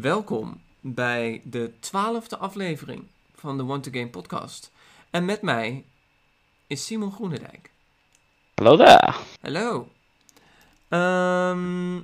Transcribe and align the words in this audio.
Welkom 0.00 0.60
bij 0.80 1.40
de 1.44 1.72
twaalfde 1.80 2.36
aflevering 2.36 3.04
van 3.34 3.56
de 3.56 3.64
Want 3.64 3.82
to 3.82 3.90
Game 3.90 4.08
podcast. 4.08 4.70
En 5.10 5.24
met 5.24 5.42
mij 5.42 5.84
is 6.66 6.86
Simon 6.86 7.12
Groenendijk. 7.12 7.70
Hallo 8.54 8.76
daar. 8.76 9.16
Hallo. 9.40 9.88
Ehm, 10.88 12.00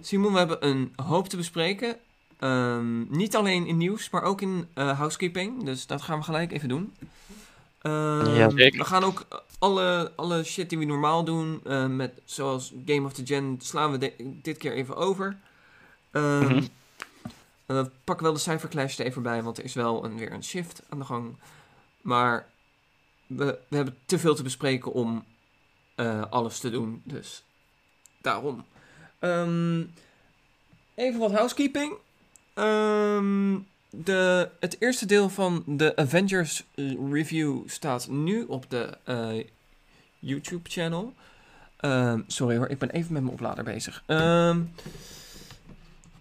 Simon, 0.00 0.32
we 0.32 0.38
hebben 0.38 0.66
een 0.66 0.92
hoop 1.04 1.28
te 1.28 1.36
bespreken. 1.36 1.96
Ehm, 2.38 3.16
niet 3.16 3.36
alleen 3.36 3.66
in 3.66 3.76
nieuws, 3.76 4.10
maar 4.10 4.22
ook 4.22 4.40
in 4.40 4.68
eh, 4.74 4.98
housekeeping. 4.98 5.64
Dus 5.64 5.86
dat 5.86 6.02
gaan 6.02 6.18
we 6.18 6.24
gelijk 6.24 6.52
even 6.52 6.68
doen. 6.68 6.94
Ehm, 7.82 8.34
Ja, 8.34 8.50
zeker. 8.50 8.78
We 8.78 8.84
gaan 8.84 9.04
ook 9.04 9.26
alle, 9.58 10.12
alle 10.16 10.44
shit 10.44 10.68
die 10.68 10.78
we 10.78 10.84
normaal 10.84 11.24
doen, 11.24 11.60
eh, 11.64 11.86
met, 11.86 12.12
zoals 12.24 12.72
Game 12.86 13.06
of 13.06 13.12
the 13.12 13.26
Gen, 13.26 13.56
slaan 13.62 13.90
we 13.90 13.98
de- 13.98 14.14
dit 14.42 14.56
keer 14.58 14.72
even 14.72 14.96
over. 14.96 15.36
Mhm. 16.12 16.62
Eh, 17.70 17.82
we 17.82 17.90
pakken 18.04 18.24
wel 18.24 18.34
de 18.34 18.40
cijferclash 18.40 18.98
er 18.98 19.06
even 19.06 19.22
bij, 19.22 19.42
want 19.42 19.58
er 19.58 19.64
is 19.64 19.74
wel 19.74 20.04
een, 20.04 20.18
weer 20.18 20.32
een 20.32 20.44
shift 20.44 20.82
aan 20.88 20.98
de 20.98 21.04
gang. 21.04 21.36
Maar 22.00 22.48
we, 23.26 23.58
we 23.68 23.76
hebben 23.76 23.96
te 24.06 24.18
veel 24.18 24.34
te 24.34 24.42
bespreken 24.42 24.92
om 24.92 25.24
eh, 25.94 26.22
alles 26.30 26.58
te 26.58 26.70
doen, 26.70 27.02
dus 27.04 27.44
daarom. 28.20 28.64
Ehm, 29.18 29.84
even 30.94 31.20
wat 31.20 31.32
housekeeping. 31.32 31.94
Ehm, 32.54 33.58
de, 33.90 34.50
het 34.60 34.76
eerste 34.78 35.06
deel 35.06 35.28
van 35.28 35.62
de 35.66 35.96
Avengers 35.96 36.64
eh, 36.74 36.94
review 37.12 37.68
staat 37.68 38.08
nu 38.08 38.44
op 38.44 38.70
de 38.70 38.98
eh, 39.04 39.44
YouTube-channel. 40.18 41.14
Ehm, 41.76 42.20
sorry 42.26 42.56
hoor, 42.56 42.68
ik 42.68 42.78
ben 42.78 42.90
even 42.90 43.12
met 43.12 43.22
mijn 43.22 43.34
oplader 43.34 43.64
bezig. 43.64 44.02
Ehm, 44.06 44.62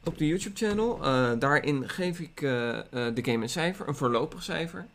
op 0.03 0.17
de 0.17 0.27
YouTube-channel. 0.27 1.03
eh, 1.03 1.31
daarin 1.39 1.89
geef 1.89 2.19
ik 2.19 2.41
eh, 2.41 2.77
eh, 2.79 3.15
de 3.15 3.23
game 3.23 3.43
een 3.43 3.49
cijfer, 3.49 3.87
een 3.87 3.95
voorlopig 3.95 4.43
cijfer. 4.43 4.87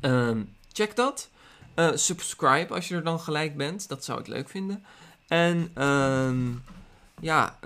Ehm, 0.00 0.42
check 0.72 0.96
dat. 0.96 1.28
Subscribe 1.94 2.74
als 2.74 2.88
je 2.88 2.94
er 2.94 3.04
dan 3.04 3.20
gelijk 3.20 3.56
bent. 3.56 3.88
Dat 3.88 4.04
zou 4.04 4.20
ik 4.20 4.26
leuk 4.26 4.48
vinden. 4.48 4.84
En 5.28 5.70
ehm, 5.74 6.52
ja, 7.20 7.58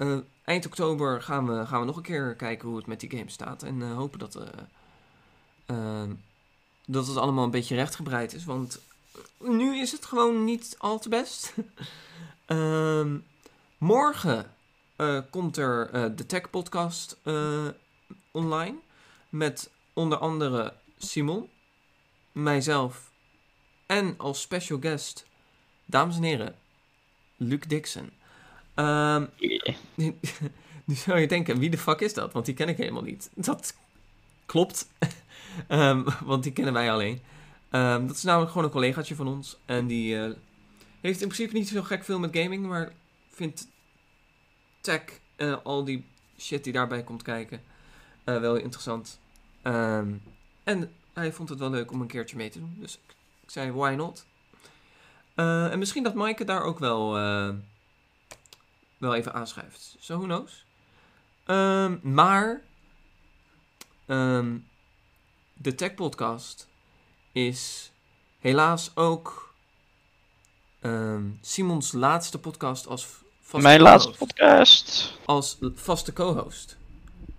eind 0.44 0.66
oktober 0.66 1.22
gaan 1.22 1.47
we, 1.47 1.66
gaan 1.66 1.80
we 1.80 1.86
nog 1.86 1.97
een 1.97 2.02
keer 2.02 2.34
kijken 2.34 2.69
hoe 2.69 2.77
het 2.77 2.86
met 2.86 3.00
die 3.00 3.10
game 3.10 3.30
staat. 3.30 3.62
En 3.62 3.82
hopen 3.82 4.19
dat, 4.19 4.34
eh, 4.34 4.47
ehm, 5.66 6.10
dat 6.86 7.06
het 7.06 7.16
allemaal 7.16 7.44
een 7.44 7.50
beetje 7.50 7.75
rechtgebreid 7.75 8.34
is. 8.34 8.44
Want 8.44 8.80
nu 9.38 9.78
is 9.78 9.92
het 9.92 10.05
gewoon 10.05 10.44
niet 10.44 10.75
al 10.78 10.98
te 10.98 11.08
best. 11.08 11.55
Morgen 13.78 14.53
eh, 15.05 15.20
komt 15.30 15.56
er 15.56 15.91
eh, 15.91 16.05
de 16.16 16.27
Tech 16.27 16.50
Podcast 16.50 17.19
eh, 17.22 17.66
online. 18.30 18.77
Met 19.28 19.70
onder 19.92 20.19
andere 20.19 20.72
Simon, 20.98 21.48
mijzelf 22.33 23.10
en 23.86 24.14
als 24.19 24.41
special 24.41 24.78
guest, 24.80 25.27
dames 25.84 26.16
en 26.16 26.22
heren, 26.22 26.55
Luc 27.36 27.60
Dixon. 27.60 28.10
Ehm, 28.75 29.25
nu 30.84 30.94
zou 30.94 31.19
je 31.19 31.27
denken, 31.27 31.58
wie 31.58 31.70
de 31.70 31.78
fuck 31.78 32.00
is 32.00 32.14
dat? 32.14 32.32
Want 32.32 32.47
die 32.47 32.55
ken 32.55 32.69
ik 32.69 32.77
helemaal 32.77 33.02
niet. 33.02 33.30
Dat 33.34 33.77
klopt, 34.47 34.88
Ehm, 35.69 36.02
want 36.25 36.42
die 36.42 36.52
kennen 36.52 36.72
wij 36.75 36.92
alleen. 36.92 37.20
Ehm, 37.70 38.06
dat 38.06 38.16
is 38.16 38.22
namelijk 38.22 38.50
gewoon 38.50 38.66
een 38.66 38.72
collegaatje 38.72 39.14
van 39.14 39.28
ons. 39.28 39.58
En 39.64 39.86
die 39.86 40.16
heeft 41.00 41.20
in 41.20 41.28
principe 41.28 41.56
niet 41.56 41.69
zo 41.69 41.82
gek 41.82 42.05
veel 42.05 42.19
met 42.19 42.36
gaming, 42.36 42.66
maar 42.66 42.92
vindt 43.30 43.66
tech 44.84 45.02
en 45.36 45.64
al 45.64 45.84
die 45.84 46.06
shit 46.38 46.64
die 46.64 46.72
daarbij 46.72 47.02
komt 47.02 47.22
kijken 47.22 47.62
eh, 48.24 48.40
wel 48.40 48.56
interessant. 48.56 49.20
Ehm, 49.62 50.14
en 50.64 50.94
hij 51.12 51.32
vond 51.32 51.48
het 51.48 51.58
wel 51.58 51.70
leuk 51.70 51.91
om 51.91 52.00
een 52.00 52.06
keertje 52.06 52.36
mee 52.36 52.50
te 52.50 52.58
doen. 52.58 52.76
Dus 52.78 52.98
ik, 53.41 53.50
zei, 53.50 53.72
why 53.72 53.94
not? 53.96 54.26
Eh, 55.34 55.72
en 55.72 55.78
misschien 55.78 56.03
dat 56.03 56.14
Maaike 56.14 56.44
daar 56.44 56.62
ook 56.62 56.78
wel, 56.78 57.12
wel 58.98 59.14
even 59.14 59.34
aanschuift. 59.34 59.97
So 59.98 60.16
who 60.16 60.25
knows? 60.25 60.66
Ehm, 61.44 61.98
maar 62.03 62.62
ehm, 64.06 64.59
de 65.54 65.75
Tech 65.75 65.94
Podcast 65.94 66.69
is 67.32 67.92
helaas 68.38 68.97
ook 68.97 69.54
Simons 71.41 71.92
laatste 71.92 72.38
podcast 72.38 72.86
als 72.86 73.23
Mijn 73.53 73.81
laatste 73.81 74.10
podcast. 74.19 75.12
Als 75.25 75.59
vaste 75.75 76.12
co-host. 76.12 76.77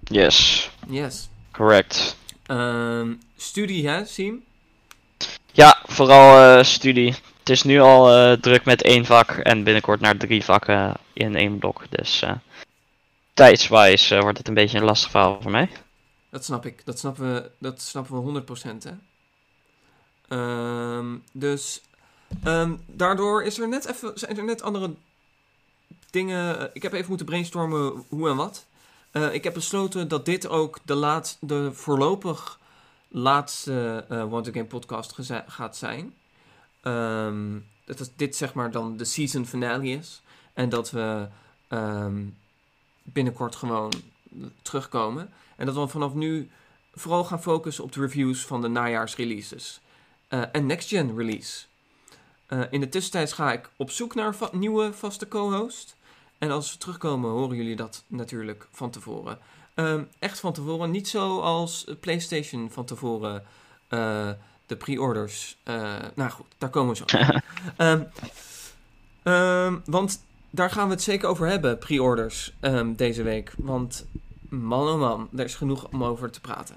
Yes, 0.04 0.70
Yes. 0.88 1.30
correct. 1.52 2.16
Ehm, 2.46 3.14
studie, 3.38 3.88
hè, 3.88 4.06
Sim? 4.06 4.44
Ja, 5.52 5.82
vooral 5.86 6.58
eh, 6.58 6.64
studie. 6.64 7.16
Het 7.40 7.50
is 7.50 7.64
nu 7.64 7.80
al 7.80 8.12
eh, 8.16 8.32
druk 8.40 8.66
met 8.66 8.82
één 8.82 9.06
vak 9.06 9.30
en 9.32 9.64
binnenkort 9.64 10.00
naar 10.00 10.18
drie 10.18 10.44
vakken 10.44 10.94
in 11.14 11.36
één 11.36 11.60
blok. 11.60 11.84
Dus 11.90 12.22
eh 12.22 12.32
tijdswijs 13.34 14.10
wordt 14.10 14.38
het 14.38 14.48
een 14.48 14.54
beetje 14.54 14.78
een 14.78 14.84
lastig 14.84 15.12
verhaal 15.12 15.42
voor 15.42 15.52
mij. 15.52 15.70
Dat 16.30 16.46
snap 16.46 16.66
ik. 16.66 16.86
Dat 16.86 17.00
snappen 17.00 17.34
we, 17.34 17.50
dat 17.60 17.82
snappen 17.82 18.16
we 18.16 18.22
100%, 18.22 18.84
hè? 18.84 18.92
Ehm, 20.28 21.16
dus 21.32 21.82
ehm, 22.44 22.74
daardoor 22.86 23.44
is 23.44 23.60
er 23.60 23.68
net 23.68 23.86
even, 23.88 24.12
zijn 24.16 24.38
er 24.38 24.44
net 24.44 24.62
andere 24.62 24.94
dingen. 26.09 26.59
eh, 26.59 26.69
Ik 26.73 26.81
heb 26.81 26.94
even 26.94 27.07
moeten 27.07 27.25
brainstormen 27.25 28.06
hoe 28.09 28.29
en 28.29 28.35
wat. 28.35 28.66
Eh, 29.12 29.34
ik 29.34 29.44
heb 29.44 29.53
besloten 29.53 30.07
dat 30.07 30.25
dit 30.25 30.47
ook 30.47 30.79
de, 30.85 30.96
laat, 30.96 31.38
de 31.40 31.73
voorlopig 31.73 32.59
laatste 33.07 34.06
eh 34.09 34.29
Want 34.29 34.47
Game 34.47 34.66
podcast 34.66 35.16
gaat 35.47 35.78
zijn. 35.78 36.13
Ehm, 36.81 37.59
dat 37.85 38.12
dit 38.16 38.35
zeg 38.35 38.53
maar 38.53 38.72
dan 38.72 38.97
de 38.97 39.06
season 39.06 39.46
finale 39.46 39.88
is. 39.88 40.22
En 40.53 40.69
dat 40.69 40.91
we 40.91 41.28
ehm, 41.68 42.23
binnenkort 43.03 43.56
gewoon 43.56 43.94
terugkomen. 44.62 45.29
En 45.56 45.66
dat 45.66 45.75
we 45.75 45.88
vanaf 45.88 46.13
nu 46.13 46.50
vooral 46.94 47.23
gaan 47.23 47.41
focussen 47.41 47.84
op 47.84 47.91
de 47.91 48.00
reviews 48.00 48.46
van 48.46 48.62
de 48.62 48.67
najaarsreleases. 48.67 49.81
En 50.28 50.66
next 50.66 50.90
gen 50.90 51.17
release. 51.17 51.66
Eh, 52.46 52.62
in 52.70 52.80
de 52.80 52.90
tussentijd 52.90 53.34
ga 53.34 53.52
ik 53.54 53.70
op 53.76 53.90
zoek 53.92 54.16
naar 54.16 54.28
een 54.28 54.34
va- 54.34 54.50
nieuwe 54.52 54.94
vaste 54.94 55.28
co-host. 55.28 55.96
En 56.38 56.52
als 56.52 56.72
we 56.72 56.78
terugkomen 56.78 57.30
horen 57.32 57.56
jullie 57.58 57.76
dat 57.76 58.04
natuurlijk 58.08 58.68
van 58.72 58.90
tevoren. 58.90 59.40
Ehm, 59.74 60.04
echt 60.20 60.40
van 60.40 60.54
tevoren. 60.54 60.92
Niet 60.92 61.08
zoals 61.08 61.86
PlayStation 62.00 62.72
van 62.72 62.86
tevoren 62.86 63.44
eh, 63.88 64.30
de 64.66 64.76
pre-orders. 64.76 65.58
eh, 65.64 65.94
nou 66.16 66.30
goed, 66.32 66.46
daar 66.58 66.70
komen 66.70 66.90
we 66.90 66.96
zo. 66.96 67.04
op. 67.04 67.42
Ehm, 67.78 68.04
ehm, 69.24 69.78
want 69.86 70.24
daar 70.50 70.70
gaan 70.72 70.88
we 70.88 70.94
het 70.94 71.04
zeker 71.04 71.30
over 71.30 71.48
hebben, 71.48 71.78
pre-orders, 71.78 72.54
deze 72.96 73.24
week. 73.24 73.54
Want 73.58 74.06
man 74.50 74.88
oh 74.88 75.00
man, 75.00 75.30
er 75.36 75.44
is 75.46 75.56
genoeg 75.56 75.88
om 75.92 76.04
over 76.04 76.32
te 76.32 76.42
praten. 76.42 76.76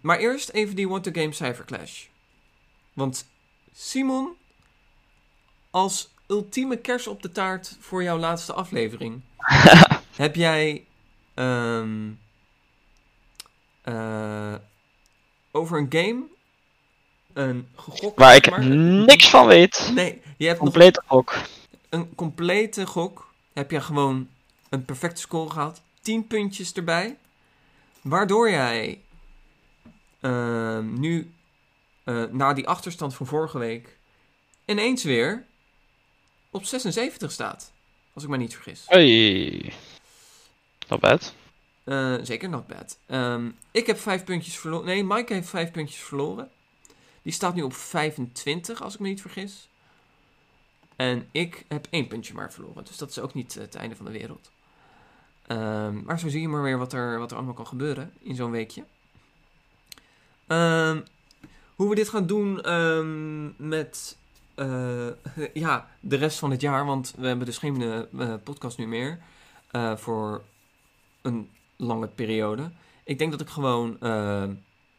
Maar 0.00 0.18
eerst 0.18 0.48
even 0.48 0.76
die 0.76 0.88
Want 0.88 1.04
to 1.04 1.10
Game 1.20 1.32
Cyberclash. 1.32 2.04
Want 2.92 3.26
Simon, 3.74 4.28
als 5.76 6.08
ultieme 6.26 6.76
kers 6.76 7.06
op 7.06 7.22
de 7.22 7.32
taart 7.32 7.76
voor 7.80 8.02
jouw 8.02 8.18
laatste 8.18 8.52
aflevering, 8.52 9.20
heb 10.16 10.34
jij 10.34 10.84
ehm, 11.34 12.10
eh, 13.82 14.54
over 15.50 15.78
een 15.78 15.86
game 15.90 16.22
een 17.32 17.68
gegokt. 17.74 18.18
Waar 18.18 18.34
ik 18.34 18.50
maar- 18.50 18.64
niks 18.66 19.30
van 19.30 19.46
weet. 19.46 19.90
Nee, 19.94 20.22
je 20.36 20.46
hebt 20.46 20.60
nog 20.60 20.68
Complete 20.68 21.02
ook. 21.08 21.34
een 21.88 22.14
complete 22.14 22.86
gok. 22.86 23.32
Heb 23.52 23.70
je 23.70 23.80
gewoon 23.80 24.28
een 24.68 24.84
perfecte 24.84 25.20
score 25.20 25.50
gehad. 25.50 25.82
10 26.00 26.26
puntjes 26.26 26.72
erbij. 26.72 27.16
Waardoor 28.00 28.50
jij 28.50 29.00
ehm, 30.20 31.00
nu, 31.00 31.30
eh, 32.04 32.24
na 32.30 32.52
die 32.52 32.68
achterstand 32.68 33.14
van 33.14 33.26
vorige 33.26 33.58
week, 33.58 33.96
ineens 34.64 35.02
weer 35.04 35.44
op 36.50 36.64
76 36.64 37.32
staat. 37.32 37.72
Als 38.12 38.24
ik 38.24 38.30
me 38.30 38.36
niet 38.36 38.54
vergis. 38.54 38.84
Hey. 38.86 39.72
Not 40.88 41.00
bad. 41.00 41.34
Eh, 41.84 42.14
zeker 42.22 42.48
not 42.48 42.66
bad. 42.66 42.98
Ehm, 43.06 43.50
ik 43.70 43.86
heb 43.86 43.98
5 43.98 44.24
puntjes 44.24 44.58
verloren. 44.58 44.86
Nee, 44.86 45.04
Mike 45.04 45.34
heeft 45.34 45.48
5 45.48 45.70
puntjes 45.70 46.00
verloren. 46.00 46.50
Die 47.22 47.32
staat 47.32 47.54
nu 47.54 47.62
op 47.62 47.74
25, 47.74 48.82
als 48.82 48.94
ik 48.94 49.00
me 49.00 49.08
niet 49.08 49.20
vergis. 49.20 49.68
En 50.96 51.28
ik 51.32 51.64
heb 51.68 51.86
één 51.90 52.06
puntje 52.06 52.34
maar 52.34 52.52
verloren. 52.52 52.84
Dus 52.84 52.96
dat 52.96 53.10
is 53.10 53.18
ook 53.18 53.34
niet 53.34 53.54
het 53.54 53.74
einde 53.74 53.96
van 53.96 54.04
de 54.04 54.12
wereld. 54.12 54.50
Ehm, 55.46 56.02
maar 56.04 56.18
zo 56.18 56.28
zie 56.28 56.40
je 56.40 56.48
maar 56.48 56.62
weer 56.62 56.78
wat 56.78 56.92
er, 56.92 57.18
wat 57.18 57.30
er 57.30 57.36
allemaal 57.36 57.54
kan 57.54 57.66
gebeuren 57.66 58.12
in 58.18 58.34
zo'n 58.34 58.50
weekje. 58.50 58.84
Ehm, 60.46 61.00
hoe 61.74 61.88
we 61.88 61.94
dit 61.94 62.08
gaan 62.08 62.26
doen 62.26 62.54
met 63.56 64.16
eh, 64.56 65.08
ja, 65.64 65.88
de 66.00 66.16
rest 66.16 66.38
van 66.38 66.50
het 66.50 66.60
jaar. 66.60 66.86
Want 66.86 67.14
we 67.16 67.26
hebben 67.26 67.46
dus 67.46 67.58
geen 67.58 67.82
eh, 67.82 67.98
eh, 67.98 68.40
podcast 68.42 68.78
nu 68.78 68.86
meer. 68.86 69.18
voor 69.96 70.42
een 71.22 71.50
lange 71.76 72.06
periode. 72.06 72.70
Ik 73.04 73.18
denk 73.18 73.30
dat 73.30 73.40
ik 73.40 73.48
gewoon 73.48 73.96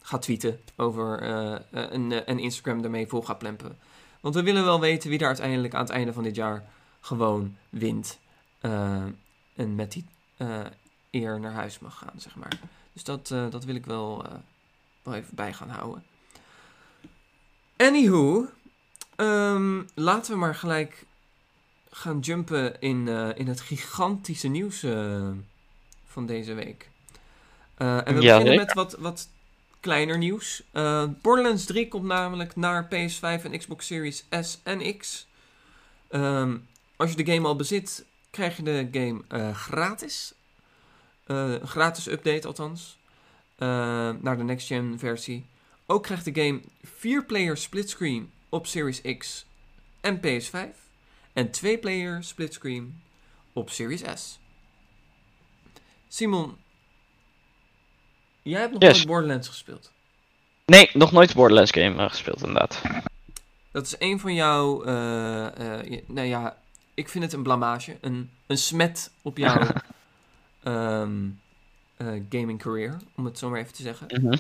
ga 0.02 0.18
tweeten 0.20 0.60
over 0.76 1.24
uh, 1.24 1.92
en, 1.92 2.26
en 2.26 2.40
Instagram 2.40 2.84
ermee 2.84 3.08
vol 3.08 3.22
ga 3.22 3.34
plempen. 3.34 3.78
Want 4.20 4.36
we 4.36 4.44
willen 4.44 4.64
wel 4.64 4.80
weten 4.80 5.10
wie 5.10 5.20
er 5.20 5.26
uiteindelijk 5.28 5.74
aan 5.74 5.82
het 5.82 5.90
einde 5.90 6.14
van 6.14 6.24
dit 6.24 6.36
jaar 6.36 6.70
gewoon 7.02 7.58
wint. 7.70 8.20
en 9.56 9.76
met 9.76 9.92
die 9.92 10.06
eer 11.12 11.40
naar 11.40 11.52
huis 11.52 11.80
mag 11.80 11.98
gaan, 11.98 12.20
zeg 12.20 12.36
maar. 12.36 12.60
Dus 12.94 13.04
dat, 13.04 13.28
dat 13.28 13.64
wil 13.64 13.76
ik 13.76 13.86
wel, 13.86 14.26
wel 15.04 15.14
even 15.14 15.36
bij 15.36 15.54
gaan 15.54 15.70
houden. 15.70 16.04
Anywho, 17.78 18.48
um, 19.18 19.88
laten 19.94 20.32
we 20.32 20.40
maar 20.40 20.56
gelijk 20.56 21.06
gaan 21.90 22.20
jumpen 22.20 22.82
in, 22.82 23.08
uh, 23.08 23.30
in 23.36 23.48
het 23.48 23.62
gigantische 23.62 24.48
nieuws 24.48 24.84
uh, 24.84 25.30
van 26.06 26.26
deze 26.26 26.54
week. 26.54 26.90
Uh, 27.78 28.08
en 28.08 28.16
we 28.16 28.22
ja, 28.22 28.38
beginnen 28.38 28.66
met 28.66 28.74
wat, 28.74 28.96
wat 29.00 29.30
kleiner 29.80 30.18
nieuws. 30.18 30.64
Borderlands 31.22 31.66
3 31.66 31.88
komt 31.88 32.04
namelijk 32.04 32.56
naar 32.56 32.86
PS5 32.86 33.44
en 33.44 33.58
Xbox 33.58 33.86
Series 33.86 34.26
S 34.42 34.60
en 34.64 34.98
X. 34.98 35.28
Um, 36.10 36.68
als 36.96 37.10
je 37.10 37.24
de 37.24 37.34
game 37.34 37.48
al 37.48 37.56
bezit, 37.56 38.06
krijg 38.30 38.58
je 38.58 38.64
de 38.64 38.88
game 38.92 39.54
gratis. 39.54 40.34
een 41.26 41.68
gratis 41.68 42.08
update 42.08 42.48
althans. 42.48 42.98
naar 44.20 44.38
de 44.38 44.44
next-gen 44.44 45.00
versie. 45.00 45.46
Ook 45.86 46.04
krijgt 46.04 46.26
de 46.26 46.42
game 46.42 46.62
4-player 46.86 47.58
splitscreen 47.58 48.32
op 48.50 48.68
Series 48.68 49.02
X 49.18 49.46
en 50.02 50.20
PS5 50.20 50.86
en 51.34 51.48
2-player 51.48 52.24
splitscreen 52.24 53.02
op 53.54 53.70
Series 53.70 54.04
S. 54.16 54.40
Simon, 56.08 56.58
jij 58.42 58.60
hebt 58.60 58.72
nog 58.74 58.82
nooit 58.82 59.06
Borderlands 59.06 59.48
gespeeld? 59.48 59.92
Nee, 60.66 60.90
nog 60.94 61.12
nooit 61.12 61.34
Borderlands 61.34 61.72
game 61.72 62.04
uh, 62.04 62.10
gespeeld 62.10 62.40
inderdaad. 62.42 62.82
Dat 63.72 63.86
is 63.86 63.96
een 64.00 64.20
van 64.20 64.34
jouw, 64.34 64.86
uh, 64.86 65.48
uh, 65.60 66.02
nou 66.06 66.28
ja, 66.28 66.58
ik 66.94 67.10
vind 67.10 67.24
het 67.24 67.34
een 67.34 67.44
blamage, 67.44 67.98
een, 68.02 68.30
een 68.48 68.58
smet 68.58 69.12
op 69.22 69.38
jouw 69.38 69.68
um, 70.64 71.40
gaming 72.30 72.60
career, 72.60 72.98
om 73.16 73.26
het 73.26 73.38
zo 73.38 73.50
maar 73.50 73.60
even 73.60 73.74
te 73.74 73.82
zeggen. 73.82 74.08
Mm 74.22 74.40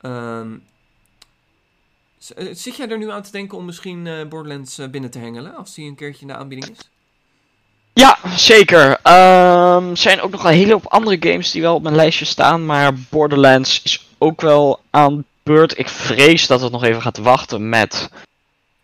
-hmm. 0.00 0.62
Zit 2.52 2.76
jij 2.76 2.88
er 2.88 2.98
nu 2.98 3.10
aan 3.10 3.22
te 3.22 3.30
denken 3.30 3.58
om 3.58 3.64
misschien 3.64 4.06
uh, 4.06 4.24
Borderlands 4.28 4.78
uh, 4.78 4.88
binnen 4.88 5.10
te 5.10 5.18
hengelen 5.18 5.56
als 5.56 5.74
die 5.74 5.88
een 5.88 5.94
keertje 5.94 6.20
in 6.20 6.26
de 6.26 6.34
aanbieding 6.34 6.70
is? 6.70 6.88
Ja, 7.92 8.18
zeker. 8.36 9.00
Er 9.02 9.74
um, 9.74 9.96
zijn 9.96 10.20
ook 10.20 10.30
nog 10.30 10.44
een 10.44 10.52
hele 10.52 10.72
hoop 10.72 10.86
andere 10.86 11.16
games 11.30 11.50
die 11.50 11.62
wel 11.62 11.74
op 11.74 11.82
mijn 11.82 11.94
lijstje 11.94 12.24
staan, 12.24 12.66
maar 12.66 12.94
Borderlands 12.94 13.82
is 13.82 14.08
ook 14.18 14.40
wel 14.40 14.80
aan 14.90 15.24
beurt. 15.42 15.78
Ik 15.78 15.88
vrees 15.88 16.46
dat 16.46 16.60
het 16.60 16.72
nog 16.72 16.84
even 16.84 17.02
gaat 17.02 17.18
wachten 17.18 17.68
met. 17.68 18.10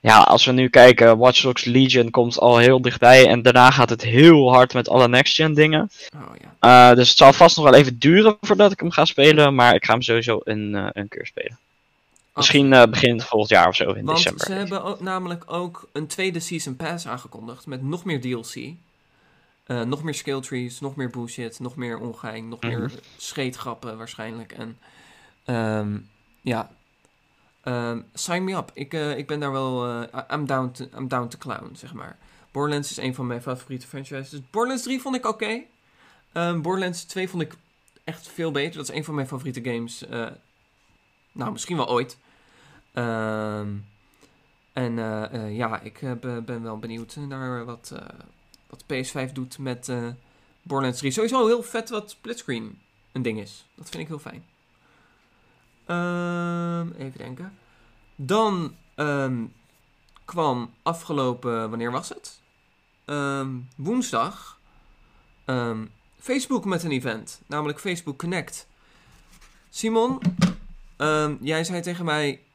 Ja, 0.01 0.19
als 0.19 0.45
we 0.45 0.53
nu 0.53 0.69
kijken, 0.69 1.19
Watch 1.19 1.43
Dogs 1.43 1.65
Legion 1.65 2.11
komt 2.11 2.39
al 2.39 2.59
heel 2.59 2.81
dichtbij 2.81 3.29
en 3.29 3.43
daarna 3.43 3.71
gaat 3.71 3.91
het 3.91 4.03
heel 4.03 4.53
hard 4.53 4.75
met 4.75 4.89
alle 4.89 5.09
next-gen 5.09 5.55
dingen. 5.55 5.91
Oh, 6.15 6.35
ja. 6.61 6.91
uh, 6.91 6.97
dus 6.97 7.09
het 7.09 7.19
zal 7.19 7.33
vast 7.33 7.57
nog 7.57 7.65
wel 7.65 7.75
even 7.75 7.99
duren 7.99 8.37
voordat 8.41 8.73
ik 8.73 8.81
hem 8.81 8.91
ga 8.91 9.05
spelen, 9.05 9.55
maar 9.55 9.75
ik 9.75 9.85
ga 9.85 9.93
hem 9.93 10.03
sowieso 10.03 10.41
een, 10.45 10.91
een 10.93 11.09
keer 11.09 11.27
spelen. 11.27 11.59
Misschien 12.37 12.73
uh, 12.73 12.85
begin 12.85 13.21
volgend 13.21 13.51
jaar 13.51 13.69
of 13.69 13.77
zo 13.77 13.93
in 13.93 14.05
Want 14.05 14.17
december. 14.17 14.47
Ze 14.47 14.53
hebben 14.53 14.85
ook, 14.85 15.01
namelijk 15.01 15.45
ook 15.47 15.89
een 15.93 16.07
tweede 16.07 16.41
Season 16.41 16.77
Pass 16.77 17.07
aangekondigd 17.07 17.67
met 17.67 17.83
nog 17.83 18.05
meer 18.05 18.21
DLC. 18.21 18.55
Uh, 18.55 18.77
eh, 19.67 19.87
nog 19.87 20.03
meer 20.03 20.15
skill 20.15 20.41
trees, 20.41 20.81
nog 20.81 20.97
meer 20.97 21.11
bullshit, 21.11 21.61
nog 21.61 21.77
meer 21.77 21.99
ongein, 21.99 22.49
nog 22.49 22.61
meer 22.61 22.79
mhm. 22.79 22.97
scheetgrappen 23.17 23.99
waarschijnlijk. 23.99 24.53
En 24.53 24.79
um, 25.47 26.11
ja, 26.41 26.71
um, 27.65 28.07
sign 28.15 28.45
me 28.45 28.57
up. 28.57 28.71
Ik, 28.75 28.95
uh, 28.95 29.19
ik 29.19 29.27
ben 29.27 29.41
daar 29.41 29.53
wel, 29.53 30.03
I'm, 30.33 30.47
down 30.47 30.71
to, 30.71 30.85
I'm 30.99 31.09
down 31.09 31.29
to 31.29 31.39
clown, 31.39 31.71
zeg 31.75 31.93
maar. 31.93 32.19
Borderlands 32.53 32.91
is 32.91 32.97
een 32.97 33.15
van 33.15 33.27
mijn 33.27 33.43
favoriete 33.43 33.87
franchises. 33.87 34.31
Dus 34.31 34.41
Borderlands 34.51 34.85
3 34.85 35.01
vond 35.01 35.17
ik 35.17 35.27
oké. 35.27 35.45
Okay. 35.45 35.67
Um, 36.49 36.63
Borderlands 36.63 37.05
2 37.05 37.29
vond 37.29 37.43
ik 37.43 37.55
echt 38.05 38.29
veel 38.29 38.51
beter. 38.51 38.77
Dat 38.77 38.89
is 38.89 38.95
een 38.95 39.05
van 39.05 39.15
mijn 39.15 39.27
favoriete 39.27 39.71
games. 39.71 40.05
nou, 41.33 41.53
misschien 41.53 41.77
wel 41.77 41.89
ooit. 41.89 42.19
Um, 42.99 43.85
en 44.73 44.97
uh, 44.97 45.23
uh, 45.33 45.57
ja, 45.57 45.81
ik 45.81 46.03
uh, 46.03 46.13
ben 46.45 46.63
wel 46.63 46.79
benieuwd 46.79 47.17
naar 47.17 47.65
wat, 47.65 47.93
wat 48.67 48.85
PS5 48.85 49.33
doet 49.33 49.59
met 49.59 49.93
Borderlands 50.63 50.99
3. 50.99 51.13
Sowieso 51.13 51.47
heel 51.47 51.63
vet 51.63 51.89
wat 51.89 52.11
splitscreen 52.11 52.79
een 53.13 53.23
ding 53.23 53.41
is. 53.41 53.67
Dat 53.75 53.89
vind 53.89 54.03
ik 54.03 54.09
heel 54.09 54.19
fijn. 54.19 54.45
Um, 55.89 56.93
even 56.93 57.19
denken. 57.19 57.53
Dan 58.17 58.75
um, 58.97 59.53
kwam 60.25 60.75
afgelopen, 60.83 61.71
wanneer 61.71 61.91
was 61.91 62.09
het? 62.09 62.41
woensdag. 63.77 64.59
Facebook 66.19 66.65
met 66.65 66.83
een 66.83 66.91
event, 66.91 67.41
namelijk 67.47 67.81
Facebook 67.81 68.19
Connect. 68.19 68.67
Simon, 69.71 70.21
jij 71.41 71.65
zei 71.65 71.81
tegen 71.81 72.05
mij 72.05 72.46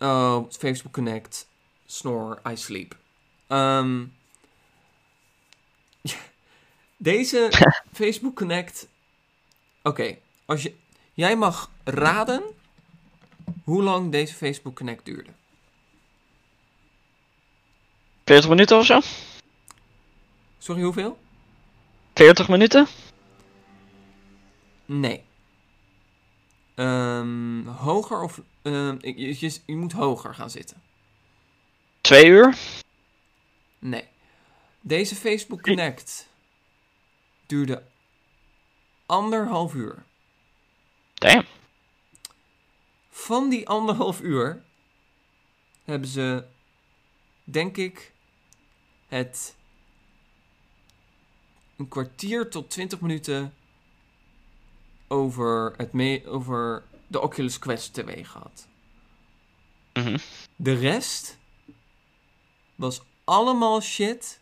Oh, 0.00 0.46
Facebook 0.50 0.92
Connect. 0.92 1.48
Snore, 1.86 2.38
I 2.52 2.56
sleep. 2.56 2.96
Um, 3.48 4.12
deze 6.96 7.48
Facebook 7.92 8.36
Connect. 8.36 8.88
Oké, 9.82 10.18
als 10.44 10.62
je. 10.62 10.74
Jij 11.14 11.36
mag 11.36 11.70
raden 11.84 12.42
hoe 13.64 13.82
lang 13.82 14.12
deze 14.12 14.34
Facebook 14.34 14.76
Connect 14.76 15.04
duurde. 15.04 15.30
40 18.24 18.48
minuten 18.48 18.78
of 18.78 18.86
zo? 18.86 19.00
Sorry, 20.58 20.82
hoeveel? 20.82 21.18
40 22.14 22.48
minuten? 22.48 22.86
Nee. 24.86 25.22
Um, 26.74 27.66
hoger 27.66 28.22
of 28.22 28.40
uh, 28.62 28.94
je, 29.00 29.40
je, 29.40 29.58
je, 29.66 29.76
moet 29.76 29.92
hoger 29.92 30.34
gaan 30.34 30.50
zitten. 30.50 30.82
Twee 32.00 32.26
uur? 32.26 32.58
Nee. 33.78 34.04
Deze 34.80 35.14
Facebook 35.14 35.62
Connect 35.62 36.28
duurde 37.46 37.82
anderhalf 39.06 39.74
uur. 39.74 40.02
Damn. 41.14 41.44
Van 43.10 43.48
die 43.48 43.68
anderhalf 43.68 44.20
uur 44.20 44.62
hebben 45.84 46.08
ze, 46.08 46.44
denk 47.44 47.76
ik, 47.76 48.12
het 49.08 49.56
een 51.76 51.88
kwartier 51.88 52.50
tot 52.50 52.70
twintig 52.70 53.00
minuten 53.00 53.54
over, 55.08 55.74
het 55.76 55.92
mee, 55.92 56.28
over 56.28 56.82
de 57.10 57.20
Oculus 57.20 57.58
Quest 57.58 57.94
TV 57.94 58.26
gehad. 58.26 58.66
Mhm. 59.92 60.18
De 60.56 60.72
rest 60.72 61.38
was 62.74 63.02
allemaal 63.24 63.80
shit 63.80 64.40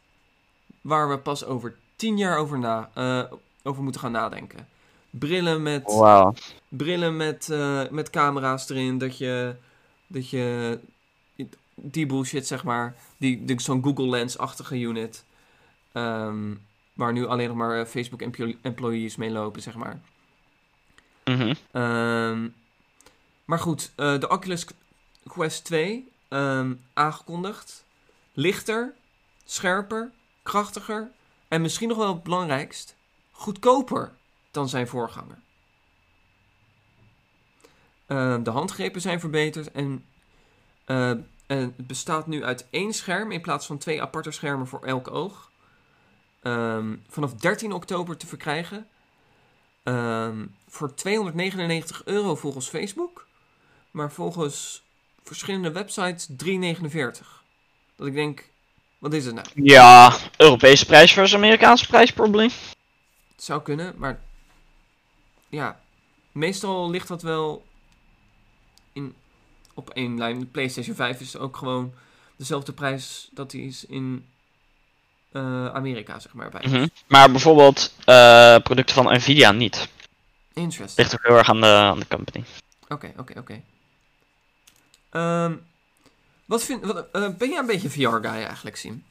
waar 0.80 1.08
we 1.08 1.18
pas 1.18 1.44
over 1.44 1.76
tien 1.96 2.16
jaar 2.16 2.38
over, 2.38 2.58
na, 2.58 2.90
uh, 2.94 3.32
over 3.62 3.82
moeten 3.82 4.00
gaan 4.00 4.12
nadenken. 4.12 4.68
Brillen 5.10 5.62
met, 5.62 5.84
wow. 5.84 6.36
brillen 6.68 7.16
met, 7.16 7.48
uh, 7.50 7.88
met 7.90 8.10
camera's 8.10 8.68
erin, 8.68 8.98
dat 8.98 9.18
je, 9.18 9.56
dat 10.06 10.30
je 10.30 10.78
die 11.74 12.06
bullshit 12.06 12.46
zeg 12.46 12.64
maar, 12.64 12.96
die, 13.16 13.60
zo'n 13.60 13.82
Google 13.82 14.08
Lens-achtige 14.08 14.78
unit, 14.78 15.24
um, 15.92 16.60
waar 16.92 17.12
nu 17.12 17.26
alleen 17.26 17.48
nog 17.48 17.56
maar 17.56 17.80
eh, 17.80 17.86
Facebook 17.86 18.22
employees 18.62 19.16
mee 19.16 19.30
lopen, 19.30 19.62
zeg 19.62 19.74
maar. 19.74 20.00
Mm 21.24 22.56
maar 23.48 23.58
goed, 23.58 23.92
uh, 23.96 24.20
de 24.20 24.28
Oculus 24.28 24.66
Quest 25.26 25.64
2 25.64 25.94
um, 25.94 26.06
ehm, 26.28 26.74
aangekondigd. 26.92 27.84
Lichter, 28.32 28.94
scherper, 29.44 30.10
krachtiger 30.42 31.10
en 31.48 31.60
misschien 31.60 31.88
nog 31.88 31.96
wel 31.96 32.14
het 32.14 32.22
belangrijkst, 32.22 32.96
goedkoper 33.30 34.12
dan 34.50 34.68
zijn 34.68 34.88
voorganger. 34.88 35.38
Uh, 38.06 38.36
de 38.42 38.50
handgrepen 38.50 39.00
zijn 39.00 39.20
verbeterd 39.20 39.72
en, 39.72 40.04
uh, 40.86 41.10
en, 41.10 41.24
het 41.46 41.86
bestaat 41.86 42.26
nu 42.26 42.44
uit 42.44 42.66
één 42.70 42.92
scherm 42.92 43.32
in 43.32 43.40
plaats 43.40 43.66
van 43.66 43.78
twee 43.78 44.02
aparte 44.02 44.30
schermen 44.30 44.66
voor 44.66 44.84
elk 44.84 45.10
oog. 45.10 45.50
Um, 46.42 47.04
vanaf 47.08 47.34
13 47.34 47.72
oktober 47.72 48.16
te 48.16 48.26
verkrijgen. 48.26 48.88
Voor 50.68 50.94
299 50.94 52.04
euro 52.04 52.34
volgens 52.34 52.68
Facebook. 52.68 53.27
Maar 53.90 54.12
volgens 54.12 54.82
verschillende 55.22 55.72
websites 55.72 56.28
3,49. 56.28 57.38
Dat 57.96 58.06
ik 58.06 58.14
denk, 58.14 58.50
wat 58.98 59.12
is 59.12 59.24
het 59.24 59.34
nou? 59.34 59.46
Ja, 59.54 60.16
Europese 60.36 60.86
prijs 60.86 61.12
versus 61.12 61.36
Amerikaanse 61.36 61.86
prijs 61.86 62.12
probably. 62.12 62.50
Het 63.34 63.44
zou 63.44 63.62
kunnen, 63.62 63.94
maar 63.96 64.20
ja, 65.48 65.80
meestal 66.32 66.90
ligt 66.90 67.08
dat 67.08 67.22
wel 67.22 67.66
in, 68.92 69.14
op 69.74 69.90
één 69.90 70.18
lijn. 70.18 70.38
De 70.38 70.46
PlayStation 70.46 70.96
5 70.96 71.20
is 71.20 71.36
ook 71.36 71.56
gewoon 71.56 71.92
dezelfde 72.36 72.72
prijs 72.72 73.28
dat 73.32 73.50
die 73.50 73.66
is 73.66 73.84
in 73.86 74.26
eh, 75.32 75.66
Amerika, 75.66 76.18
zeg 76.18 76.32
maar. 76.32 76.50
Bij. 76.50 76.62
Mhm. 76.66 76.86
Maar 77.06 77.30
bijvoorbeeld 77.30 77.94
eh, 78.04 78.56
producten 78.56 78.94
van 78.94 79.16
Nvidia 79.16 79.52
niet. 79.52 79.88
Interesting. 80.52 80.98
Ligt 80.98 81.14
ook 81.14 81.26
heel 81.26 81.36
erg 81.36 81.48
aan 81.48 81.60
de, 81.60 81.66
aan 81.66 81.98
de 81.98 82.06
company. 82.08 82.44
Oké, 82.88 83.12
oké, 83.16 83.38
oké. 83.38 83.62
Ehm, 85.10 85.52
Wat 86.44 86.64
vind, 86.64 86.84
wat, 86.84 87.06
eh, 87.12 87.28
ben 87.38 87.48
jij 87.48 87.58
een 87.58 87.66
beetje 87.66 87.90
VR-guy 87.90 88.42
eigenlijk, 88.44 88.76
Sim? 88.76 89.04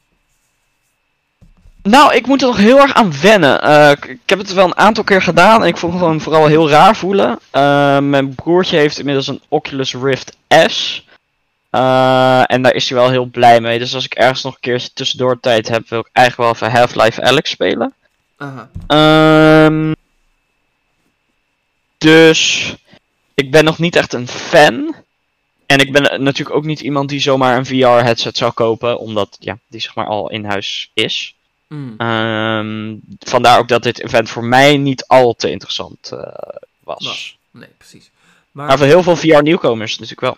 Nou, 1.84 2.16
ik 2.16 2.28
moet 2.28 2.42
er 2.42 2.48
nog 2.48 2.58
heel 2.58 2.80
erg 2.80 2.94
aan 2.94 3.20
wennen. 3.22 3.62
Eh, 3.62 3.92
ik, 3.92 4.20
heb 4.26 4.40
het 4.40 4.54
wel 4.54 4.66
een 4.66 4.78
aantal 4.78 5.04
keer 5.04 5.22
gedaan 5.22 5.62
en 5.62 5.68
ik 5.68 5.78
vond 5.78 5.94
het 5.94 6.02
gewoon 6.02 6.22
vooral 6.22 6.48
heel 6.48 6.70
raar 6.70 6.96
voelen. 6.96 7.40
Eh, 7.50 8.00
mijn 8.00 8.36
broertje 8.36 8.78
heeft 8.78 9.00
inmiddels 9.00 9.28
een 9.28 9.42
Oculus 9.48 9.94
Rift 9.94 10.38
S. 10.68 11.06
En 11.70 12.62
daar 12.62 12.74
is 12.74 12.90
hij 12.90 12.98
wel 12.98 13.10
heel 13.10 13.26
blij 13.26 13.62
mee. 13.62 13.80
Dus 13.80 13.96
als 13.96 14.06
ik 14.06 14.14
ergens 14.14 14.44
nog 14.44 14.54
een 14.54 14.60
keer 14.60 14.90
tussendoor 14.94 15.40
tijd 15.40 15.68
heb, 15.68 15.90
wil 15.90 16.00
ik 16.00 16.10
eigenlijk 16.12 16.60
wel 16.60 16.70
even 16.70 16.80
Half-Life 16.80 17.22
Alex 17.22 17.50
spelen. 17.50 17.94
Aha. 18.38 18.70
Ehm, 18.88 19.94
dus 21.98 22.74
ik 23.34 23.52
ben 23.52 23.64
nog 23.64 23.78
niet 23.78 23.96
echt 23.96 24.14
een 24.14 24.28
fan. 24.28 24.96
En 25.68 25.80
ik 25.80 25.92
ben 25.92 26.24
natuurlijk 26.24 26.56
ook 26.58 26.66
niet 26.66 26.80
iemand 26.80 27.10
die 27.10 27.20
zomaar 27.20 27.58
een 27.58 27.66
VR-headset 27.66 28.38
zou 28.38 28.52
kopen, 28.52 29.00
omdat 29.00 29.38
ja, 29.40 29.58
die 29.68 29.82
zeg 29.82 29.96
maar 29.96 30.08
al 30.08 30.30
in 30.30 30.46
huis 30.46 30.92
is. 30.94 31.36
Mm. 31.68 31.94
Ehm, 31.98 32.96
vandaar 33.20 33.60
ook 33.60 33.68
dat 33.68 33.84
dit 33.84 34.00
event 34.00 34.30
voor 34.30 34.44
mij 34.44 34.78
niet 34.78 35.08
al 35.08 35.34
te 35.34 35.50
interessant 35.50 36.12
eh, 36.12 36.20
was. 36.80 37.38
Nee, 37.52 37.70
precies. 37.78 38.12
Maar, 38.52 38.68
Maar 38.68 38.78
voor 38.78 38.88
heel 38.88 39.04
veel 39.04 39.16
VR-nieuwkomers 39.16 39.92
natuurlijk 39.92 40.22
wel. 40.22 40.38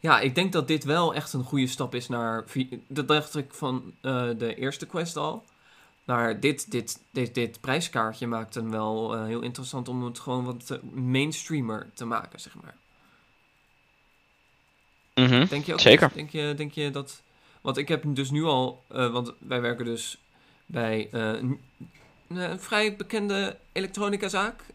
ja, 0.00 0.20
ik 0.20 0.34
denk 0.34 0.52
dat 0.52 0.68
dit 0.68 0.84
wel 0.84 1.14
echt 1.14 1.32
een 1.32 1.44
goede 1.44 1.66
stap 1.66 1.94
is 1.94 2.08
naar... 2.08 2.44
Dat 2.86 3.08
dacht 3.08 3.36
ik 3.36 3.54
van 3.54 3.92
eh, 4.00 4.28
de 4.38 4.54
eerste 4.54 4.86
quest 4.86 5.16
al. 5.16 5.44
Maar 6.04 6.40
dit, 6.40 6.70
dit, 6.70 7.00
dit, 7.10 7.34
dit 7.34 7.60
prijskaartje 7.60 8.26
maakt 8.26 8.54
hem 8.54 8.70
wel 8.70 9.14
eh, 9.14 9.24
heel 9.24 9.40
interessant 9.40 9.88
om 9.88 10.04
het 10.04 10.18
gewoon 10.18 10.44
wat 10.44 10.78
mainstreamer 10.92 11.90
te 11.94 12.04
maken, 12.04 12.40
zeg 12.40 12.54
maar. 12.62 12.74
Mhm. 15.20 15.46
Denk 15.46 15.64
je 15.64 15.72
ook? 15.72 15.80
Zeker. 15.80 16.10
Denk 16.14 16.30
je, 16.30 16.54
denk 16.56 16.72
je 16.72 16.90
dat... 16.90 17.22
Want 17.60 17.76
ik 17.76 17.88
heb 17.88 18.02
dus 18.06 18.30
nu 18.30 18.44
al... 18.44 18.84
eh, 18.88 19.12
want 19.12 19.32
wij 19.38 19.60
werken 19.60 19.84
dus 19.84 20.18
bij 20.66 21.08
eh, 21.12 21.20
een, 21.20 21.60
een 22.28 22.60
vrij 22.60 22.96
bekende 22.96 23.56
elektronicazaak. 23.72 24.62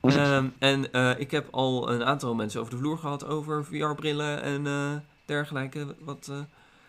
Ehm 0.00 0.46
en 0.58 0.92
eh, 0.92 1.10
ik 1.18 1.30
heb 1.30 1.48
al 1.50 1.90
een 1.90 2.04
aantal 2.04 2.34
mensen 2.34 2.60
over 2.60 2.72
de 2.72 2.78
vloer 2.78 2.98
gehad 2.98 3.26
over 3.26 3.64
VR-brillen 3.64 4.42
en 4.42 5.04
dergelijke. 5.24 5.94
Wat, 5.98 6.30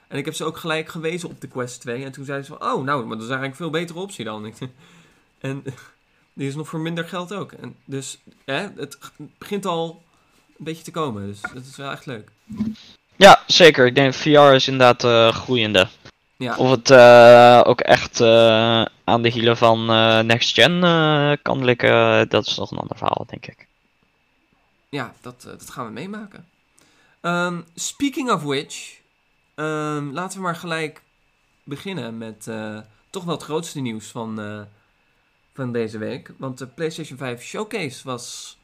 en 0.08 0.18
ik 0.18 0.26
heb 0.26 0.34
ze 0.34 0.44
ook 0.44 0.58
gelijk 0.58 0.90
gewezen 0.90 1.30
op 1.30 1.42
de 1.42 1.48
Quest 1.48 1.82
2. 1.82 2.04
En 2.04 2.12
toen 2.12 2.26
zeiden 2.26 2.46
ze 2.48 2.56
van, 2.58 2.72
oh, 2.72 2.84
nou, 2.84 3.06
maar 3.06 3.18
dat 3.18 3.26
is 3.26 3.32
eigenlijk 3.32 3.50
een 3.50 3.66
veel 3.66 3.80
betere 3.80 4.00
optie 4.00 4.26
dan. 4.26 4.54
En 5.40 5.64
die 6.34 6.48
is 6.48 6.56
nog 6.56 6.68
voor 6.68 6.80
minder 6.80 7.06
geld 7.06 7.34
ook. 7.34 7.52
En 7.52 7.76
dus 7.86 8.22
hè, 8.46 8.68
het 8.76 8.98
begint 9.38 9.66
al 9.66 10.04
een 10.58 10.66
beetje 10.66 10.84
te 10.84 10.92
komen. 10.92 11.26
Dus 11.28 11.42
dat 11.42 11.66
is 11.66 11.76
wel 11.76 11.92
echt 11.92 12.06
leuk. 12.06 12.32
Ja, 13.16 13.44
zeker. 13.48 13.86
Ik 13.86 13.96
denk 13.96 14.14
VR 14.14 14.30
is 14.30 14.68
inderdaad 14.68 15.04
eh, 15.04 15.36
groeiende. 15.36 15.88
Ja, 16.38 16.56
Of 16.56 16.70
het 16.70 16.90
eh, 16.90 17.62
ook 17.64 17.82
echt 17.82 18.20
eh, 18.20 18.86
aan 19.04 19.22
de 19.22 19.30
hielen 19.30 19.58
van 19.58 19.86
Next 20.26 20.54
Gen 20.54 20.80
kan 21.42 21.66
likken, 21.66 22.30
dat 22.30 22.46
is 22.46 22.58
nog 22.58 22.72
een 22.72 22.78
ander 22.78 22.98
verhaal, 22.98 23.26
denk 23.28 23.46
ik. 23.46 23.68
ja 24.90 25.14
dat, 25.22 25.42
dat 25.42 25.70
gaan 25.70 25.86
we 25.86 25.92
meemaken. 25.92 26.48
Ehm, 27.22 27.62
speaking 27.76 28.32
of 28.32 28.42
which, 28.42 29.00
ehm, 29.56 30.10
laten 30.12 30.38
we 30.38 30.44
maar 30.44 30.56
gelijk 30.56 31.02
beginnen 31.64 32.18
met 32.18 32.50
toch 33.10 33.24
wel 33.24 33.36
het 33.36 33.44
grootste 33.44 33.80
nieuws 33.80 34.08
van, 34.08 34.66
van 35.54 35.72
deze 35.72 35.98
week. 35.98 36.32
Want 36.38 36.58
de 36.58 36.68
PlayStation 36.68 37.18
5 37.18 37.44
Showcase 37.44 38.02
was 38.04 38.58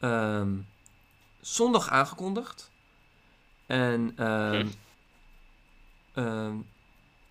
ehm, 0.00 0.48
zondag 1.46 1.88
aangekondigd. 1.88 2.70
En 3.66 4.12
ehm, 4.16 4.68
ehm, 6.14 6.56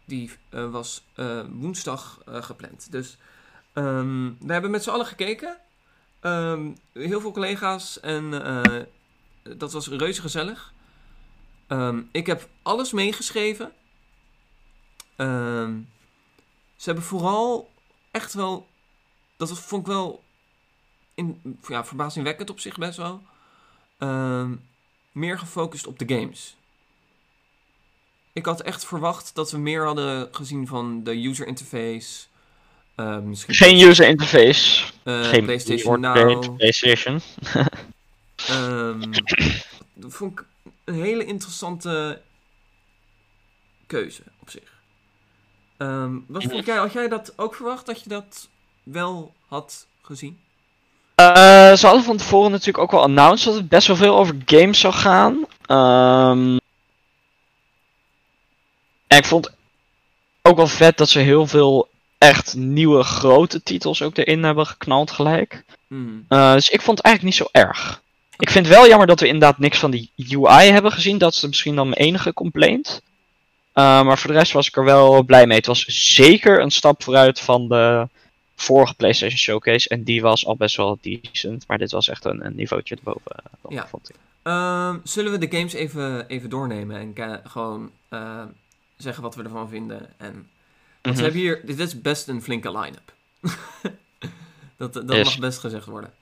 die 0.06 0.32
eh, 0.50 0.72
was 0.72 1.04
eh, 1.14 1.42
woensdag 1.50 2.22
eh, 2.26 2.44
gepland. 2.44 2.92
Dus 2.92 3.18
ehm, 3.74 4.32
we 4.40 4.54
hebben 4.54 4.72
met 4.72 4.84
z'n 4.84 4.90
allen 4.90 5.06
gekeken. 5.06 5.58
Heel 6.94 7.22
veel 7.22 7.32
collega's 7.32 8.00
en 8.00 8.30
dat 9.44 9.72
was 9.72 9.88
reuze 9.88 10.22
gezellig. 10.22 10.74
Ik 12.12 12.26
heb 12.26 12.50
alles 12.62 12.92
meegeschreven. 12.92 13.72
Ze 16.76 16.86
hebben 16.86 17.04
vooral 17.04 17.72
echt 18.12 18.34
wel. 18.34 18.68
Dat 19.38 19.60
vond 19.60 19.82
ik 19.82 19.88
wel. 19.88 20.24
In, 21.14 21.60
ja, 21.68 21.86
verbazingwekkend 21.86 22.50
op 22.50 22.60
zich 22.60 22.78
best 22.78 22.98
wel. 22.98 23.24
Ehm, 23.98 24.56
meer 25.12 25.40
gefocust 25.40 25.88
op 25.88 26.00
de 26.00 26.16
games. 26.16 26.58
Ik 28.34 28.46
had 28.46 28.62
echt 28.62 28.86
verwacht 28.86 29.36
dat 29.36 29.52
we 29.52 29.58
meer 29.58 29.86
hadden 29.86 30.28
gezien 30.32 30.68
van 30.68 31.04
de 31.04 31.26
user 31.28 31.48
interface. 31.48 32.26
Eh, 32.96 33.20
misschien 33.20 33.56
Geen 33.56 33.88
user 33.88 34.08
interface, 34.08 34.92
eh, 35.04 35.24
geen 35.24 35.44
PlayStation 35.44 36.00
Now. 36.00 36.56
PlayStation. 36.56 37.22
Ehm, 38.48 39.12
dat 39.94 40.14
vond 40.14 40.40
ik 40.40 40.46
een 40.84 40.94
hele 40.94 41.26
interessante 41.26 42.22
keuze 43.88 44.24
op 44.40 44.50
zich. 44.50 44.74
Ehm, 45.78 46.20
wat 46.28 46.44
vond 46.44 46.66
jij, 46.66 46.78
had 46.78 46.94
jij 46.94 47.08
dat 47.08 47.34
ook 47.36 47.56
verwacht 47.56 47.86
dat 47.86 48.02
je 48.02 48.10
dat 48.10 48.50
wel 48.84 49.34
had 49.48 49.88
gezien? 50.02 50.40
Eh, 51.16 51.74
ze 51.74 51.86
hadden 51.86 52.04
van 52.04 52.18
tevoren 52.18 52.52
natuurlijk 52.52 52.78
ook 52.78 52.92
wel 52.92 53.02
announced 53.02 53.46
dat 53.46 53.56
het 53.56 53.70
best 53.70 53.88
wel 53.88 53.96
veel 53.96 54.18
over 54.18 54.36
games 54.46 54.80
zou 54.80 54.94
gaan. 54.94 55.46
Ehm, 55.66 56.58
en 59.08 59.18
ik 59.18 59.26
vond 59.26 59.52
ook 60.42 60.56
wel 60.58 60.68
vet 60.68 60.98
dat 60.98 61.10
ze 61.10 61.20
heel 61.20 61.48
veel 61.48 61.88
echt 62.18 62.56
nieuwe 62.56 63.04
grote 63.04 63.64
titels 63.64 64.02
ook 64.02 64.18
erin 64.18 64.44
hebben 64.44 64.68
geknald 64.68 65.12
gelijk. 65.12 65.64
Hmm. 65.88 66.26
Eh, 66.28 66.54
dus 66.54 66.70
ik 66.70 66.82
vond 66.82 66.98
het 66.98 67.06
eigenlijk 67.06 67.38
niet 67.38 67.48
zo 67.48 67.60
erg. 67.60 68.02
Ik 68.38 68.50
vind 68.50 68.66
het 68.66 68.76
wel 68.76 68.88
jammer 68.88 69.08
dat 69.08 69.20
we 69.20 69.28
inderdaad 69.28 69.60
niks 69.60 69.78
van 69.78 69.92
die 69.92 70.12
UI 70.16 70.72
hebben 70.72 70.92
gezien. 70.92 71.18
Dat 71.18 71.34
is 71.34 71.42
misschien 71.42 71.76
dan 71.76 71.90
mijn 71.90 72.02
enige 72.02 72.34
complaint. 72.34 73.02
Eh, 73.74 74.04
maar 74.04 74.18
voor 74.18 74.32
de 74.32 74.38
rest 74.38 74.52
was 74.52 74.68
ik 74.68 74.76
er 74.76 74.84
wel 74.84 75.24
blij 75.24 75.48
mee. 75.48 75.58
Het 75.58 75.66
was 75.66 75.86
zeker 75.88 76.62
een 76.62 76.72
stap 76.72 77.04
vooruit 77.04 77.40
van 77.40 77.68
de 77.68 78.08
vorige 78.56 78.96
PlayStation 78.96 79.38
Showcase. 79.40 79.90
En 79.90 80.04
die 80.04 80.22
was 80.22 80.46
al 80.46 80.56
best 80.56 80.76
wel 80.76 80.98
decent. 81.02 81.68
Maar 81.68 81.78
dit 81.78 81.92
was 81.92 82.08
echt 82.10 82.26
een, 82.26 82.46
een 82.46 82.56
niveautje 82.56 82.96
erboven. 82.96 83.32
eh, 83.36 83.72
Ja. 83.72 83.88
vond 83.88 84.10
ik. 84.10 84.16
Ehm, 84.44 84.98
zullen 85.04 85.32
we 85.32 85.38
de 85.48 85.58
games 85.58 85.74
even, 85.74 86.28
even 86.28 86.50
doornemen 86.50 86.98
en 87.00 87.14
ka- 87.14 87.42
gewoon 87.44 87.92
eh, 88.10 88.44
zeggen 88.98 89.24
wat 89.24 89.36
we 89.36 89.44
ervan 89.44 89.70
vinden? 89.70 90.20
En, 90.20 90.34
want 90.34 90.46
Mhm. 91.02 91.16
ze 91.16 91.22
hebben 91.22 91.42
hier, 91.42 91.66
dit 91.66 91.80
is 91.80 92.02
best 92.02 92.28
een 92.28 92.42
flinke 92.42 92.72
line-up. 92.80 93.14
dat 94.78 94.94
dat 94.94 95.12
Yes. 95.12 95.24
mag 95.26 95.40
best 95.40 95.60
gezegd 95.60 95.86
worden. 95.86 96.14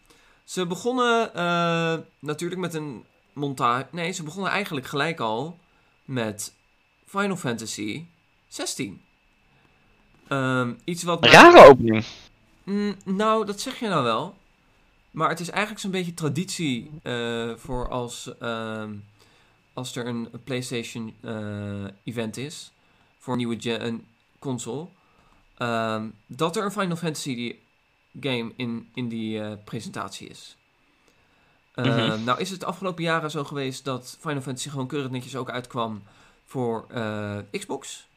Ze 0.44 0.66
begonnen 0.66 1.34
eh, 1.36 1.98
natuurlijk 2.20 2.62
met 2.62 2.74
een 2.74 3.04
montage. 3.34 3.86
Nee, 3.92 4.12
ze 4.12 4.24
begonnen 4.24 4.52
eigenlijk 4.52 4.86
gelijk 4.86 5.20
al 5.20 5.60
met 6.06 6.54
Final 7.06 7.36
Fantasy 7.36 8.06
16. 8.48 9.02
Ehm, 10.28 10.74
iets 10.84 11.04
wat. 11.04 11.24
Een 11.24 11.32
rare 11.32 11.70
opening. 11.70 12.06
Mm, 12.64 12.96
nou, 13.06 13.46
dat 13.46 13.60
zeg 13.60 13.80
je 13.80 13.88
nou 13.88 14.04
wel. 14.04 14.36
Maar 15.14 15.30
het 15.30 15.40
is 15.40 15.50
eigenlijk 15.50 15.82
zo'n 15.82 15.92
beetje 15.92 16.14
traditie 16.14 16.92
eh, 17.04 17.52
voor 17.56 17.90
als, 17.90 18.38
ehm, 18.40 18.94
als 19.74 19.96
er 19.96 20.08
een 20.08 20.30
PlayStation 20.44 21.16
eh, 21.22 21.86
event 22.04 22.38
is 22.38 22.72
voor 23.20 23.34
een 23.34 23.40
nieuwe 23.40 23.80
een 23.80 24.06
console. 24.40 24.88
ehm, 25.58 26.08
dat 26.26 26.56
er 26.56 26.64
een 26.64 26.72
Final 26.72 26.96
Fantasy 26.96 27.56
game 28.20 28.52
in, 28.56 28.90
in 28.94 29.08
die 29.08 29.42
eh, 29.42 29.52
presentatie 29.64 30.28
is. 30.28 30.58
Mhm. 31.76 32.24
Nou 32.24 32.40
is 32.40 32.50
het 32.50 32.60
de 32.60 32.66
afgelopen 32.66 33.04
jaren 33.04 33.32
zo 33.32 33.44
geweest 33.44 33.86
dat 33.86 34.18
Final 34.20 34.42
Fantasy 34.42 34.70
gewoon 34.70 34.88
keurig 34.88 35.12
netjes 35.12 35.36
ook 35.36 35.50
uitkwam 35.50 36.04
voor 36.46 36.86
Xbox. 37.52 38.08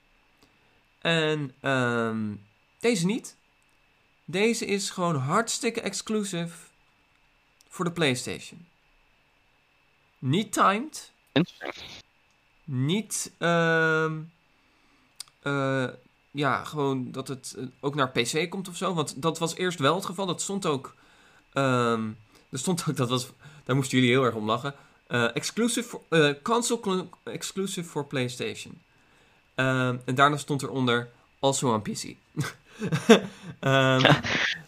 En 1.07 1.55
ehm, 1.61 2.35
deze 2.81 3.07
niet. 3.07 3.37
Deze 4.25 4.67
is 4.67 4.91
gewoon 4.91 5.17
hartstikke 5.17 5.81
exclusive 5.81 6.57
voor 7.69 7.85
de 7.85 7.93
PlayStation. 7.93 8.67
Niet 10.19 10.53
timed. 10.53 11.13
Niet, 12.65 13.33
ehm, 13.39 14.21
eh, 15.43 15.89
ja, 16.31 16.65
gewoon 16.65 17.13
dat 17.13 17.29
het 17.29 17.55
eh, 17.59 17.65
ook 17.81 17.95
naar 17.95 18.11
PC 18.11 18.51
komt 18.51 18.69
of 18.69 18.77
zo. 18.77 18.95
Want 18.95 19.23
dat 19.23 19.39
was 19.39 19.55
eerst 19.55 19.79
wel 19.79 19.95
het 19.95 20.05
geval. 20.05 20.27
Dat 20.27 20.43
stond 20.43 20.67
ook 20.67 20.95
ehm, 21.53 22.11
er 22.51 22.59
stond 22.59 22.85
ook, 22.89 22.97
dat 22.97 23.09
was, 23.09 23.31
daar 23.65 23.77
moesten 23.77 23.99
jullie 23.99 24.13
heel 24.13 24.25
erg 24.25 24.35
om 24.35 24.47
lachen. 24.47 24.75
Eh, 25.07 25.37
exclusive 25.37 25.89
for, 25.89 26.43
console 26.43 26.81
cl- 26.81 27.31
exclusive 27.31 27.89
for 27.89 28.07
PlayStation. 28.07 28.85
Ehm, 29.57 29.97
en 30.05 30.15
daarna 30.15 30.37
stond 30.37 30.63
eronder 30.63 31.09
also 31.41 31.73
on 31.73 31.83
PC. 31.83 32.15
Ehm, 33.61 34.13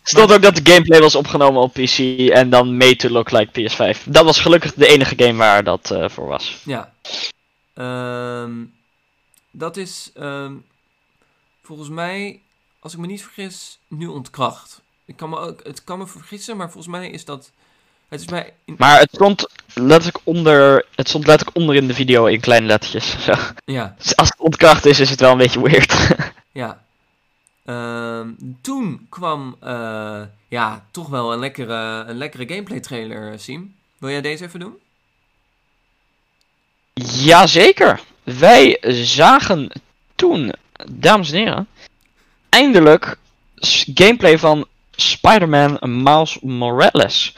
Stond 0.02 0.32
ook 0.32 0.42
dat 0.42 0.56
de 0.56 0.70
gameplay 0.72 1.00
was 1.00 1.14
opgenomen 1.14 1.62
op 1.62 1.72
PC 1.72 1.98
en 2.30 2.50
dan 2.50 2.76
made 2.76 2.96
to 2.96 3.08
look 3.08 3.30
like 3.30 3.50
PS5. 3.70 4.02
Dat 4.04 4.24
was 4.24 4.40
gelukkig 4.40 4.74
de 4.74 4.86
enige 4.86 5.14
game 5.16 5.38
waar 5.38 5.64
dat 5.64 5.90
eh, 5.90 6.08
voor 6.08 6.26
was. 6.26 6.62
ja. 6.64 6.92
Ehm, 7.74 8.52
dat 9.50 9.76
is 9.76 10.10
ehm, 10.14 10.52
volgens 11.62 11.88
mij, 11.88 12.40
als 12.80 12.92
ik 12.92 12.98
me 12.98 13.06
niet 13.06 13.22
vergis, 13.22 13.78
nu 13.88 14.06
ontkracht. 14.06 14.80
Ik 15.04 15.16
kan 15.16 15.28
me 15.30 15.38
ook, 15.38 15.60
het 15.64 15.84
kan 15.84 15.98
me 15.98 16.06
vergissen, 16.06 16.56
maar 16.56 16.70
volgens 16.70 16.92
mij 16.96 17.10
is 17.10 17.24
dat. 17.24 17.50
Het 18.08 18.20
is 18.20 18.26
in- 18.64 18.74
Maar 18.78 18.98
het 18.98 19.10
stond 19.12 19.46
letterlijk 19.74 20.18
onder, 20.24 20.86
het 20.94 21.08
stond 21.08 21.26
letterlijk 21.26 21.56
onder 21.58 21.74
in 21.76 21.86
de 21.86 21.94
video 21.94 22.26
in 22.26 22.40
kleine 22.40 22.66
lettertjes. 22.66 23.16
Zo. 23.24 23.32
ja, 23.64 23.94
Dus 23.98 24.16
als 24.16 24.32
ontkracht 24.48 24.86
is, 24.86 25.00
is 25.00 25.10
het 25.10 25.20
wel 25.20 25.32
een 25.32 25.38
beetje 25.38 25.62
weird. 25.62 26.16
ja. 26.62 26.82
Ehm, 27.64 28.28
toen 28.60 29.06
kwam, 29.08 29.56
eh, 29.60 30.22
ja, 30.48 30.84
toch 30.90 31.08
wel 31.08 31.32
een 31.32 31.38
lekkere, 31.38 32.04
een 32.06 32.16
lekkere 32.16 32.48
gameplay 32.48 32.80
trailer, 32.80 33.38
Siem. 33.38 33.74
Wil 33.98 34.10
jij 34.10 34.20
deze 34.20 34.44
even 34.44 34.60
doen? 34.60 34.76
Jazeker. 37.24 38.00
Wij 38.24 38.78
zagen 39.02 39.70
toen, 40.14 40.52
dames 40.92 41.32
en 41.32 41.38
heren, 41.38 41.68
eindelijk 42.48 43.18
gameplay 43.94 44.38
van 44.38 44.66
Spider-Man 44.90 45.78
Miles 46.02 46.38
Morales. 46.40 47.34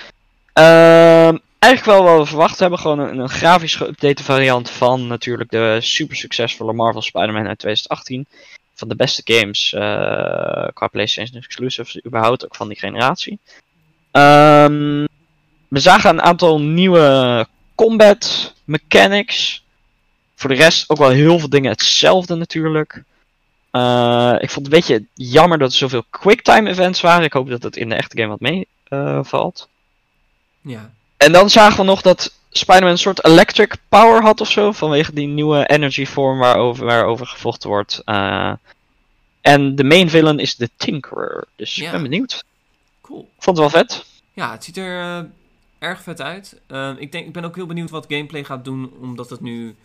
Ehm, 0.52 1.36
eigenlijk 1.60 1.98
wel 1.98 2.12
wat 2.12 2.22
we 2.22 2.28
verwacht 2.28 2.58
hebben. 2.58 2.78
Gewoon 2.78 2.98
een, 2.98 3.28
grafisch 3.28 3.76
geüpdate 3.82 4.22
variant 4.22 4.70
van 4.70 5.06
natuurlijk 5.06 5.50
de 5.50 5.78
super 5.80 6.16
succesvolle 6.16 6.72
Marvel 6.72 7.02
Spider-Man 7.02 7.46
uit 7.46 7.58
2018. 7.58 8.26
Van 8.74 8.88
de 8.88 8.96
beste 8.96 9.22
games 9.24 9.72
eh, 9.72 10.68
qua 10.72 10.86
PlayStation 10.86 11.42
exclusives, 11.42 12.04
überhaupt 12.06 12.44
ook 12.44 12.54
van 12.54 12.68
die 12.68 12.78
generatie. 12.78 13.38
Ehm, 14.10 15.04
we 15.68 15.78
zagen 15.78 16.10
een 16.10 16.22
aantal 16.22 16.60
nieuwe 16.60 17.46
combat 17.74 18.54
mechanics. 18.64 19.64
Voor 20.34 20.50
de 20.50 20.56
rest 20.56 20.90
ook 20.90 20.98
wel 20.98 21.10
heel 21.10 21.38
veel 21.38 21.48
dingen 21.48 21.70
hetzelfde 21.70 22.34
natuurlijk. 22.34 23.02
Eh, 23.70 24.34
ik 24.38 24.50
vond 24.50 24.66
het 24.66 24.74
een 24.74 24.80
beetje 24.80 25.04
jammer 25.14 25.58
dat 25.58 25.70
er 25.70 25.76
zoveel 25.76 26.04
quicktime 26.10 26.70
events 26.70 27.00
waren. 27.00 27.24
Ik 27.24 27.32
hoop 27.32 27.48
dat 27.48 27.62
het 27.62 27.76
in 27.76 27.88
de 27.88 27.94
echte 27.94 28.16
game 28.16 28.28
wat 28.28 28.40
meevalt. 28.40 29.28
valt. 29.28 29.68
Ja. 30.60 30.90
En 31.20 31.32
dan 31.32 31.50
zagen 31.50 31.76
we 31.76 31.84
nog 31.84 32.02
dat 32.02 32.32
Spider-Man 32.50 32.90
een 32.90 32.98
soort 32.98 33.24
electric 33.24 33.76
power 33.88 34.22
had 34.22 34.40
of 34.40 34.50
zo. 34.50 34.72
Vanwege 34.72 35.12
die 35.12 35.26
nieuwe 35.26 35.66
energy 35.66 36.06
vorm 36.06 36.38
waarover, 36.38 36.84
waarover 36.84 37.26
gevochten 37.26 37.68
wordt. 37.68 38.02
Eh, 38.04 38.52
en 39.40 39.74
de 39.74 39.84
main 39.84 40.10
villain 40.10 40.38
is 40.38 40.56
de 40.56 40.70
Tinkerer. 40.76 41.44
Dus 41.56 41.74
Ja. 41.74 41.84
ik 41.84 41.90
ben 41.92 42.02
benieuwd. 42.02 42.44
Cool. 43.00 43.20
Ik 43.36 43.42
vond 43.42 43.58
het 43.58 43.72
wel 43.72 43.82
vet. 43.82 44.04
Ja, 44.32 44.50
het 44.52 44.64
ziet 44.64 44.76
er 44.76 45.00
eh, 45.00 45.24
erg 45.78 46.02
vet 46.02 46.20
uit. 46.20 46.60
Ehm, 46.66 46.94
ik, 46.98 47.12
denk, 47.12 47.26
ik 47.26 47.32
ben 47.32 47.44
ook 47.44 47.54
heel 47.56 47.66
benieuwd 47.66 47.90
wat 47.90 48.06
gameplay 48.08 48.44
gaat 48.44 48.64
doen, 48.64 48.92
omdat 49.00 49.30
het 49.30 49.40
nu 49.40 49.76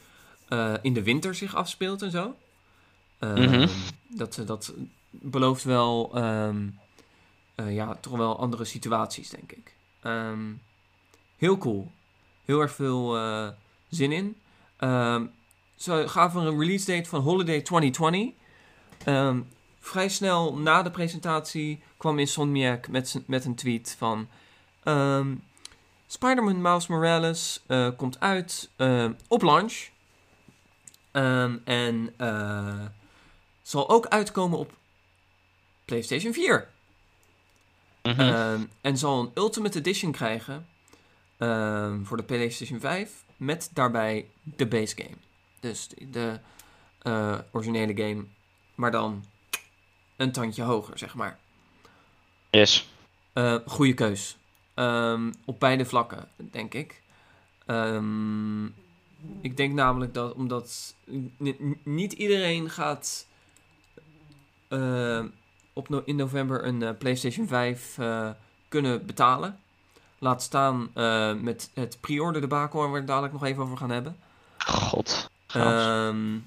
eh, 0.49 0.73
in 0.81 0.93
de 0.93 1.03
winter 1.03 1.35
zich 1.35 1.55
afspeelt 1.55 2.01
en 2.01 2.11
zo. 2.11 2.35
Mhm. 3.19 3.67
dat, 4.07 4.41
dat 4.45 4.73
belooft 5.09 5.63
wel, 5.63 6.11
ehm, 6.13 6.67
eh, 7.55 7.75
ja, 7.75 7.95
toch 8.01 8.17
wel 8.17 8.39
andere 8.39 8.65
situaties, 8.65 9.29
denk 9.29 9.51
ik. 9.51 9.73
Ehm, 10.01 10.39
heel 11.37 11.57
cool. 11.57 11.91
Heel 12.45 12.61
erg 12.61 12.71
veel 12.71 13.17
eh, 13.17 13.47
zin 13.89 14.11
in. 14.11 14.37
Ehm 14.77 15.25
ze 15.75 16.03
gaven 16.07 16.41
een 16.41 16.59
release 16.59 16.85
date 16.85 17.09
van 17.09 17.21
Holiday 17.21 17.61
2020. 17.61 18.33
Ehm, 19.03 19.41
vrij 19.79 20.09
snel 20.09 20.57
na 20.57 20.81
de 20.81 20.91
presentatie 20.91 21.83
kwam 21.97 22.19
Insomniac 22.19 22.87
met, 22.87 23.21
met 23.27 23.45
een 23.45 23.55
tweet 23.55 23.95
van... 23.97 24.27
ehm, 24.83 25.35
Spider-Man 26.07 26.61
Miles 26.61 26.87
Morales 26.87 27.63
eh, 27.67 27.89
komt 27.97 28.19
uit 28.19 28.69
ehm, 28.75 29.13
op 29.27 29.41
launch. 29.41 29.87
En 31.63 32.13
eh, 32.17 32.85
zal 33.61 33.89
ook 33.89 34.07
uitkomen 34.07 34.59
op 34.59 34.71
PlayStation 35.85 36.33
4. 36.33 36.67
Mhm. 38.03 38.65
En 38.81 38.97
zal 38.97 39.19
een 39.19 39.31
Ultimate 39.33 39.79
Edition 39.79 40.11
krijgen 40.11 40.67
ehm, 41.37 42.03
voor 42.03 42.17
de 42.17 42.23
PlayStation 42.23 42.79
5 42.79 43.23
met 43.37 43.69
daarbij 43.73 44.29
de 44.43 44.67
base 44.67 44.95
game. 44.95 45.15
Dus 45.59 45.89
de, 46.11 46.39
eh, 47.01 47.37
originele 47.51 47.95
game, 48.03 48.25
maar 48.75 48.91
dan 48.91 49.25
een 50.15 50.31
tandje 50.31 50.63
hoger, 50.63 50.97
zeg 50.97 51.15
maar. 51.15 51.39
yes. 52.51 52.89
Eh 53.33 53.55
goede 53.65 53.93
keus. 53.93 54.37
Ehm, 54.73 55.31
op 55.45 55.59
beide 55.59 55.85
vlakken, 55.85 56.27
denk 56.51 56.73
ik. 56.73 57.01
Ehm, 57.65 58.65
ik 59.41 59.57
denk 59.57 59.73
namelijk 59.73 60.13
dat 60.13 60.33
omdat 60.33 60.95
niet 61.83 62.13
iedereen 62.13 62.69
gaat 62.69 63.27
eh, 64.67 65.23
op 65.73 65.89
no- 65.89 66.01
in 66.05 66.15
november 66.15 66.65
een 66.65 66.97
PlayStation 66.97 67.47
5 67.47 67.97
eh, 67.97 68.29
kunnen 68.67 69.05
betalen. 69.05 69.59
Laat 70.25 70.43
staan 70.43 70.89
eh, 70.93 71.33
met 71.33 71.69
het 71.73 71.97
pre-order 72.01 72.41
debakel 72.41 72.79
waar 72.79 72.91
we 72.91 72.97
het 72.97 73.07
dadelijk 73.07 73.33
nog 73.33 73.43
even 73.43 73.63
over 73.63 73.77
gaan 73.77 73.89
hebben. 73.89 74.17
God. 74.57 75.29
Ehm, 75.47 76.37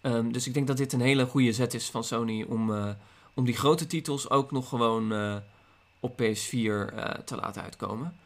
ehm, 0.00 0.30
dus 0.30 0.46
ik 0.46 0.54
denk 0.54 0.66
dat 0.66 0.76
dit 0.76 0.92
een 0.92 1.00
hele 1.00 1.26
goede 1.26 1.52
zet 1.52 1.74
is 1.74 1.90
van 1.90 2.04
Sony 2.04 2.42
om, 2.42 2.74
eh, 2.74 2.88
om 3.34 3.44
die 3.44 3.56
grote 3.56 3.86
titels 3.86 4.30
ook 4.30 4.50
nog 4.50 4.68
gewoon 4.68 5.12
eh, 5.12 5.36
op 6.00 6.16
PS4 6.16 6.92
eh, 6.94 7.10
te 7.24 7.36
laten 7.36 7.62
uitkomen. 7.62 8.16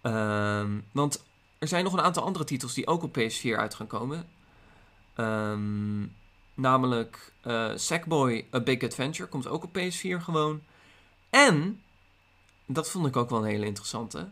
Ehm, 0.00 0.70
want 0.92 1.24
er 1.58 1.68
zijn 1.68 1.84
nog 1.84 1.92
een 1.92 2.00
aantal 2.00 2.24
andere 2.24 2.44
titels 2.44 2.74
die 2.74 2.86
ook 2.86 3.02
op 3.02 3.18
PS4 3.18 3.56
uit 3.56 3.74
gaan 3.74 3.86
komen. 3.86 4.26
Namelijk 6.54 7.32
Sackboy 7.74 8.46
A 8.54 8.60
Big 8.60 8.82
Adventure 8.82 9.28
komt 9.28 9.46
ook 9.46 9.64
op 9.64 9.78
PS4 9.78 10.22
gewoon. 10.22 10.60
En, 11.30 11.82
dat 12.68 12.90
vond 12.90 13.06
ik 13.06 13.16
ook 13.16 13.30
wel 13.30 13.38
een 13.38 13.50
hele 13.50 13.66
interessante, 13.66 14.28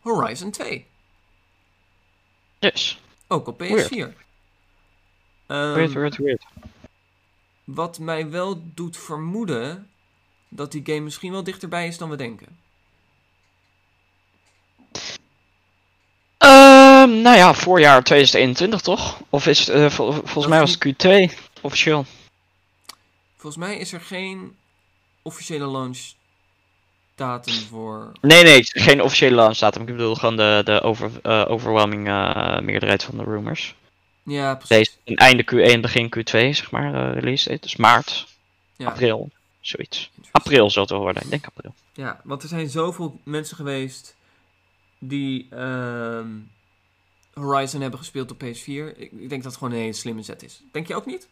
Horizon 0.00 0.50
2. 0.50 0.86
yes. 2.58 3.00
Ook 3.26 3.46
op 3.46 3.62
PS4. 3.62 3.68
Weird. 3.68 4.14
Weird, 5.46 5.92
weird, 5.92 6.16
weird. 6.16 6.44
Wat 7.64 7.98
mij 7.98 8.30
wel 8.30 8.62
doet 8.74 8.96
vermoeden 8.96 9.90
dat 10.48 10.72
die 10.72 10.82
game 10.84 11.00
misschien 11.00 11.32
wel 11.32 11.44
dichterbij 11.44 11.86
is 11.86 11.98
dan 11.98 12.10
we 12.10 12.16
denken. 12.16 12.58
Ehm, 16.38 17.20
nou 17.22 17.36
ja, 17.36 17.54
voorjaar 17.54 18.02
2021 18.04 18.80
toch? 18.80 19.20
Of 19.28 19.46
is 19.46 19.58
het, 19.58 19.68
eh, 19.68 19.90
vol- 19.90 20.12
volgens 20.12 20.46
mij 20.46 20.60
was 20.60 20.70
het 20.70 20.78
Q2 20.84 21.34
officieel. 21.60 22.04
Volgens 23.36 23.56
mij 23.64 23.76
is 23.78 23.92
er 23.92 24.00
geen 24.00 24.56
officiële 25.22 25.66
launch 25.66 25.98
voor. 27.68 28.12
Nee, 28.20 28.42
nee, 28.42 28.60
geen 28.62 29.02
officiële 29.02 29.34
launch 29.34 29.58
datum. 29.58 29.82
Ik 29.82 29.86
bedoel 29.86 30.14
gewoon 30.14 30.36
de, 30.36 30.60
de 30.64 30.80
over, 30.80 31.10
eh, 31.22 31.44
overwhelming 31.48 32.08
eh, 32.08 32.60
meerderheid 32.60 33.02
van 33.02 33.16
de 33.16 33.24
rumors. 33.24 33.74
Ja, 34.22 34.54
precies. 34.54 34.76
Deze 34.76 34.90
in 35.04 35.16
einde 35.16 35.44
Q1, 35.44 35.80
begin 35.80 36.14
Q2, 36.18 36.30
zeg 36.30 36.70
maar, 36.70 36.94
eh, 36.94 37.14
release 37.14 37.48
date. 37.48 37.60
Dus 37.60 37.76
maart, 37.76 38.26
Ja, 38.76 38.86
april, 38.86 39.30
zoiets. 39.60 40.10
April 40.30 40.70
zal 40.70 40.82
het 40.82 40.90
wel 40.90 41.00
worden, 41.00 41.22
ik 41.22 41.30
denk 41.30 41.46
april. 41.46 41.74
Ja, 41.92 42.20
want 42.24 42.42
er 42.42 42.48
zijn 42.48 42.68
zoveel 42.68 43.20
mensen 43.24 43.56
geweest 43.56 44.16
die 44.98 45.46
ehm, 45.50 46.28
Horizon 47.34 47.80
hebben 47.80 47.98
gespeeld 47.98 48.30
op 48.30 48.42
PS4. 48.42 48.96
Ik, 48.96 49.12
ik 49.12 49.28
denk 49.28 49.42
dat 49.42 49.44
het 49.44 49.56
gewoon 49.56 49.72
een 49.72 49.80
hele 49.80 49.92
slimme 49.92 50.22
zet 50.22 50.42
is. 50.42 50.62
Denk 50.72 50.86
je 50.86 50.94
ook 50.94 51.06
niet? 51.06 51.28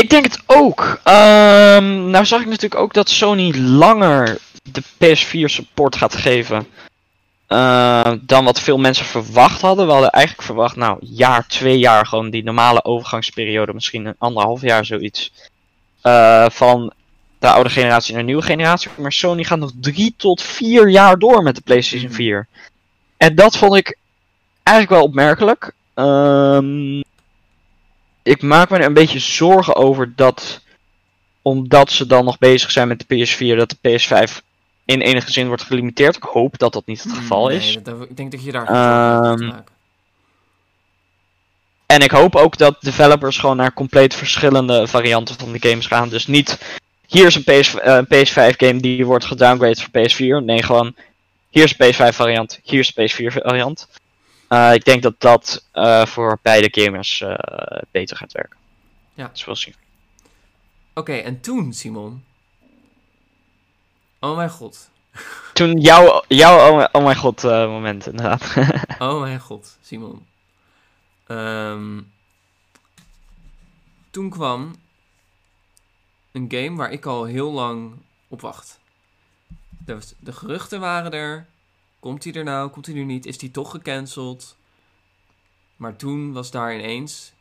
Ik 0.00 0.10
denk 0.10 0.24
het 0.24 0.38
ook. 0.46 1.00
Ehm, 1.04 2.10
nou 2.10 2.24
zag 2.26 2.40
ik 2.40 2.46
natuurlijk 2.46 2.80
ook 2.80 2.94
dat 2.94 3.08
Sony 3.08 3.56
langer 3.58 4.38
de 4.62 4.82
PS4 4.98 5.44
support 5.50 5.96
gaat 5.96 6.14
geven. 6.16 6.66
eh, 7.46 8.12
dan 8.20 8.44
wat 8.44 8.60
veel 8.60 8.78
mensen 8.78 9.04
verwacht 9.04 9.60
hadden. 9.60 9.86
We 9.86 9.92
hadden 9.92 10.10
eigenlijk 10.10 10.46
verwacht, 10.46 10.76
nou, 10.76 10.98
jaar, 11.00 11.46
twee 11.46 11.78
jaar, 11.78 12.06
gewoon 12.06 12.30
die 12.30 12.42
normale 12.44 12.84
overgangsperiode, 12.84 13.72
misschien 13.74 14.06
een 14.06 14.14
anderhalf 14.18 14.60
jaar 14.60 14.84
zoiets. 14.84 15.32
eh, 16.02 16.46
van 16.50 16.92
de 17.38 17.48
oude 17.48 17.70
generatie 17.70 18.12
naar 18.12 18.20
de 18.22 18.26
nieuwe 18.28 18.42
generatie. 18.42 18.90
Maar 18.96 19.12
Sony 19.12 19.44
gaat 19.44 19.58
nog 19.58 19.72
drie 19.80 20.14
tot 20.16 20.42
vier 20.42 20.88
jaar 20.90 21.18
door 21.18 21.42
met 21.42 21.54
de 21.54 21.60
PlayStation 21.60 22.08
Mhm. 22.08 22.16
4. 22.16 22.46
En 23.16 23.34
dat 23.34 23.56
vond 23.56 23.74
ik 23.74 23.96
eigenlijk 24.62 24.96
wel 24.98 25.08
opmerkelijk. 25.08 25.72
Ehm 25.94 27.00
ik 28.28 28.42
maak 28.42 28.70
me 28.70 28.78
er 28.78 28.84
een 28.84 28.92
beetje 28.94 29.18
zorgen 29.18 29.74
over 29.76 30.12
dat 30.16 30.60
omdat 31.42 31.90
ze 31.90 32.06
dan 32.06 32.24
nog 32.24 32.38
bezig 32.38 32.70
zijn 32.70 32.88
met 32.88 33.04
de 33.08 33.26
PS4, 33.26 33.56
dat 33.56 33.76
de 33.80 33.98
PS5 33.98 34.42
in 34.84 35.00
enige 35.00 35.30
zin 35.32 35.46
wordt 35.46 35.62
gelimiteerd. 35.62 36.16
Ik 36.16 36.22
hoop 36.22 36.58
dat 36.58 36.72
dat 36.72 36.86
niet 36.86 37.02
het 37.02 37.12
geval 37.12 37.46
Nee, 37.48 37.56
is. 37.56 37.78
dat- 37.82 38.02
ik 38.02 38.16
denk 38.16 38.30
dat 38.32 38.44
je 38.44 38.52
daar 38.52 38.64
maken. 38.64 39.64
En 41.86 42.00
ik 42.00 42.10
hoop 42.10 42.36
ook 42.36 42.56
dat 42.58 42.76
developers 42.80 43.38
gewoon 43.38 43.56
naar 43.56 43.72
compleet 43.72 44.14
verschillende 44.14 44.86
varianten 44.86 45.38
van 45.38 45.52
de 45.52 45.68
games 45.68 45.86
gaan. 45.86 46.08
Dus 46.08 46.26
niet, 46.26 46.58
hier 47.06 47.26
is 47.26 47.34
een, 47.34 47.44
PS, 47.44 47.74
een 47.80 48.06
PS5 48.06 48.56
game 48.56 48.80
die 48.80 49.06
wordt 49.06 49.24
gedowngraded 49.24 49.82
voor 49.82 49.90
PS4. 49.90 50.44
Nee, 50.44 50.62
gewoon, 50.62 50.94
hier 51.50 51.64
is 51.64 51.74
een 51.78 51.86
PS5 51.94 52.16
variant, 52.16 52.60
hier 52.62 52.78
is 52.80 52.92
een 52.94 53.08
PS4 53.08 53.32
variant. 53.32 53.88
Eh, 54.48 54.74
ik 54.74 54.84
denk 54.84 55.02
dat 55.02 55.20
dat 55.20 55.64
eh, 55.72 56.06
voor 56.06 56.38
beide 56.42 56.82
gamers 56.82 57.20
eh, 57.20 57.82
beter 57.90 58.16
gaat 58.16 58.32
werken. 58.32 58.58
Ja. 59.14 59.28
Dus 59.28 59.44
we'll 59.44 59.54
zien. 59.56 59.74
Oké, 60.94 61.12
en 61.12 61.40
toen, 61.40 61.72
Simon. 61.72 62.24
Oh 64.20 64.36
mijn 64.36 64.50
god. 64.50 64.90
Toen 65.54 65.80
jouw, 65.80 66.24
jouw 66.28 66.70
oh, 66.70 66.76
mijn- 66.76 66.94
oh 66.94 67.04
mijn 67.04 67.16
god 67.16 67.42
moment 67.42 68.06
inderdaad. 68.06 68.54
Oh 68.98 69.20
mijn 69.20 69.40
god, 69.40 69.78
Simon. 69.82 70.26
Ehm, 71.26 72.00
toen 74.10 74.30
kwam 74.30 74.74
een 76.32 76.46
game 76.48 76.76
waar 76.76 76.90
ik 76.92 77.06
al 77.06 77.24
heel 77.24 77.52
lang 77.52 77.92
op 78.28 78.40
wacht. 78.40 78.78
De, 79.84 79.98
de 80.18 80.32
geruchten 80.32 80.80
waren 80.80 81.12
er. 81.12 81.46
Komt 82.00 82.24
hij 82.24 82.32
er 82.32 82.44
nou? 82.44 82.70
Komt 82.70 82.86
hij 82.86 82.96
er 82.96 83.04
niet? 83.04 83.26
Is 83.26 83.38
die 83.38 83.50
toch 83.50 83.70
gecanceld? 83.70 84.56
Maar 85.76 85.96
toen 85.96 86.32
was 86.32 86.50
daar 86.50 86.74
ineens 86.74 87.32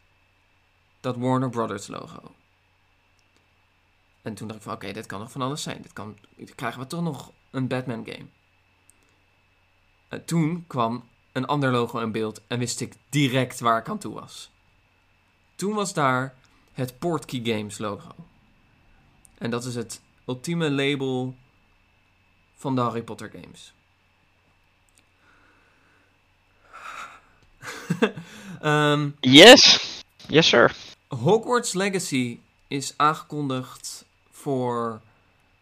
dat 0.99 1.17
Warner 1.17 1.49
Brothers 1.49 1.87
logo. 1.87 2.35
En 4.21 4.33
toen 4.33 4.47
dacht 4.47 4.59
ik 4.59 4.65
van 4.65 4.75
oké, 4.75 4.91
dit 4.91 5.05
kan 5.05 5.19
nog 5.19 5.31
van 5.31 5.41
alles 5.41 5.63
zijn. 5.63 5.81
Dit 5.81 5.93
kan, 5.93 6.17
krijgen 6.55 6.81
we 6.81 6.87
toch 6.87 7.01
nog 7.01 7.31
een 7.51 7.67
Batman 7.67 8.05
game. 8.05 8.25
Eh, 10.07 10.19
toen 10.19 10.63
kwam 10.67 11.03
een 11.31 11.45
ander 11.45 11.71
logo 11.71 11.99
in 11.99 12.11
beeld 12.11 12.41
en 12.47 12.59
wist 12.59 12.81
ik 12.81 12.93
direct 13.09 13.59
waar 13.59 13.79
ik 13.79 13.89
aan 13.89 13.97
toe 13.97 14.13
was. 14.13 14.51
Toen 15.55 15.73
was 15.73 15.93
daar 15.93 16.35
het 16.73 16.99
Portkey 16.99 17.41
Games 17.43 17.77
logo. 17.77 18.11
En 19.37 19.49
dat 19.49 19.65
is 19.65 19.75
het 19.75 20.01
ultieme 20.25 20.71
label 20.71 21.35
van 22.55 22.75
de 22.75 22.81
Harry 22.81 23.03
Potter 23.03 23.29
games. 23.29 23.73
Ehm, 28.61 29.09
yes! 29.19 29.79
Yes 30.27 30.47
sir. 30.47 30.71
Hogwarts 31.07 31.73
Legacy 31.73 32.39
is 32.67 32.93
aangekondigd 32.97 34.05
voor 34.31 35.01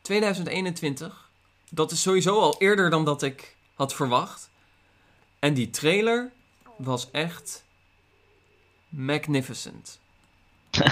2021. 0.01 1.29
Dat 1.69 1.91
is 1.91 2.01
sowieso 2.01 2.39
al 2.39 2.55
eerder 2.57 2.89
dan 2.89 3.05
dat 3.05 3.21
ik 3.21 3.55
had 3.73 3.93
verwacht. 3.93 4.49
En 5.39 5.53
die 5.53 5.69
trailer 5.69 6.31
was 6.77 7.11
echt 7.11 7.63
magnificent. 8.89 9.99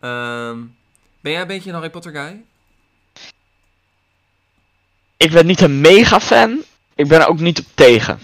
Ehm, 0.00 0.58
ben 1.20 1.32
jij 1.32 1.40
een 1.40 1.46
beetje 1.46 1.68
een 1.68 1.74
Harry 1.74 1.90
Potter 1.90 2.12
guy? 2.12 2.44
Ik 5.16 5.30
ben 5.30 5.46
niet 5.46 5.60
een 5.60 5.80
mega 5.80 6.20
fan. 6.20 6.62
Ik 6.94 7.08
ben 7.08 7.20
er 7.20 7.26
ook 7.26 7.40
niet 7.40 7.58
op 7.58 7.66
tegen. 7.74 8.18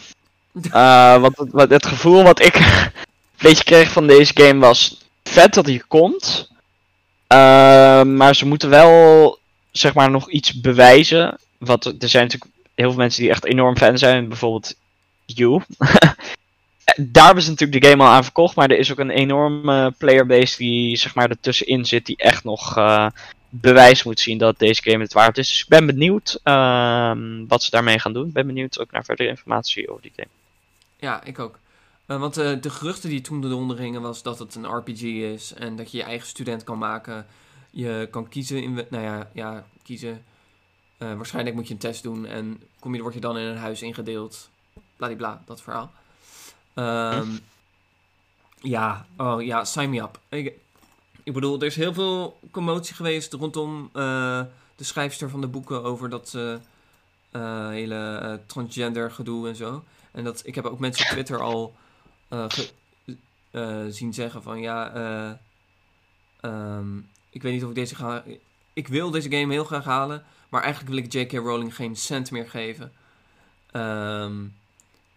Eh, 0.70 1.20
wat, 1.20 1.36
het- 1.36 1.52
wat 1.52 1.70
het 1.70 1.86
gevoel 1.86 2.22
wat 2.22 2.40
ik 2.44 2.54
een 2.56 2.90
beetje 3.38 3.64
kreeg 3.64 3.90
van 3.90 4.06
deze 4.06 4.32
game 4.34 4.60
was 4.60 4.98
vet 5.24 5.54
dat 5.54 5.66
hij 5.66 5.82
komt. 5.88 6.50
Eh, 7.26 8.02
maar 8.02 8.34
ze 8.34 8.46
moeten 8.46 8.68
wel 8.70 9.38
zeg 9.70 9.94
maar 9.94 10.10
nog 10.10 10.30
iets 10.30 10.60
bewijzen. 10.60 11.38
Wat, 11.58 11.84
er 11.84 12.08
zijn 12.08 12.24
natuurlijk 12.24 12.52
heel 12.74 12.88
veel 12.88 12.98
mensen 12.98 13.22
die 13.22 13.30
echt 13.30 13.44
enorm 13.44 13.76
fan 13.76 13.98
zijn. 13.98 14.28
Bijvoorbeeld 14.28 14.74
you. 15.24 15.60
Daar 16.96 17.24
hebben 17.24 17.42
ze 17.44 17.50
natuurlijk 17.50 17.82
de 17.82 17.88
game 17.88 18.02
al 18.02 18.08
aan 18.08 18.24
verkocht. 18.24 18.56
Maar 18.56 18.70
er 18.70 18.78
is 18.78 18.90
ook 18.92 18.98
een 18.98 19.10
enorme 19.10 19.94
playerbase 19.98 20.56
die 20.56 20.96
zeg 20.96 21.14
maar 21.14 21.30
ertussenin 21.30 21.84
zit. 21.84 22.06
Die 22.06 22.16
echt 22.16 22.44
nog 22.44 22.76
eh, 22.76 23.06
bewijs 23.48 24.02
moet 24.02 24.20
zien 24.20 24.38
dat 24.38 24.58
deze 24.58 24.82
game 24.82 25.02
het 25.02 25.12
waard 25.12 25.38
is. 25.38 25.48
Dus 25.48 25.60
ik 25.60 25.68
ben 25.68 25.86
benieuwd 25.86 26.40
ehm, 26.42 27.46
wat 27.48 27.62
ze 27.62 27.70
daarmee 27.70 27.98
gaan 27.98 28.12
doen. 28.12 28.26
Ik 28.26 28.32
ben 28.32 28.46
benieuwd 28.46 28.78
ook 28.80 28.90
naar 28.90 29.04
verdere 29.04 29.28
informatie 29.28 29.90
over 29.90 30.02
die 30.02 30.12
game. 30.16 30.28
Ja, 31.00 31.24
ik 31.24 31.38
ook. 31.38 31.58
Eh, 32.10 32.20
want 32.20 32.36
eh, 32.36 32.60
de 32.60 32.70
geruchten 32.70 33.10
die 33.10 33.20
toen 33.20 33.44
eronder 33.44 33.76
gingen 33.76 34.02
was 34.02 34.22
dat 34.22 34.38
het 34.38 34.54
een 34.54 34.66
RPG 34.76 35.02
is 35.02 35.52
en 35.52 35.76
dat 35.76 35.90
je 35.90 35.98
je 35.98 36.04
eigen 36.04 36.28
student 36.28 36.64
kan 36.64 36.78
maken. 36.78 37.26
Je 37.70 38.08
kan 38.10 38.28
kiezen 38.28 38.62
in, 38.62 38.74
nou 38.74 39.04
ja, 39.04 39.30
ja 39.34 39.64
kiezen. 39.82 40.24
Eh, 40.98 41.14
waarschijnlijk 41.14 41.56
moet 41.56 41.66
je 41.66 41.74
een 41.74 41.80
test 41.80 42.02
doen 42.02 42.26
en 42.26 42.62
kom 42.78 42.94
je, 42.94 43.02
word 43.02 43.14
je 43.14 43.20
dan 43.20 43.38
in 43.38 43.46
een 43.46 43.56
huis 43.56 43.82
ingedeeld. 43.82 44.50
Bladibla, 44.96 45.42
dat 45.46 45.62
verhaal. 45.62 45.92
Ehm, 46.74 47.28
Ja, 48.62 49.06
oh 49.16 49.42
ja, 49.42 49.64
sign 49.64 49.90
me 49.90 50.00
up. 50.00 50.20
Ik, 50.28 51.32
bedoel, 51.32 51.60
er 51.60 51.66
is 51.66 51.76
heel 51.76 51.94
veel 51.94 52.38
commotie 52.50 52.94
geweest 52.94 53.32
rondom 53.32 53.90
de 53.92 54.84
schrijfster 54.84 55.30
van 55.30 55.40
de 55.40 55.46
boeken 55.46 55.82
over 55.82 56.08
dat 56.08 56.36
hele 57.70 58.40
transgender 58.46 59.10
gedoe 59.10 59.48
en 59.48 59.56
zo. 59.56 59.84
En 60.12 60.24
dat, 60.24 60.46
ik 60.46 60.54
heb 60.54 60.64
ook 60.64 60.78
mensen 60.78 61.04
op 61.04 61.10
Twitter 61.10 61.40
al 61.40 61.74
eh, 62.28 62.46
eh, 63.50 63.84
zien 63.88 64.14
zeggen 64.14 64.42
van 64.42 64.60
ja, 64.60 64.92
eh, 64.92 65.32
ehm, 66.40 66.98
ik 67.30 67.42
weet 67.42 67.52
niet 67.52 67.62
of 67.62 67.68
ik 67.68 67.74
deze 67.74 67.94
ga. 67.94 68.24
Ik 68.72 68.88
wil 68.88 69.10
deze 69.10 69.30
game 69.30 69.52
heel 69.52 69.64
graag 69.64 69.84
halen, 69.84 70.24
maar 70.48 70.62
eigenlijk 70.62 70.94
wil 70.94 71.04
ik 71.04 71.12
J.K. 71.12 71.32
Rowling 71.32 71.74
geen 71.74 71.96
cent 71.96 72.30
meer 72.30 72.50
geven. 72.50 72.92
Ehm, 73.70 74.46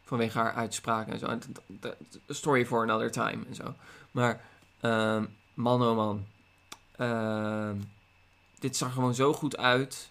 vanwege 0.03 0.37
haar 0.37 0.53
uitspraken 0.53 1.13
en 1.13 1.19
zo. 1.19 1.39
Story 2.27 2.65
for 2.65 2.81
another 2.81 3.11
time 3.11 3.45
en 3.47 3.55
zo. 3.55 3.75
Maar 4.11 4.41
ehm, 4.79 5.25
man 5.53 5.83
oh 5.83 5.95
man. 5.95 6.25
Dit 8.59 8.77
zag 8.77 8.93
gewoon 8.93 9.15
zo 9.15 9.33
goed 9.33 9.57
uit. 9.57 10.09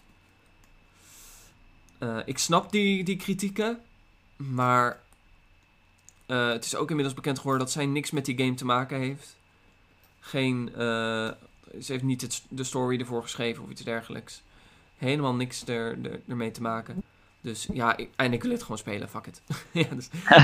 Ik 2.24 2.38
snap 2.38 2.72
die, 2.72 3.04
die 3.04 3.16
kritieken. 3.16 3.80
Maar 4.50 5.00
eh, 6.26 6.48
het 6.48 6.64
is 6.64 6.74
ook 6.74 6.88
inmiddels 6.88 7.16
bekend 7.16 7.38
geworden 7.38 7.64
dat 7.64 7.72
zij 7.72 7.86
niks 7.86 8.10
met 8.10 8.24
die 8.24 8.38
game 8.38 8.54
te 8.54 8.64
maken 8.64 8.98
heeft. 8.98 9.36
Geen, 10.20 10.68
eh, 10.68 11.30
ze 11.80 11.92
heeft 11.92 12.02
niet 12.02 12.20
het, 12.20 12.42
de 12.48 12.64
story 12.64 13.00
ervoor 13.00 13.22
geschreven 13.22 13.64
of 13.64 13.70
iets 13.70 13.82
dergelijks. 13.82 14.42
Helemaal 14.96 15.34
niks 15.34 15.66
er, 15.66 15.98
er, 16.04 16.20
ermee 16.28 16.50
te 16.50 16.62
maken. 16.62 17.02
Dus 17.40 17.68
ja, 17.72 17.96
ik, 17.96 18.08
en 18.16 18.32
ik 18.32 18.42
wil 18.42 18.52
het 18.52 18.62
gewoon 18.62 18.78
spelen, 18.78 19.08
fuck 19.08 19.26
it. 19.26 19.42
ja, 19.88 19.94
dus. 19.94 20.08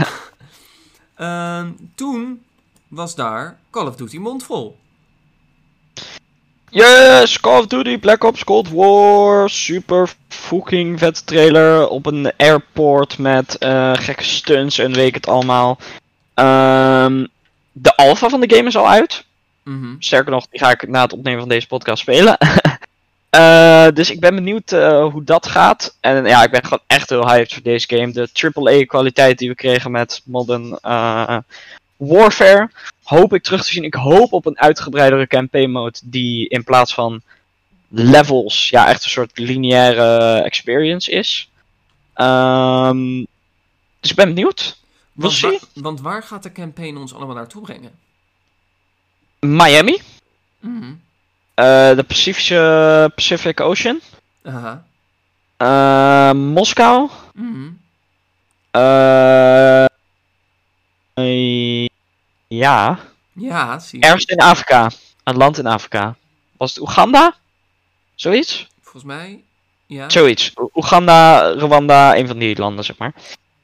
Ehm, 1.15 1.73
toen 1.95 2.45
was 2.89 3.15
daar 3.15 3.61
Call 3.71 3.87
of 3.87 3.97
Duty 3.97 4.19
mondvol. 4.19 4.79
Yes, 6.71 7.41
Call 7.41 7.59
of 7.59 7.67
Duty, 7.67 7.99
Black 7.99 8.25
Ops 8.25 8.45
Cold 8.45 8.69
War, 8.69 9.51
super 9.51 10.09
fucking 10.29 10.99
vette 10.99 11.25
trailer 11.25 11.89
op 11.89 12.07
een 12.07 12.33
airport 12.37 13.19
met 13.19 13.59
eh, 13.59 13.93
gekke 13.95 14.25
stunts 14.25 14.79
en 14.79 14.93
weet 14.93 15.15
het 15.15 15.27
allemaal. 15.27 15.79
Ehm, 16.35 17.27
de 17.73 17.97
alpha 17.97 18.29
van 18.29 18.41
de 18.41 18.55
game 18.55 18.69
is 18.69 18.77
al 18.77 18.89
uit. 18.89 19.25
Mhm. 19.63 19.95
Sterker 19.99 20.33
nog, 20.33 20.47
die 20.51 20.61
ga 20.61 20.71
ik 20.71 20.89
na 20.89 21.03
het 21.03 21.13
opnemen 21.13 21.41
van 21.41 21.49
deze 21.49 21.67
podcast 21.67 22.03
spelen. 22.03 22.37
Eh, 23.29 23.87
dus 23.95 24.11
ik 24.11 24.21
ben 24.21 24.35
benieuwd 24.35 24.73
eh, 24.73 25.07
hoe 25.11 25.25
dat 25.25 25.47
gaat. 25.47 25.97
En 26.01 26.25
ja, 26.25 26.43
ik 26.43 26.51
ben 26.51 26.63
gewoon 26.63 26.83
echt 26.87 27.11
heel 27.11 27.29
hyped 27.29 27.53
voor 27.53 27.63
deze 27.63 27.87
game. 27.89 28.13
De 28.13 28.29
AAA 28.33 28.85
kwaliteit 28.85 29.39
die 29.39 29.49
we 29.49 29.55
kregen 29.55 29.91
met 29.91 30.23
Modern 30.25 30.79
Warfare. 31.99 32.71
Hoop 33.03 33.33
ik 33.35 33.43
terug 33.43 33.65
te 33.65 33.73
zien. 33.73 33.85
Ik 33.85 33.95
hoop 33.95 34.33
op 34.33 34.47
een 34.47 34.59
uitgebreidere 34.59 35.27
campaign 35.27 35.71
mode 35.71 35.99
die 36.05 36.49
in 36.49 36.65
plaats 36.65 36.95
van 36.95 37.23
levels, 37.89 38.69
ja, 38.69 38.89
echt 38.89 39.05
een 39.05 39.11
soort 39.11 39.39
lineaire 39.39 40.41
experience 40.43 41.11
is. 41.11 41.51
Ehm, 42.15 43.25
dus 44.01 44.11
ik 44.11 44.17
ben 44.17 44.35
benieuwd. 44.35 44.79
We'll 45.13 45.31
Want, 45.41 45.61
wa- 45.75 45.83
want 45.83 46.01
waar 46.01 46.23
gaat 46.23 46.43
de 46.43 46.53
campaign 46.53 46.97
ons 46.97 47.15
allemaal 47.15 47.35
naartoe 47.35 47.63
brengen? 47.63 47.91
Miami, 49.41 50.01
Mhm. 50.61 50.93
eh, 51.55 51.65
de 51.97 52.05
Pacifische 52.07 53.13
Pacific 53.15 53.61
Ocean. 53.61 54.01
Aha. 54.45 54.85
Eh, 55.57 56.33
Moskou. 56.33 57.09
Eh, 58.71 59.85
eh, 61.15 61.88
ja. 62.59 62.99
Ja, 63.33 63.79
zie 63.79 63.99
je. 63.99 64.05
Ergens 64.05 64.25
in 64.25 64.39
Afrika. 64.39 64.91
Een 65.25 65.37
land 65.37 65.59
in 65.59 65.67
Afrika. 65.67 66.17
Was 66.57 66.71
het 66.75 66.81
Oeganda? 66.83 67.37
Zoiets? 68.15 68.67
Volgens 68.83 69.05
mij, 69.05 69.43
ja. 69.87 70.11
Zoiets. 70.11 70.51
O- 70.55 70.71
Oeganda, 70.75 71.51
Rwanda, 71.53 72.17
een 72.17 72.27
van 72.27 72.39
die 72.39 72.59
landen, 72.59 72.85
zeg 72.85 72.97
maar. 72.99 73.13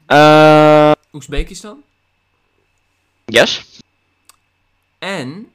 Eh, 0.07 0.93
Oezbekistan. 1.13 1.83
yes. 3.25 3.65
En, 4.99 5.53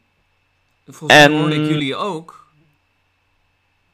volgens 0.88 1.12
mij 1.14 1.24
En- 1.24 1.32
hoorde 1.38 1.56
ik 1.56 1.70
jullie 1.70 1.96
ook, 1.96 2.48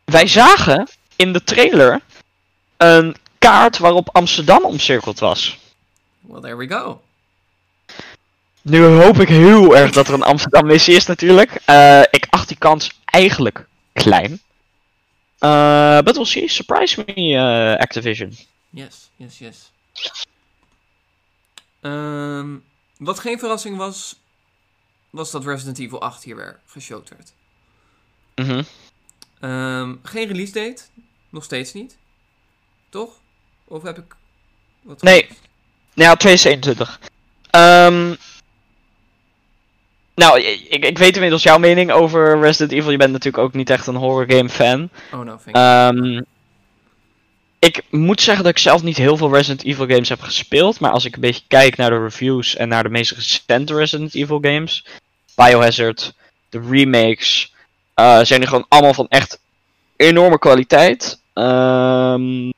wij 0.03 0.27
zagen 0.27 0.87
in 1.15 1.33
de 1.33 1.43
trailer 1.43 2.01
een 2.77 3.15
kaart 3.39 3.77
waarop 3.77 4.09
Amsterdam 4.15 4.63
omcirkeld 4.63 5.19
was. 5.19 5.57
Well, 6.19 6.41
there 6.41 6.55
we 6.55 6.67
go. 6.67 7.01
Nu 8.65 8.83
hoop 8.83 9.19
ik 9.19 9.27
heel 9.27 9.77
erg 9.77 9.91
dat 9.91 10.07
er 10.07 10.13
een 10.13 10.23
Amsterdam 10.23 10.65
missie 10.65 10.95
is 10.95 11.05
natuurlijk. 11.05 11.61
Eh, 11.65 12.01
ik 12.01 12.27
acht 12.29 12.47
die 12.47 12.57
kans 12.57 12.99
eigenlijk 13.05 13.67
klein. 13.93 14.41
Uh, 15.39 15.99
but 15.99 16.15
we'll 16.15 16.25
see. 16.25 16.47
Surprise 16.47 17.03
me, 17.05 17.29
uh, 17.29 17.81
Activision. 17.81 18.37
Yes, 18.69 19.09
yes, 19.15 19.37
yes. 19.39 19.71
Um, 21.81 22.63
wat 22.97 23.19
geen 23.19 23.39
verrassing 23.39 23.77
was, 23.77 24.19
was 25.09 25.31
dat 25.31 25.45
Resident 25.45 25.79
Evil 25.79 26.01
8 26.01 26.23
hier 26.23 26.35
weer 26.35 26.59
geshowd 26.65 27.09
werd. 27.09 27.33
Mhm. 28.35 28.63
um, 29.51 29.99
geen 30.03 30.27
release 30.27 30.51
date, 30.51 30.83
nog 31.29 31.43
steeds 31.43 31.73
niet. 31.73 31.97
Toch? 32.89 33.19
Of 33.65 33.83
heb 33.83 33.97
ik 33.97 34.15
wat 34.81 35.01
Nee. 35.01 35.27
Ja, 35.93 36.15
2021. 36.15 36.99
Um, 37.51 38.17
nou, 40.15 40.39
ik, 40.39 40.85
ik 40.85 40.97
weet 40.97 41.15
inmiddels 41.15 41.43
jouw 41.43 41.57
mening 41.57 41.91
over 41.91 42.39
Resident 42.39 42.71
Evil. 42.71 42.91
Je 42.91 42.97
bent 42.97 43.11
natuurlijk 43.11 43.43
ook 43.43 43.53
niet 43.53 43.69
echt 43.69 43.87
een 43.87 43.95
horror 43.95 44.31
game 44.31 44.49
fan. 44.49 44.89
Oh 45.13 45.19
no, 45.19 45.37
thank 45.43 45.55
you. 45.55 45.97
Um, 45.97 46.25
ik 47.59 47.83
moet 47.89 48.21
zeggen 48.21 48.43
dat 48.43 48.53
ik 48.53 48.59
zelf 48.59 48.83
niet 48.83 48.97
heel 48.97 49.17
veel 49.17 49.33
Resident 49.33 49.63
Evil 49.63 49.87
games 49.87 50.09
heb 50.09 50.21
gespeeld. 50.21 50.79
Maar 50.79 50.91
als 50.91 51.05
ik 51.05 51.15
een 51.15 51.21
beetje 51.21 51.43
kijk 51.47 51.75
naar 51.75 51.89
de 51.89 52.01
reviews 52.01 52.55
en 52.55 52.67
naar 52.67 52.83
de 52.83 52.89
meest 52.89 53.11
recente 53.11 53.75
Resident 53.75 54.15
Evil 54.15 54.39
games. 54.41 54.85
Biohazard, 55.35 56.13
de 56.49 56.61
remakes. 56.69 57.53
Uh, 57.95 58.19
zijn 58.21 58.41
er 58.41 58.47
gewoon 58.47 58.65
allemaal 58.69 58.93
van 58.93 59.07
echt 59.09 59.39
enorme 59.95 60.39
kwaliteit. 60.39 61.19
Um, 61.33 62.53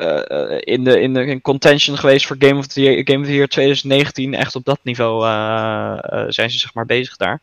uh, 0.00 0.58
in, 0.60 0.84
de, 0.84 1.00
in 1.00 1.14
de 1.14 1.26
in 1.26 1.40
contention 1.40 1.98
geweest 1.98 2.26
voor 2.26 2.36
Game 2.38 2.58
of 2.58 2.66
the 2.66 2.80
Year, 2.80 3.02
Game 3.04 3.20
of 3.20 3.26
the 3.26 3.34
Year 3.34 3.48
2019. 3.48 4.34
Echt 4.34 4.54
op 4.54 4.64
dat 4.64 4.78
niveau 4.82 5.26
uh, 5.26 6.24
zijn 6.28 6.50
ze 6.50 6.58
zeg 6.58 6.74
maar 6.74 6.86
bezig 6.86 7.16
daar. 7.16 7.40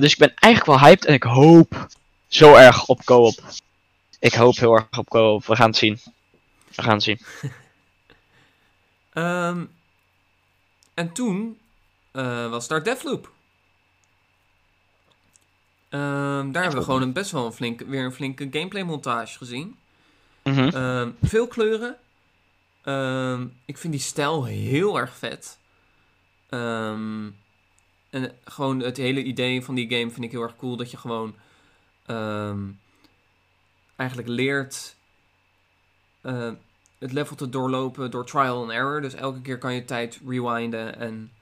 dus 0.00 0.12
ik 0.12 0.18
ben 0.18 0.34
eigenlijk 0.34 0.80
wel 0.80 0.88
hyped 0.88 1.04
en 1.04 1.14
ik 1.14 1.22
hoop 1.22 1.86
zo 2.28 2.54
erg 2.54 2.86
op 2.86 3.04
co-op. 3.04 3.34
Ik 4.18 4.34
hoop 4.34 4.56
heel 4.56 4.74
erg 4.74 4.98
op 4.98 5.08
co-op. 5.08 5.46
We 5.46 5.56
gaan 5.56 5.68
het 5.68 5.78
zien. 5.78 5.98
We 6.74 6.82
gaan 6.82 6.94
het 6.94 7.02
zien. 7.02 7.20
um, 9.14 9.70
en 10.94 11.12
toen 11.12 11.58
was 12.50 12.68
daar 12.68 12.82
Deathloop. 12.82 13.30
Um, 15.90 16.52
daar 16.52 16.62
hebben 16.62 16.80
we 16.80 16.84
gewoon 16.84 17.02
een 17.02 17.12
best 17.12 17.30
wel 17.30 17.46
een 17.46 17.52
flinke, 17.52 17.84
weer 17.84 18.04
een 18.04 18.12
flinke 18.12 18.48
gameplay 18.50 18.82
montage 18.82 19.38
gezien. 19.38 19.76
Mm 20.50 20.56
-hmm. 20.56 20.82
um, 20.82 21.16
veel 21.22 21.46
kleuren. 21.46 21.96
Um, 22.84 23.56
ik 23.64 23.78
vind 23.78 23.92
die 23.92 24.02
stijl 24.02 24.44
heel 24.44 24.98
erg 24.98 25.16
vet. 25.16 25.58
Um, 26.50 27.36
en 28.10 28.32
gewoon 28.44 28.80
het 28.80 28.96
hele 28.96 29.22
idee 29.22 29.64
van 29.64 29.74
die 29.74 29.90
game 29.90 30.10
vind 30.10 30.24
ik 30.24 30.30
heel 30.30 30.42
erg 30.42 30.56
cool. 30.56 30.76
Dat 30.76 30.90
je 30.90 30.96
gewoon 30.96 31.34
eigenlijk 33.96 34.28
leert 34.28 34.96
uh, 36.22 36.50
het 36.98 37.12
level 37.12 37.36
te 37.36 37.48
doorlopen 37.48 38.10
door 38.10 38.26
trial 38.26 38.62
and 38.62 38.70
error. 38.70 39.00
Dus 39.00 39.14
elke 39.14 39.40
keer 39.40 39.58
kan 39.58 39.74
je 39.74 39.84
tijd 39.84 40.20
rewinden 40.26 40.98
en 40.98 41.32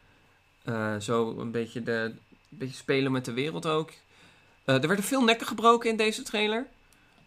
uh, 0.65 0.97
zo 0.97 1.39
een 1.39 1.51
beetje, 1.51 1.83
de, 1.83 1.93
een 1.93 2.19
beetje 2.49 2.77
spelen 2.77 3.13
met 3.13 3.25
de 3.25 3.33
wereld 3.33 3.67
ook. 3.67 3.91
Uh, 3.91 4.75
er 4.75 4.87
werden 4.87 5.05
veel 5.05 5.25
nekken 5.25 5.47
gebroken 5.47 5.91
in 5.91 5.97
deze 5.97 6.23
trailer. 6.23 6.67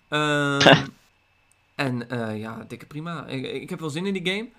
En 1.82 2.04
uh, 2.12 2.40
ja, 2.40 2.66
dikke 2.68 2.86
prima. 2.86 3.26
Ik, 3.26 3.46
ik, 3.46 3.70
heb 3.70 3.80
wel 3.80 3.90
zin 3.90 4.06
in 4.06 4.14
die 4.14 4.34
game. 4.34 4.50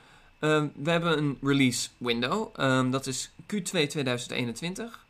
Um, 0.40 0.72
we 0.74 0.90
hebben 0.90 1.18
een 1.18 1.38
release 1.42 1.88
window. 1.98 2.60
Um, 2.60 2.90
dat 2.90 3.06
is 3.06 3.30
Q2 3.42 3.86
2021. 3.88 5.04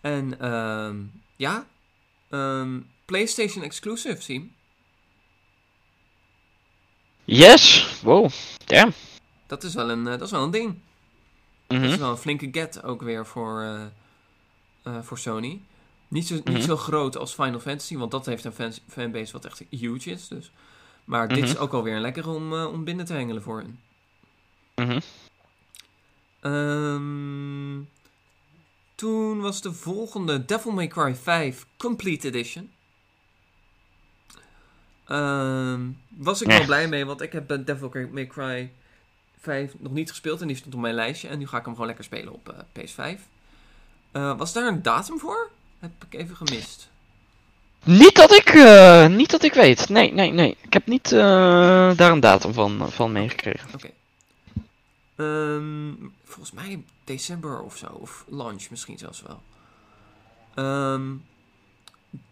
En 0.00 0.52
um, 0.52 1.12
ja, 1.36 1.66
PlayStation 3.04 3.64
exclusive, 3.64 4.22
zie. 4.22 4.52
Yes! 7.24 8.00
Wow, 8.02 8.30
damn. 8.64 8.92
Dat 9.46 9.62
is 9.62 9.74
wel 9.74 9.90
een, 9.90 10.04
uh, 10.04 10.04
dat 10.04 10.22
is 10.22 10.30
wel 10.30 10.42
een 10.42 10.50
ding. 10.50 10.66
Mm 10.68 10.78
-hmm. 11.68 11.80
Dat 11.82 11.90
is 11.90 11.98
wel 11.98 12.10
een 12.10 12.16
flinke 12.16 12.48
get 12.52 12.82
ook 12.82 13.02
weer 13.02 13.26
voor, 13.26 13.62
uh, 13.62 13.82
uh, 14.94 15.02
voor 15.02 15.18
Sony. 15.18 15.60
Niet 16.08 16.26
zo, 16.26 16.34
mm 16.34 16.40
-hmm. 16.44 16.54
niet 16.54 16.64
zo 16.64 16.76
groot 16.76 17.16
als 17.16 17.34
Final 17.34 17.60
Fantasy, 17.60 17.96
want 17.96 18.10
dat 18.10 18.26
heeft 18.26 18.44
een 18.44 18.74
fanbase 18.88 19.32
wat 19.32 19.44
echt 19.44 19.62
huge 19.70 20.10
is. 20.10 20.28
Dus. 20.28 20.50
Maar 21.04 21.28
dit 21.28 21.38
Mhm. 21.38 21.46
is 21.46 21.56
ook 21.56 21.72
alweer 21.72 21.98
lekker 21.98 22.28
om, 22.28 22.52
uh, 22.52 22.72
om 22.72 22.84
binnen 22.84 23.04
te 23.06 23.12
hengelen 23.12 23.42
voor 23.42 23.58
hen. 23.58 23.80
Mm 24.74 25.00
Um, 26.42 27.88
toen 28.94 29.40
was 29.40 29.62
de 29.62 29.72
volgende 29.72 30.44
Devil 30.44 30.70
May 30.72 30.86
Cry 30.86 31.14
5 31.14 31.66
Complete 31.76 32.26
Edition. 32.28 32.70
Um, 35.08 35.98
was 36.08 36.40
ik 36.40 36.46
Nee. 36.46 36.56
wel 36.56 36.66
blij 36.66 36.88
mee, 36.88 37.04
want 37.06 37.20
ik 37.20 37.32
heb 37.32 37.50
uh, 37.52 37.58
Devil 37.64 37.92
May 38.12 38.26
Cry 38.26 38.72
5 39.40 39.74
nog 39.78 39.92
niet 39.92 40.10
gespeeld 40.10 40.40
en 40.40 40.46
die 40.46 40.56
stond 40.56 40.74
op 40.74 40.80
mijn 40.80 40.94
lijstje. 40.94 41.28
En 41.28 41.38
nu 41.38 41.46
ga 41.46 41.58
ik 41.58 41.64
hem 41.64 41.72
gewoon 41.72 41.86
lekker 41.86 42.04
spelen 42.04 42.32
op 42.32 42.48
uh, 42.48 42.82
PS5. 42.84 43.20
Uh, 44.12 44.36
was 44.38 44.52
daar 44.52 44.66
een 44.66 44.82
datum 44.82 45.18
voor? 45.18 45.50
Heb 45.78 46.04
ik 46.08 46.14
even 46.20 46.36
gemist. 46.36 46.90
Niet 47.84 48.14
dat 48.14 48.32
ik, 48.32 48.54
uh, 48.54 49.06
niet 49.06 49.30
dat 49.30 49.42
ik 49.42 49.54
weet. 49.54 49.88
Nee, 49.88 50.12
nee, 50.12 50.32
nee. 50.32 50.56
Ik 50.60 50.72
heb 50.72 50.86
niet 50.86 51.12
uh, 51.12 51.20
daar 51.96 52.12
een 52.12 52.20
datum 52.20 52.52
van, 52.52 52.92
van 52.92 53.12
meegekregen. 53.12 53.68
Um, 55.16 56.14
volgens 56.24 56.52
mij 56.52 56.84
december 57.04 57.62
of 57.62 57.76
zo. 57.76 57.86
Of 57.86 58.24
launch 58.28 58.70
misschien 58.70 58.98
zelfs 58.98 59.22
wel. 59.22 59.42
Um, 60.64 61.24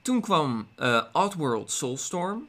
toen 0.02 0.20
kwam 0.20 0.66
uh, 0.78 1.02
Oddworld 1.12 1.70
Soulstorm. 1.70 2.48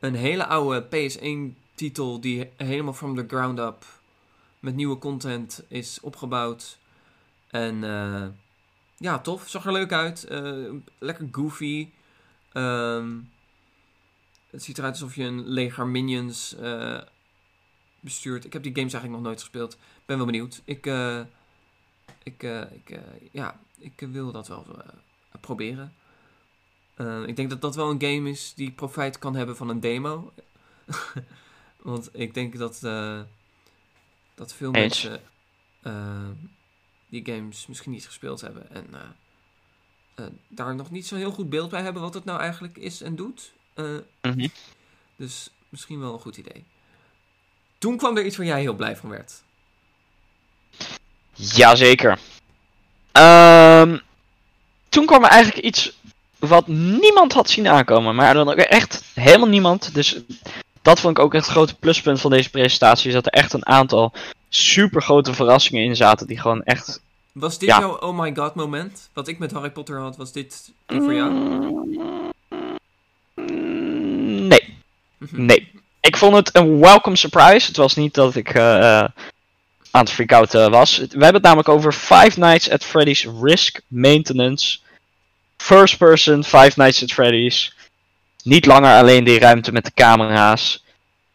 Een 0.00 0.14
hele 0.14 0.46
oude 0.46 0.84
PS1 0.84 1.58
titel 1.74 2.20
die 2.20 2.50
helemaal 2.56 2.92
from 2.92 3.16
the 3.16 3.24
ground 3.28 3.58
up 3.58 3.84
met 4.60 4.74
nieuwe 4.74 4.98
content 4.98 5.62
is 5.68 5.98
opgebouwd. 6.00 6.78
En 7.50 7.84
ja, 8.96 9.18
tof. 9.18 9.48
Zag 9.48 9.66
er 9.66 9.72
leuk 9.72 9.92
uit. 9.92 10.26
Uh, 10.30 10.72
lekker 10.98 11.28
goofy. 11.32 11.88
Um, 12.52 13.30
het 14.50 14.62
ziet 14.62 14.78
eruit 14.78 14.92
alsof 14.92 15.14
je 15.14 15.24
een 15.24 15.48
leger 15.48 15.86
minions 15.86 16.56
uh, 16.60 17.00
bestuurt. 18.00 18.44
Ik 18.44 18.52
heb 18.52 18.62
die 18.62 18.74
games 18.74 18.92
eigenlijk 18.92 19.22
nog 19.22 19.30
nooit 19.30 19.42
gespeeld. 19.42 19.76
Ben 20.06 20.16
wel 20.16 20.26
benieuwd. 20.26 20.62
Ik, 20.64 20.86
uh, 20.86 21.20
ik, 22.22 22.42
ik 22.72 23.00
ja, 23.32 23.60
ik 23.78 24.06
wil 24.10 24.32
dat 24.32 24.48
wel 24.48 24.66
proberen. 25.40 25.94
ik 27.26 27.36
denk 27.36 27.50
dat 27.50 27.60
dat 27.60 27.74
wel 27.74 27.90
een 27.90 28.02
game 28.02 28.30
is 28.30 28.54
die 28.54 28.70
profijt 28.70 29.18
kan 29.18 29.36
hebben 29.36 29.56
van 29.56 29.68
een 29.68 29.80
demo. 29.80 30.32
Want 31.76 32.08
ik 32.12 32.34
denk 32.34 32.58
dat, 32.58 32.80
dat 34.34 34.54
veel 34.54 34.74
Eens. 34.74 35.02
mensen 35.02 35.20
die 37.22 37.34
games 37.34 37.66
misschien 37.66 37.92
niet 37.92 38.06
gespeeld 38.06 38.40
hebben. 38.40 38.70
En 38.70 38.86
uh, 38.92 40.24
daar 40.48 40.74
nog 40.74 40.90
niet 40.90 41.06
zo'n 41.06 41.18
heel 41.18 41.30
goed 41.30 41.50
beeld 41.50 41.70
bij 41.70 41.82
hebben 41.82 42.02
wat 42.02 42.14
het 42.14 42.24
nou 42.24 42.40
eigenlijk 42.40 42.76
is 42.76 43.02
en 43.02 43.16
doet. 43.16 43.52
Mm 43.74 44.04
-hmm. 44.20 44.50
Dus 45.16 45.50
misschien 45.68 46.00
wel 46.00 46.12
een 46.12 46.20
goed 46.20 46.36
idee. 46.36 46.64
Toen 47.78 47.96
kwam 47.96 48.16
er 48.16 48.24
iets 48.24 48.36
waar 48.36 48.46
jij 48.46 48.60
heel 48.60 48.74
blij 48.74 48.96
van 48.96 49.10
werd. 49.10 49.42
Jazeker. 51.32 52.18
Um, 53.12 54.00
toen 54.88 55.06
kwam 55.06 55.24
er 55.24 55.30
eigenlijk 55.30 55.66
iets 55.66 55.98
wat 56.38 56.66
niemand 56.66 57.32
had 57.32 57.50
zien 57.50 57.68
aankomen. 57.68 58.14
Maar 58.14 58.34
dan 58.34 58.48
ook 58.48 58.56
echt 58.56 59.04
helemaal 59.14 59.48
niemand. 59.48 59.94
Dus 59.94 60.20
dat 60.82 61.00
vond 61.00 61.18
ik 61.18 61.24
ook 61.24 61.34
echt 61.34 61.44
het 61.44 61.54
grote 61.54 61.74
pluspunt 61.74 62.20
van 62.20 62.30
deze 62.30 62.50
presentatie. 62.50 63.08
Is 63.08 63.14
dat 63.14 63.26
er 63.26 63.32
echt 63.32 63.52
een 63.52 63.66
aantal 63.66 64.12
super 64.48 65.02
grote 65.02 65.34
verrassingen 65.34 65.84
in 65.84 65.96
zaten. 65.96 66.26
Die 66.26 66.40
gewoon 66.40 66.62
echt 66.62 67.00
was 67.34 67.58
dit 67.58 67.68
Ja. 67.68 67.78
jouw 67.78 67.96
oh 67.98 68.18
my 68.18 68.34
god 68.34 68.54
moment? 68.54 69.08
Wat 69.12 69.28
ik 69.28 69.38
met 69.38 69.52
Harry 69.52 69.70
Potter 69.70 69.98
had, 70.00 70.16
was 70.16 70.32
dit 70.32 70.72
voor 70.86 71.14
jou? 71.14 71.32
Nee, 73.34 74.76
Mhm. 75.18 75.44
nee. 75.46 75.72
Ik 76.00 76.16
vond 76.16 76.34
het 76.36 76.54
een 76.56 76.78
welcome 76.80 77.16
surprise. 77.16 77.66
Het 77.66 77.76
was 77.76 77.94
niet 77.96 78.14
dat 78.14 78.34
ik 78.34 78.54
eh, 78.54 78.76
eh, 79.00 79.08
aan 79.90 80.00
het 80.00 80.10
freak-outen 80.10 80.70
was. 80.70 80.96
We 80.96 81.06
hebben 81.08 81.32
het 81.34 81.42
namelijk 81.42 81.68
over 81.68 81.92
Five 81.92 82.38
Nights 82.38 82.70
at 82.70 82.84
Freddy's 82.84 83.26
Risk 83.42 83.80
Maintenance. 83.86 84.78
First 85.56 85.98
person 85.98 86.44
Five 86.44 86.72
Nights 86.76 87.02
at 87.02 87.12
Freddy's. 87.12 87.74
Niet 88.42 88.66
langer 88.66 88.96
alleen 88.98 89.24
die 89.24 89.38
ruimte 89.38 89.72
met 89.72 89.84
de 89.84 89.92
camera's. 89.94 90.84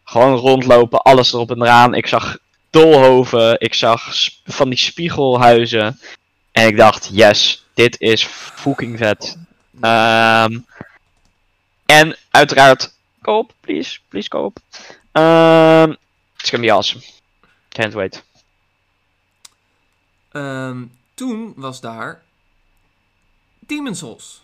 Gewoon 0.04 0.34
rondlopen, 0.38 1.02
alles 1.02 1.32
erop 1.32 1.50
en 1.50 1.62
eraan. 1.62 1.94
Ik 1.94 2.06
zag 2.06 2.38
doolhoven, 2.70 3.60
ik 3.60 3.74
zag 3.74 4.08
van 4.44 4.68
die 4.68 4.78
spiegelhuizen. 4.78 6.00
En 6.52 6.66
ik 6.66 6.76
dacht, 6.76 7.08
yes, 7.12 7.66
dit 7.74 8.00
is 8.00 8.24
fucking 8.24 8.98
vet. 8.98 9.36
Ehm, 9.80 10.58
En 11.86 12.16
uiteraard, 12.30 12.94
koop, 13.22 13.52
please, 13.60 13.98
please 14.08 14.28
koop. 14.28 14.58
Um, 15.12 15.96
it's 16.38 16.50
gonna 16.50 16.64
be 16.64 16.72
awesome. 16.72 17.02
Can't 17.68 17.94
wait. 17.94 18.22
Um, 20.32 20.92
toen 21.14 21.52
was 21.56 21.80
daar 21.80 22.22
Demon's 23.58 23.98
Souls. 23.98 24.42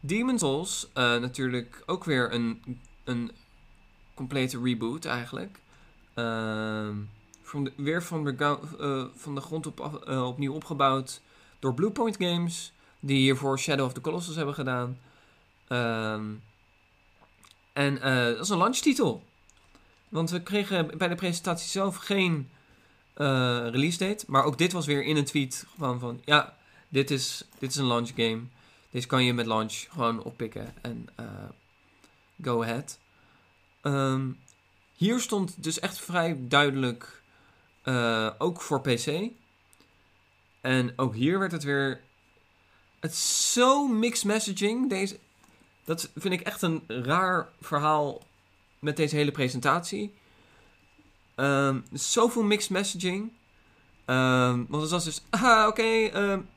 Demon's 0.00 0.40
Souls, 0.40 0.86
uh, 0.94 1.16
natuurlijk 1.16 1.82
ook 1.86 2.04
weer 2.04 2.32
een, 2.32 2.80
een 3.04 3.32
complete 4.14 4.60
reboot 4.62 5.04
eigenlijk. 5.04 5.58
Uh, 6.14 6.88
van 7.42 7.70
weer 7.76 8.02
van 8.02 8.24
de, 8.24 8.58
uh, 8.80 9.04
van 9.14 9.34
de 9.34 9.40
grond 9.40 9.66
op, 9.66 10.02
uh, 10.08 10.26
opnieuw 10.26 10.52
opgebouwd 10.52 11.20
door 11.58 11.74
Bluepoint 11.74 12.16
Games, 12.18 12.72
die 13.00 13.16
hiervoor 13.16 13.58
Shadow 13.58 13.86
of 13.86 13.92
the 13.92 14.00
Colossus 14.00 14.36
hebben 14.36 14.54
gedaan. 14.54 14.98
Um, 15.68 16.42
en 17.72 17.94
uh, 17.94 18.24
dat 18.24 18.40
is 18.40 18.48
een 18.48 18.58
launchtitel. 18.58 19.22
Want 20.08 20.30
we 20.30 20.42
kregen 20.42 20.98
bij 20.98 21.08
de 21.08 21.14
presentatie 21.14 21.68
zelf 21.68 21.96
geen 21.96 22.48
release 23.14 23.98
date. 23.98 24.24
Maar 24.28 24.44
ook 24.44 24.58
dit 24.58 24.72
was 24.72 24.86
weer 24.86 25.04
in 25.04 25.16
een 25.16 25.24
tweet 25.24 25.66
gewoon 25.74 25.98
van... 25.98 26.20
Ja, 26.24 26.56
dit 26.88 27.10
is, 27.10 27.44
dit 27.58 27.70
is 27.70 27.76
een 27.76 27.86
launch 27.86 28.08
game. 28.16 28.40
Deze 28.90 29.06
kan 29.06 29.24
je 29.24 29.34
met 29.34 29.46
launch 29.46 29.72
gewoon 29.72 30.22
oppikken 30.22 30.74
en 30.80 31.08
go 32.42 32.62
ahead. 32.62 32.98
Um, 33.82 34.38
hier 35.02 35.20
stond 35.20 35.62
dus 35.62 35.80
echt 35.80 36.00
vrij 36.00 36.36
duidelijk 36.40 37.22
uh, 37.84 38.30
ook 38.38 38.60
voor 38.60 38.80
PC. 38.80 39.30
En 40.60 40.92
ook 40.96 41.14
hier 41.14 41.38
werd 41.38 41.52
het 41.52 41.62
weer. 41.62 42.00
Het 43.00 43.12
is 43.12 43.52
zo 43.52 43.88
mixed 43.88 44.24
messaging. 44.24 44.88
Deze, 44.88 45.18
dat 45.84 46.10
vind 46.14 46.34
ik 46.34 46.40
echt 46.40 46.62
een 46.62 46.82
raar 46.86 47.48
verhaal 47.60 48.22
met 48.78 48.96
deze 48.96 49.16
hele 49.16 49.30
presentatie. 49.30 50.14
Um, 51.36 51.84
zoveel 51.92 52.42
mixed 52.42 52.70
messaging. 52.70 53.32
Um, 54.06 54.66
want 54.68 54.82
het 54.82 54.90
was 54.90 55.04
dus, 55.04 55.22
ah, 55.30 55.66
oké, 55.68 56.10
um, 56.14 56.48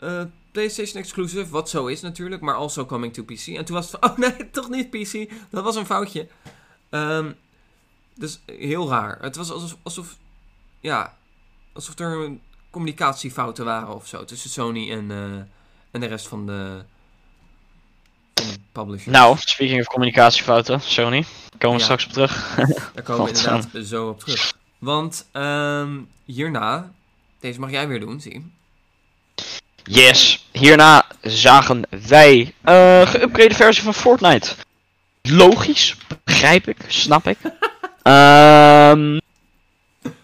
uh, 0.00 0.22
PlayStation 0.52 1.02
exclusive, 1.02 1.50
wat 1.50 1.70
zo 1.70 1.86
is 1.86 2.00
natuurlijk, 2.00 2.42
maar 2.42 2.54
also 2.54 2.86
coming 2.86 3.12
to 3.12 3.24
PC. 3.24 3.46
En 3.46 3.64
toen 3.64 3.76
was 3.76 3.92
het 3.92 4.04
oh 4.10 4.16
nee, 4.16 4.50
toch 4.50 4.68
niet 4.68 4.90
PC. 4.90 5.30
Dat 5.50 5.64
was 5.64 5.76
een 5.76 5.86
foutje. 5.86 6.28
Um, 6.90 7.36
dus 8.14 8.40
heel 8.46 8.88
raar. 8.88 9.18
Het 9.20 9.36
was 9.36 9.50
alsof, 9.50 9.76
alsof, 9.82 10.16
ja, 10.80 11.16
alsof 11.72 11.98
er 11.98 12.30
communicatiefouten 12.70 13.64
waren 13.64 13.94
of 13.94 14.06
zo 14.06 14.24
tussen 14.24 14.50
Sony 14.50 14.90
en, 14.90 15.10
uh, 15.10 15.34
en 15.90 16.00
de 16.00 16.06
rest 16.06 16.28
van 16.28 16.46
de, 16.46 16.82
van 18.34 18.46
de 18.46 18.58
publishers. 18.72 19.16
Nou, 19.16 19.36
speaking 19.38 19.80
of 19.80 19.86
communicatiefouten, 19.86 20.80
Sony, 20.80 21.24
komen 21.58 21.78
we 21.78 21.84
Ja. 21.84 21.84
straks 21.84 22.04
op 22.04 22.12
terug. 22.12 22.54
Daar 22.94 23.04
komen 23.04 23.24
we 23.32 23.38
inderdaad 23.38 23.86
zo 23.86 24.08
op 24.08 24.20
terug. 24.20 24.52
Want 24.78 25.26
um, 25.32 26.08
hierna, 26.24 26.92
deze 27.40 27.60
mag 27.60 27.70
jij 27.70 27.88
weer 27.88 28.00
doen, 28.00 28.20
zie. 28.20 28.52
Yes, 29.84 30.48
hierna 30.52 31.06
zagen 31.20 31.84
wij 32.08 32.54
een 32.62 33.06
geüpgrade 33.08 33.54
versie 33.54 33.82
van 33.82 33.94
Fortnite. 33.94 34.54
Logisch, 35.22 35.96
begrijp 36.24 36.68
ik, 36.68 36.76
snap 36.88 37.26
ik. 37.26 37.38
Ehm 38.02 39.18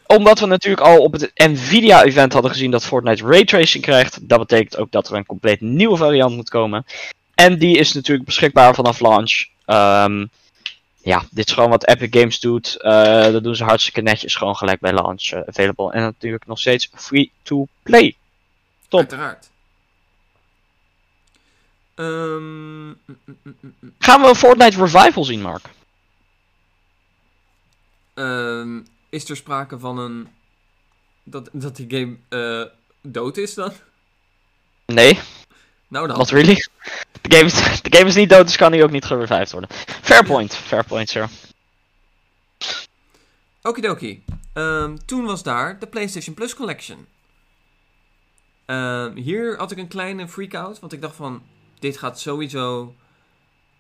omdat 0.07 0.39
we 0.39 0.47
natuurlijk 0.47 0.87
al 0.87 1.03
op 1.03 1.13
het 1.13 1.31
Nvidia-event 1.35 2.33
hadden 2.33 2.51
gezien 2.51 2.71
dat 2.71 2.85
Fortnite 2.85 3.25
raytracing 3.25 3.83
krijgt. 3.83 4.29
Dat 4.29 4.39
betekent 4.39 4.77
ook 4.77 4.91
dat 4.91 5.09
er 5.09 5.17
een 5.17 5.27
compleet 5.27 5.61
nieuwe 5.61 5.97
variant 5.97 6.35
moet 6.35 6.49
komen. 6.49 6.85
En 7.35 7.59
die 7.59 7.79
is 7.79 7.93
natuurlijk 7.93 8.27
beschikbaar 8.27 8.75
vanaf 8.75 9.01
launch. 9.01 9.47
Ehm 9.65 10.25
ja, 11.03 11.25
dit 11.31 11.47
is 11.47 11.53
gewoon 11.53 11.71
wat 11.71 11.87
Epic 11.87 12.09
Games 12.11 12.41
doet. 12.41 12.77
Eh, 12.81 13.23
dat 13.23 13.43
doen 13.43 13.57
ze 13.57 13.65
hartstikke 13.65 14.01
netjes, 14.01 14.35
gewoon 14.35 14.57
gelijk 14.57 14.81
bij 14.81 14.93
launch 14.93 15.23
eh, 15.23 15.41
available. 15.47 15.93
En 15.93 16.03
natuurlijk 16.03 16.47
nog 16.47 16.59
steeds 16.59 16.91
free 16.95 17.31
to 17.43 17.67
play. 17.83 18.17
Top. 18.89 19.01
Uiteraard. 19.01 19.51
Um. 21.95 22.99
Gaan 23.99 24.21
we 24.21 24.29
een 24.29 24.35
Fortnite 24.35 24.85
Revival 24.85 25.25
zien, 25.25 25.43
Mark? 25.43 25.69
Um, 28.19 28.87
is 29.09 29.29
er 29.31 29.37
sprake 29.37 29.79
van 29.79 29.99
een. 29.99 30.29
Dat, 31.23 31.49
dat 31.53 31.77
die 31.77 31.87
game 31.91 32.17
uh, 32.29 32.71
dood 33.01 33.37
is 33.37 33.55
dan? 33.55 33.73
Nee, 34.87 35.19
Nou 35.89 36.07
dan. 36.07 36.19
not 36.19 36.31
really. 36.31 36.67
De 37.21 37.37
game, 37.37 37.45
is, 37.45 37.83
de 37.83 37.97
game 37.97 38.09
is 38.09 38.15
niet 38.15 38.29
dood, 38.29 38.47
dus 38.47 38.57
kan 38.57 38.73
hij 38.73 38.83
ook 38.83 38.91
niet 38.91 39.05
gerevived 39.05 39.53
worden. 39.53 39.71
Fair 40.03 40.25
point, 40.25 40.57
fair 40.57 40.85
point, 40.85 41.09
sir. 41.09 41.29
Okidoki. 43.63 44.25
Um, 44.55 45.07
toen 45.07 45.25
was 45.25 45.43
daar 45.43 45.79
de 45.79 45.87
PlayStation 45.87 46.35
Plus 46.35 46.55
Collection. 46.55 47.07
Um, 48.67 49.17
hier 49.17 49.57
had 49.57 49.71
ik 49.71 49.79
een 49.79 49.89
kleine 49.89 50.29
freak-out, 50.29 50.79
want 50.81 50.93
ik 50.93 51.01
dacht 51.01 51.17
van, 51.17 51.43
dit 51.79 51.99
gaat 51.99 52.21
sowieso... 52.21 52.95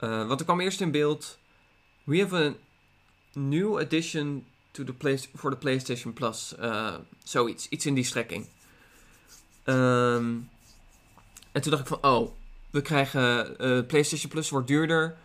Uh, 0.01 0.27
want 0.27 0.40
er 0.40 0.46
kwam 0.46 0.61
eerst 0.61 0.81
in 0.81 0.90
beeld... 0.90 1.38
We 2.05 2.18
have 2.18 2.37
a 2.37 2.53
new 3.38 3.79
addition 3.79 4.44
to 4.70 4.85
the 4.85 4.92
play 4.92 5.18
for 5.35 5.51
the 5.51 5.57
PlayStation 5.57 6.12
Plus. 6.12 6.55
Uh, 6.61 6.94
zoiets, 7.24 7.68
iets 7.68 7.87
in 7.87 7.94
die 7.94 8.05
strekking. 8.05 8.46
Um, 9.64 10.51
en 11.53 11.62
toen 11.62 11.70
dacht 11.70 11.83
ik 11.83 11.88
van, 11.88 12.11
oh, 12.11 12.31
we 12.70 12.83
krijgen... 12.83 13.57
Uh, 13.61 13.87
PlayStation 13.87 14.31
Plus 14.31 14.51
wordt 14.51 14.66
duurder, 14.66 15.16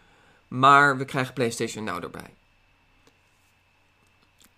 maar 0.47 0.97
we 0.97 1.05
krijgen 1.05 1.33
PlayStation 1.33 1.83
Now 1.83 2.03
erbij. 2.03 2.33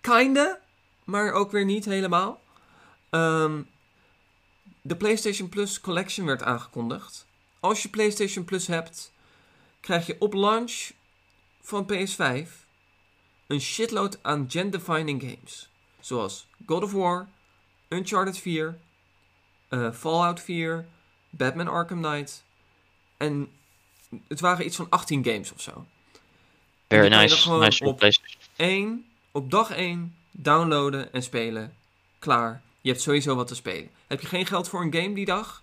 Kinda, 0.00 0.60
maar 1.04 1.32
ook 1.32 1.50
weer 1.50 1.64
niet 1.64 1.84
helemaal. 1.84 2.40
Um, 3.10 3.68
de 4.82 4.96
PlayStation 4.96 5.48
Plus 5.48 5.80
Collection 5.80 6.26
werd 6.26 6.42
aangekondigd. 6.42 7.26
Als 7.60 7.82
je 7.82 7.88
PlayStation 7.88 8.44
Plus 8.44 8.66
hebt, 8.66 9.12
krijg 9.80 10.06
je 10.06 10.16
op 10.18 10.32
launch 10.32 10.90
van 11.60 11.86
PS5 11.92 12.65
een 13.46 13.60
shitload 13.60 14.18
aan 14.22 14.46
gen-defining 14.50 15.22
games. 15.22 15.68
Zoals 16.00 16.46
God 16.66 16.82
of 16.82 16.92
War, 16.92 17.28
Uncharted 17.88 18.38
4, 18.38 18.78
uh, 19.70 19.92
Fallout 19.92 20.40
4, 20.40 20.86
Batman 21.30 21.68
Arkham 21.68 22.02
Knight. 22.02 22.44
En 23.16 23.50
het 24.28 24.40
waren 24.40 24.66
iets 24.66 24.76
van 24.76 24.86
18 24.88 25.24
games 25.24 25.52
of 25.52 25.60
zo. 25.60 25.86
Very 26.88 27.08
dan 27.08 27.18
nice, 27.18 27.36
gewoon 27.36 27.60
nice 27.60 27.84
op-. 27.84 28.08
1, 28.56 29.06
op 29.32 29.50
dag 29.50 29.70
1, 29.70 30.16
downloaden 30.30 31.12
en 31.12 31.22
spelen. 31.22 31.74
Klaar. 32.18 32.62
Je 32.80 32.90
hebt 32.90 33.02
sowieso 33.02 33.34
wat 33.34 33.46
te 33.46 33.54
spelen. 33.54 33.90
Heb 34.06 34.20
je 34.20 34.26
geen 34.26 34.46
geld 34.46 34.68
voor 34.68 34.82
een 34.82 34.94
game 34.94 35.14
die 35.14 35.24
dag? 35.24 35.62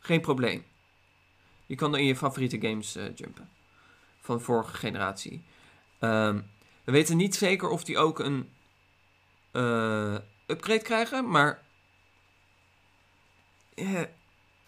Geen 0.00 0.20
probleem. 0.20 0.64
Je 1.66 1.74
kan 1.74 1.94
er 1.94 2.00
in 2.00 2.06
je 2.06 2.16
favoriete 2.16 2.60
games 2.60 2.96
eh, 2.96 3.04
jumpen. 3.14 3.48
Van 4.20 4.36
de 4.36 4.42
vorige 4.42 4.76
generatie. 4.76 5.42
Ehm, 5.98 6.40
we 6.90 6.96
weten 6.96 7.16
niet 7.16 7.34
zeker 7.34 7.68
of 7.68 7.84
die 7.84 7.98
ook 7.98 8.18
een 8.18 8.48
eh, 9.50 10.14
upgrade 10.46 10.82
krijgen, 10.82 11.30
maar... 11.30 11.58
eh, 13.74 14.00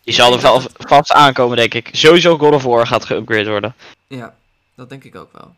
Die 0.03 0.15
zal 0.15 0.33
er 0.33 0.41
wel 0.41 0.61
vast 0.79 1.13
aankomen, 1.13 1.57
denk 1.57 1.75
ik. 1.75 1.89
Sowieso 1.93 2.39
God 2.39 2.53
of 2.55 2.63
War 2.63 2.87
gaat 2.87 3.05
geüpgrade 3.13 3.49
worden. 3.49 3.75
ja, 4.07 4.37
dat 4.75 4.89
denk 4.89 5.05
ik 5.05 5.17
ook 5.17 5.33
wel. 5.33 5.55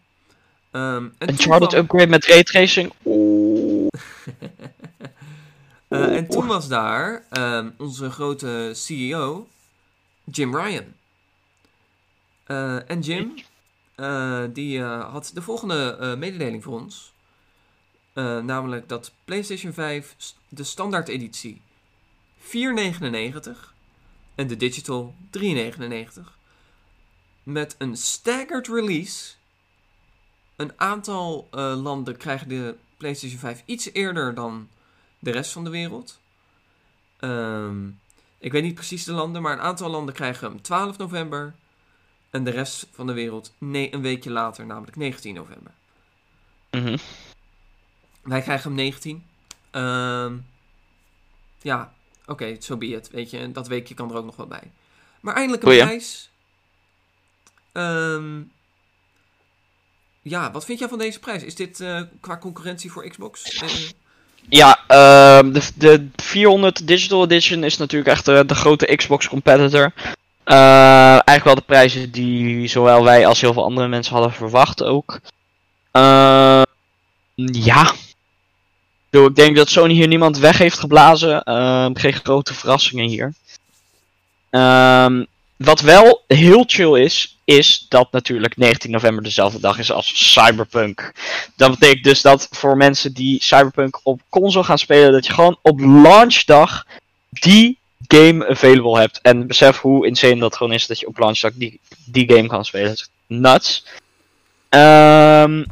Ehm, 0.71 1.05
en 1.05 1.13
Een 1.19 1.27
toen 1.27 1.39
Charlotte 1.39 1.67
kwam- 1.75 1.83
upgrade 1.85 2.07
met 2.07 2.25
raytracing? 2.27 2.93
Oeh. 3.05 3.89
Eh, 5.89 6.17
en 6.17 6.29
toen 6.29 6.47
was 6.47 6.69
daar 6.69 7.25
ehm, 7.31 7.71
onze 7.79 8.11
grote 8.11 8.71
CEO, 8.75 9.49
Jim 10.25 10.57
Ryan. 10.57 10.85
Eh, 12.45 12.91
en 12.91 13.01
Jim, 13.01 13.35
eh, 13.95 14.45
die 14.53 14.79
eh, 14.79 15.11
had 15.11 15.31
de 15.35 15.43
volgende 15.43 15.97
eh, 16.01 16.15
mededeling 16.15 16.63
voor 16.63 16.81
ons. 16.81 17.13
Namelijk 18.43 18.89
dat 18.89 19.13
PlayStation 19.25 19.73
5 19.73 20.15
s- 20.17 20.37
de 20.49 20.65
standaard 20.65 21.09
editie 21.09 21.61
4,99 22.39 23.75
en 24.35 24.47
de 24.47 24.57
digital 24.57 25.15
3,99 25.31 26.39
met 27.43 27.75
een 27.79 27.97
staggered 27.97 28.67
release. 28.69 29.35
Een 30.57 30.73
aantal 30.77 31.49
landen 31.53 32.17
krijgen 32.17 32.49
de 32.49 32.75
PlayStation 32.97 33.39
5 33.39 33.63
iets 33.65 33.93
eerder 33.93 34.35
dan 34.35 34.69
de 35.19 35.31
rest 35.31 35.53
van 35.53 35.65
de 35.65 35.71
wereld. 35.71 36.21
Ehm, 37.19 37.89
ik 38.39 38.53
weet 38.53 38.63
niet 38.63 38.75
precies 38.75 39.05
de 39.05 39.13
landen, 39.13 39.43
maar 39.43 39.53
een 39.53 39.65
aantal 39.65 39.91
landen 39.91 40.15
krijgen 40.15 40.49
hem 40.49 40.63
12 40.63 40.97
november. 40.99 41.55
En 42.35 42.45
de 42.45 42.51
rest 42.51 42.87
van 42.93 43.07
de 43.07 43.13
wereld 43.13 43.53
nee, 43.59 43.95
een 43.95 44.03
weekje 44.03 44.31
later, 44.31 44.67
namelijk 44.67 44.97
19 44.97 45.35
november. 45.35 45.73
Mhm. 46.71 46.97
Wij 48.23 48.41
krijgen 48.41 48.67
hem 48.67 48.75
19. 48.75 49.25
Ehm, 49.71 50.35
ja, 51.63 51.93
oké, 52.27 52.55
zo 52.55 52.61
so 52.61 52.77
be. 52.77 53.03
Weet 53.11 53.31
je, 53.31 53.53
dat 53.53 53.69
weekje 53.69 53.95
kan 53.95 54.11
er 54.11 54.17
ook 54.17 54.25
nog 54.25 54.37
wel 54.37 54.47
bij. 54.47 54.71
Maar 55.21 55.35
eindelijk 55.35 55.63
een 55.63 55.69
Goeie. 55.69 55.85
prijs. 55.85 56.31
Ehm, 57.73 58.41
ja, 60.23 60.51
wat 60.51 60.65
vind 60.65 60.79
jij 60.79 60.89
van 60.89 60.99
deze 60.99 61.19
prijs? 61.19 61.43
Is 61.43 61.55
dit 61.55 61.81
eh, 61.81 62.03
qua 62.21 62.39
concurrentie 62.39 62.93
voor 62.93 63.09
Xbox? 63.09 63.43
Eh, 63.43 63.69
Ja, 64.49 64.85
ehm, 64.87 65.53
de, 65.53 65.71
de 65.75 66.09
400 66.17 66.87
Digital 66.87 67.25
Edition 67.25 67.65
is 67.65 67.77
natuurlijk 67.77 68.11
echt 68.11 68.25
de 68.25 68.55
grote 68.55 68.97
Xbox 68.97 69.29
competitor. 69.29 69.93
Eh, 70.45 71.11
eigenlijk 71.11 71.45
wel 71.45 71.55
de 71.55 71.61
prijzen 71.61 72.11
die 72.11 72.67
zowel 72.69 73.05
wij 73.05 73.27
als 73.27 73.41
heel 73.41 73.53
veel 73.53 73.65
andere 73.65 73.89
mensen 73.89 74.15
hadden 74.15 74.33
verwacht 74.33 74.83
ook. 74.83 75.21
Ehm, 75.91 76.63
ja. 77.35 77.93
Ik 79.11 79.35
denk 79.35 79.57
dat 79.57 79.69
Sony 79.69 79.93
hier 79.93 80.09
niemand 80.09 80.39
weg 80.39 80.59
heeft 80.59 80.79
geblazen. 80.79 81.43
Ehm, 81.43 81.95
geen 81.95 82.13
grote 82.13 82.55
verrassingen 82.55 83.09
hier. 83.09 83.33
Ehm, 84.51 85.25
wat 85.57 85.81
wel 85.81 86.23
heel 86.27 86.65
chill 86.67 87.01
is, 87.01 87.39
is 87.45 87.87
dat 87.89 88.13
natuurlijk 88.13 88.57
19 88.57 88.91
november 88.91 89.25
dezelfde 89.25 89.61
dag 89.61 89.79
is 89.79 89.93
als 89.93 90.33
Cyberpunk. 90.33 91.13
Dat 91.57 91.71
betekent 91.71 92.05
dus 92.05 92.23
dat 92.23 92.49
voor 92.51 92.77
mensen 92.77 93.13
die 93.13 93.43
Cyberpunk 93.43 94.01
op 94.03 94.21
console 94.29 94.65
gaan 94.65 94.79
spelen, 94.79 95.13
dat 95.13 95.27
je 95.27 95.33
gewoon 95.33 95.59
op 95.63 95.81
launchdag 95.81 96.87
die 97.29 97.79
game 98.09 98.49
available 98.49 98.99
hebt. 98.99 99.21
En 99.23 99.47
besef 99.47 99.79
hoe 99.79 100.07
insane 100.07 100.39
dat 100.39 100.57
gewoon 100.57 100.73
is 100.73 100.87
dat 100.87 101.01
je 101.01 101.07
op 101.07 101.19
launchdag 101.19 101.53
die, 101.55 101.81
die 102.05 102.33
game 102.33 102.47
kan 102.47 102.65
spelen. 102.65 102.97
Nuts. 103.27 103.87
Ehm, 104.69 105.65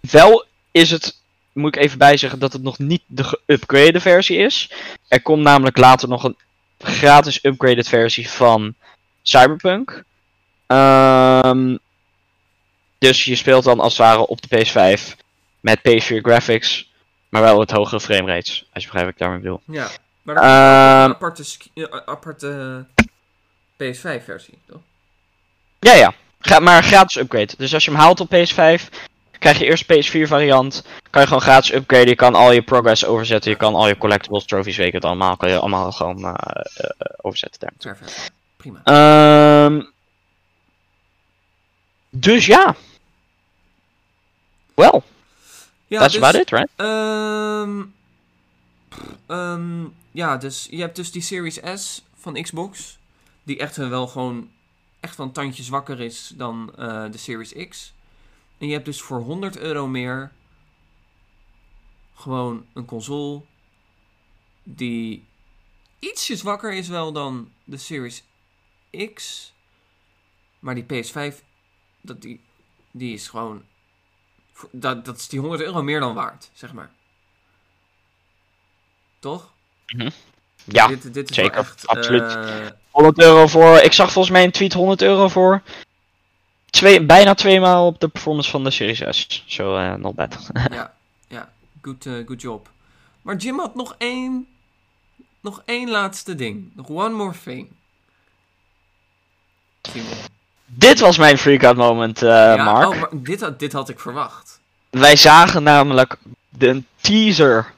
wel 0.00 0.44
is 0.70 0.90
het, 0.90 1.20
moet 1.52 1.76
ik 1.76 1.82
even 1.82 1.98
bijzeggen, 1.98 2.38
dat 2.38 2.52
het 2.52 2.62
nog 2.62 2.78
niet 2.78 3.02
de 3.06 3.24
geüpgrade 3.24 4.00
versie 4.00 4.36
is. 4.36 4.70
Er 5.08 5.22
komt 5.22 5.42
namelijk 5.42 5.76
later 5.76 6.08
nog 6.08 6.24
een 6.24 6.36
gratis 6.78 7.44
upgraded 7.44 7.88
versie 7.88 8.30
van 8.30 8.74
Cyberpunk. 9.22 10.04
Ehm, 10.66 11.76
dus 12.98 13.24
je 13.24 13.36
speelt 13.36 13.64
dan 13.64 13.80
als 13.80 13.96
het 13.96 14.06
ware 14.06 14.26
op 14.26 14.38
de 14.42 14.56
PS5 14.56 15.16
met 15.60 15.78
PS4 15.78 16.20
graphics, 16.22 16.90
maar 17.28 17.42
wel 17.42 17.58
met 17.58 17.70
hogere 17.70 18.00
framerates. 18.00 18.66
Als 18.72 18.84
je 18.84 18.90
begrijpt 18.90 19.04
wat 19.04 19.08
ik 19.08 19.18
daarmee 19.18 19.38
bedoel. 19.38 19.60
ja, 19.66 19.90
maar 20.22 20.34
dat 20.34 20.44
is 20.44 20.50
een 20.50 20.56
Ehm, 20.56 21.10
aparte, 21.10 21.44
eh, 21.74 21.84
aparte 22.04 22.84
PS5-versie, 23.76 24.58
toch? 24.66 24.80
Ja, 25.78 25.92
ja. 25.92 26.12
Maar 26.60 26.82
gratis 26.82 27.16
upgrade. 27.16 27.54
Dus 27.56 27.74
als 27.74 27.84
je 27.84 27.90
hem 27.90 28.00
haalt 28.00 28.20
op 28.20 28.28
PS5, 28.28 28.88
krijg 29.38 29.58
je 29.58 29.64
eerst 29.64 29.84
PS4 29.84 30.26
variant. 30.26 30.84
Kan 31.10 31.20
je 31.20 31.26
gewoon 31.26 31.42
gratis 31.42 31.72
upgraden. 31.72 32.08
Je 32.08 32.14
kan 32.14 32.34
al 32.34 32.52
je 32.52 32.62
progress 32.62 33.04
overzetten. 33.04 33.50
Je 33.50 33.56
kan 33.56 33.74
al 33.74 33.88
je 33.88 33.98
collectibles, 33.98 34.44
trophies, 34.44 34.76
weet 34.76 34.86
ik 34.86 34.92
het 34.92 35.04
allemaal. 35.04 35.36
Kan 35.36 35.48
je 35.50 35.58
allemaal 35.58 35.92
gewoon 35.92 36.24
eh, 36.24 36.34
eh, 36.74 36.90
overzetten 37.16 37.60
daar. 37.60 37.94
Perfect. 37.94 38.32
Prima. 38.56 38.80
Ehm 38.84 39.90
dus 42.14 42.46
ja. 42.46 42.76
Well, 44.74 45.02
Ja, 45.86 46.00
that's 46.00 46.12
dus, 46.14 46.22
about 46.22 46.40
it, 46.40 46.50
right? 46.50 46.68
ehm, 46.76 47.82
ehm, 49.26 49.84
ja, 50.12 50.36
dus 50.36 50.66
je 50.70 50.80
hebt 50.80 50.96
dus 50.96 51.12
die 51.12 51.22
Series 51.22 51.60
S 51.74 52.04
van 52.14 52.42
Xbox. 52.42 52.98
Die 53.42 53.58
echt 53.58 53.76
wel 53.76 54.06
gewoon 54.06 54.50
echt 55.00 55.18
een 55.18 55.32
tandje 55.32 55.62
zwakker 55.62 56.00
is 56.00 56.32
dan 56.36 56.74
eh, 56.76 57.10
de 57.10 57.18
Series 57.18 57.68
X. 57.68 57.94
En 58.58 58.66
je 58.66 58.72
hebt 58.72 58.84
dus 58.84 59.02
voor 59.02 59.20
100 59.20 59.58
euro 59.58 59.86
meer 59.86 60.32
gewoon 62.14 62.66
een 62.72 62.84
console 62.84 63.42
die 64.62 65.24
ietsje 65.98 66.36
zwakker 66.36 66.72
is 66.72 66.88
wel 66.88 67.12
dan 67.12 67.52
de 67.64 67.76
Series 67.76 68.24
X. 69.14 69.52
Maar 70.58 70.74
die 70.74 70.84
PS5, 70.84 71.36
dat 72.00 72.22
die, 72.22 72.40
die 72.90 73.14
is 73.14 73.28
gewoon 73.28 73.64
Dat, 74.70 75.04
dat 75.04 75.16
is 75.16 75.28
die 75.28 75.40
100 75.40 75.62
euro 75.62 75.82
meer 75.82 76.00
dan 76.00 76.14
waard, 76.14 76.50
zeg 76.52 76.72
maar. 76.72 76.90
Toch? 79.18 79.52
Ja, 80.64 80.86
dit, 80.86 81.14
dit 81.14 81.30
is 81.30 81.36
zeker, 81.36 81.58
echt, 81.58 81.86
absoluut. 81.86 82.36
eh, 82.36 82.66
100 82.90 83.18
euro 83.20 83.46
voor. 83.46 83.78
Ik 83.78 83.92
zag 83.92 84.12
volgens 84.12 84.34
mij 84.34 84.44
een 84.44 84.50
tweet 84.50 84.72
100 84.72 85.02
euro 85.02 85.28
voor. 85.28 85.62
Twee, 86.70 87.02
bijna 87.04 87.34
twee 87.34 87.60
maal 87.60 87.86
op 87.86 88.00
de 88.00 88.08
performance 88.08 88.50
van 88.50 88.64
de 88.64 88.70
Series 88.70 89.02
S. 89.10 89.44
Zo, 89.46 89.76
eh 89.76 89.94
not 89.94 90.14
bad. 90.14 90.50
ja, 90.70 90.94
ja, 91.28 91.50
good, 91.82 92.06
eh, 92.06 92.12
good 92.26 92.40
job. 92.40 92.68
Maar 93.22 93.36
Jim 93.36 93.58
had 93.58 93.74
nog 93.74 93.94
één, 93.98 94.46
nog 95.40 95.62
één 95.64 95.90
laatste 95.90 96.34
ding. 96.34 96.70
Nog 96.74 96.88
one 96.88 97.14
more 97.14 97.34
thing. 97.44 97.68
Simon. 99.82 100.08
Dit 100.66 101.00
was 101.00 101.18
mijn 101.18 101.38
freak-out 101.38 101.76
moment, 101.76 102.22
eh, 102.22 102.28
ja, 102.28 102.64
Mark. 102.64 102.88
Oh, 102.88 103.00
maar 103.00 103.08
dit, 103.12 103.40
had, 103.40 103.58
dit 103.58 103.72
had 103.72 103.88
ik 103.88 104.00
verwacht. 104.00 104.60
Wij 104.90 105.16
zagen 105.16 105.62
namelijk 105.62 106.16
de 106.48 106.82
teaser. 107.00 107.72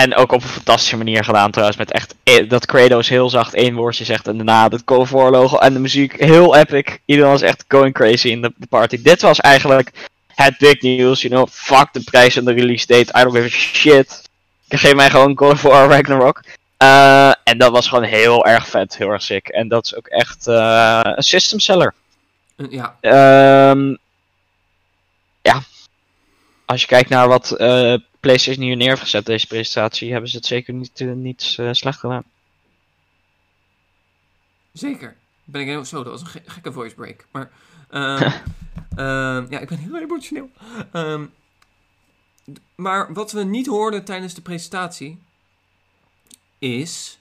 En 0.00 0.14
ook 0.14 0.32
op 0.32 0.42
een 0.42 0.48
fantastische 0.48 0.96
manier 0.96 1.24
gedaan 1.24 1.50
trouwens. 1.50 1.78
Met 1.78 1.92
echt 1.92 2.14
eh, 2.22 2.48
dat 2.48 2.66
Kratos 2.66 3.08
heel 3.08 3.30
zacht 3.30 3.54
één 3.54 3.74
woordje 3.74 4.04
zegt. 4.04 4.28
En 4.28 4.36
daarna 4.36 4.68
het 4.68 4.82
War 5.10 5.30
logo 5.30 5.58
en 5.58 5.72
de 5.72 5.78
muziek. 5.78 6.24
Heel 6.24 6.56
epic. 6.56 6.98
Iedereen 7.04 7.30
was 7.30 7.42
echt 7.42 7.64
going 7.68 7.94
crazy 7.94 8.28
in 8.28 8.42
de, 8.42 8.52
de 8.56 8.66
party. 8.66 9.02
Dit 9.02 9.20
was 9.20 9.40
eigenlijk 9.40 9.92
het 10.34 10.58
big 10.58 10.80
news. 10.80 11.22
You 11.22 11.34
know, 11.34 11.48
fuck 11.50 11.88
de 11.92 12.02
prijs 12.02 12.36
en 12.36 12.44
de 12.44 12.52
release 12.52 12.86
date. 12.86 13.18
I 13.18 13.22
don't 13.22 13.36
give 13.36 13.46
a 13.46 13.48
shit. 13.48 14.28
Geef 14.68 14.94
mij 14.94 15.10
gewoon 15.10 15.34
Call 15.34 15.50
of 15.50 15.62
War 15.62 15.88
Ragnarok. 15.88 16.42
Eh, 16.76 17.32
en 17.44 17.58
dat 17.58 17.70
was 17.70 17.88
gewoon 17.88 18.04
heel 18.04 18.46
erg 18.46 18.68
vet. 18.68 18.96
Heel 18.96 19.10
erg 19.10 19.22
sick. 19.22 19.48
En 19.48 19.68
dat 19.68 19.84
is 19.84 19.96
ook 19.96 20.06
echt 20.06 20.46
eh, 20.46 21.00
een 21.02 21.22
system 21.22 21.58
seller. 21.58 21.94
Eh, 22.56 22.66
ja, 22.70 22.96
Ehm 23.00 23.94
ja. 25.42 25.62
Als 26.64 26.80
je 26.80 26.86
kijkt 26.86 27.08
naar 27.08 27.28
wat 27.28 27.54
PlayStation 28.20 28.64
hier 28.64 28.76
neer 28.76 28.98
gezet, 28.98 29.26
deze 29.26 29.46
presentatie, 29.46 30.12
hebben 30.12 30.30
ze 30.30 30.36
het 30.36 30.46
zeker 30.46 30.74
niet, 30.74 31.00
eh, 31.00 31.12
niet 31.12 31.54
eh, 31.58 31.68
slecht 31.72 31.98
gedaan. 31.98 32.24
zeker. 34.72 35.16
Ben 35.44 35.60
ik 35.60 35.66
heel 35.66 35.84
zo, 35.84 36.02
dat 36.02 36.12
was 36.12 36.20
een 36.20 36.26
ge- 36.26 36.42
gekke 36.46 36.72
voice 36.72 36.94
break. 36.94 37.26
Maar, 37.30 37.50
ehm, 37.90 38.30
ja, 39.52 39.58
ik 39.58 39.68
ben 39.68 39.78
heel 39.78 39.98
emotioneel. 40.00 40.50
Ehm, 40.92 41.26
maar 42.74 43.12
wat 43.12 43.32
we 43.32 43.44
niet 43.44 43.66
hoorden 43.66 44.04
tijdens 44.04 44.34
de 44.34 44.40
presentatie 44.42 45.18
is 46.58 47.18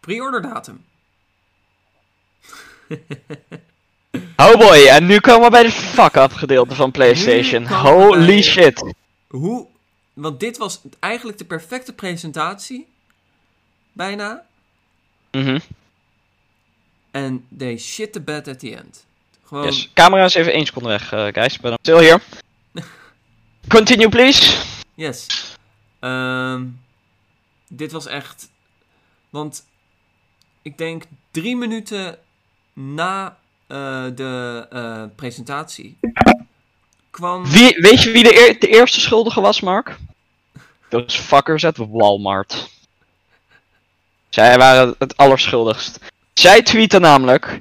pre-order 0.00 0.42
datum. 0.42 0.84
Oh 4.36 4.56
boy, 4.58 4.86
en 4.88 5.06
nu 5.06 5.20
komen 5.20 5.42
we 5.44 5.50
bij 5.50 5.62
de 5.62 5.70
fuck-up 5.70 6.32
gedeelte 6.32 6.74
van 6.74 6.90
PlayStation. 6.90 7.66
Holy 7.66 8.42
shit. 8.42 8.94
Hoe? 9.28 9.66
Want 10.12 10.40
dit 10.40 10.56
was 10.56 10.80
eigenlijk 11.00 11.38
de 11.38 11.44
perfecte 11.44 11.92
presentatie. 11.92 12.88
Bijna. 13.92 14.44
Mhm. 15.30 15.58
En 17.10 17.46
they 17.58 17.78
shit 17.78 18.12
the 18.12 18.20
bed 18.20 18.48
at 18.48 18.58
the 18.58 18.76
end. 18.76 19.06
Gewoon. 19.44 19.64
Yes. 19.64 19.90
Camera 19.94 20.24
is 20.24 20.34
even 20.34 20.52
één 20.52 20.66
seconde 20.66 20.88
weg, 20.88 21.12
eh, 21.12 21.26
guys. 21.32 21.58
Ben 21.58 21.78
stil 21.80 21.98
hier. 21.98 22.22
Continue, 23.68 24.08
please. 24.08 24.64
Yes. 24.94 25.26
Ehm, 26.00 26.66
dit 27.68 27.92
was 27.92 28.06
echt. 28.06 28.50
Want 29.30 29.66
ik 30.62 30.78
denk 30.78 31.04
drie 31.30 31.56
minuten 31.56 32.18
na 32.72 33.38
eh, 33.66 34.06
de 34.14 34.66
eh, 34.70 35.04
presentatie 35.16 35.98
Wie, 37.44 37.76
weet 37.80 38.02
je 38.02 38.10
wie 38.10 38.22
de, 38.22 38.56
de 38.58 38.68
eerste 38.68 39.00
schuldige 39.00 39.40
was, 39.40 39.60
Mark? 39.60 39.96
Those 40.88 41.18
fuckers 41.22 41.64
at 41.64 41.76
Walmart. 41.76 42.68
Zij 44.28 44.58
waren 44.58 44.94
het 44.98 45.16
allerschuldigst. 45.16 45.98
Zij 46.34 46.62
tweeten 46.62 47.00
namelijk. 47.00 47.60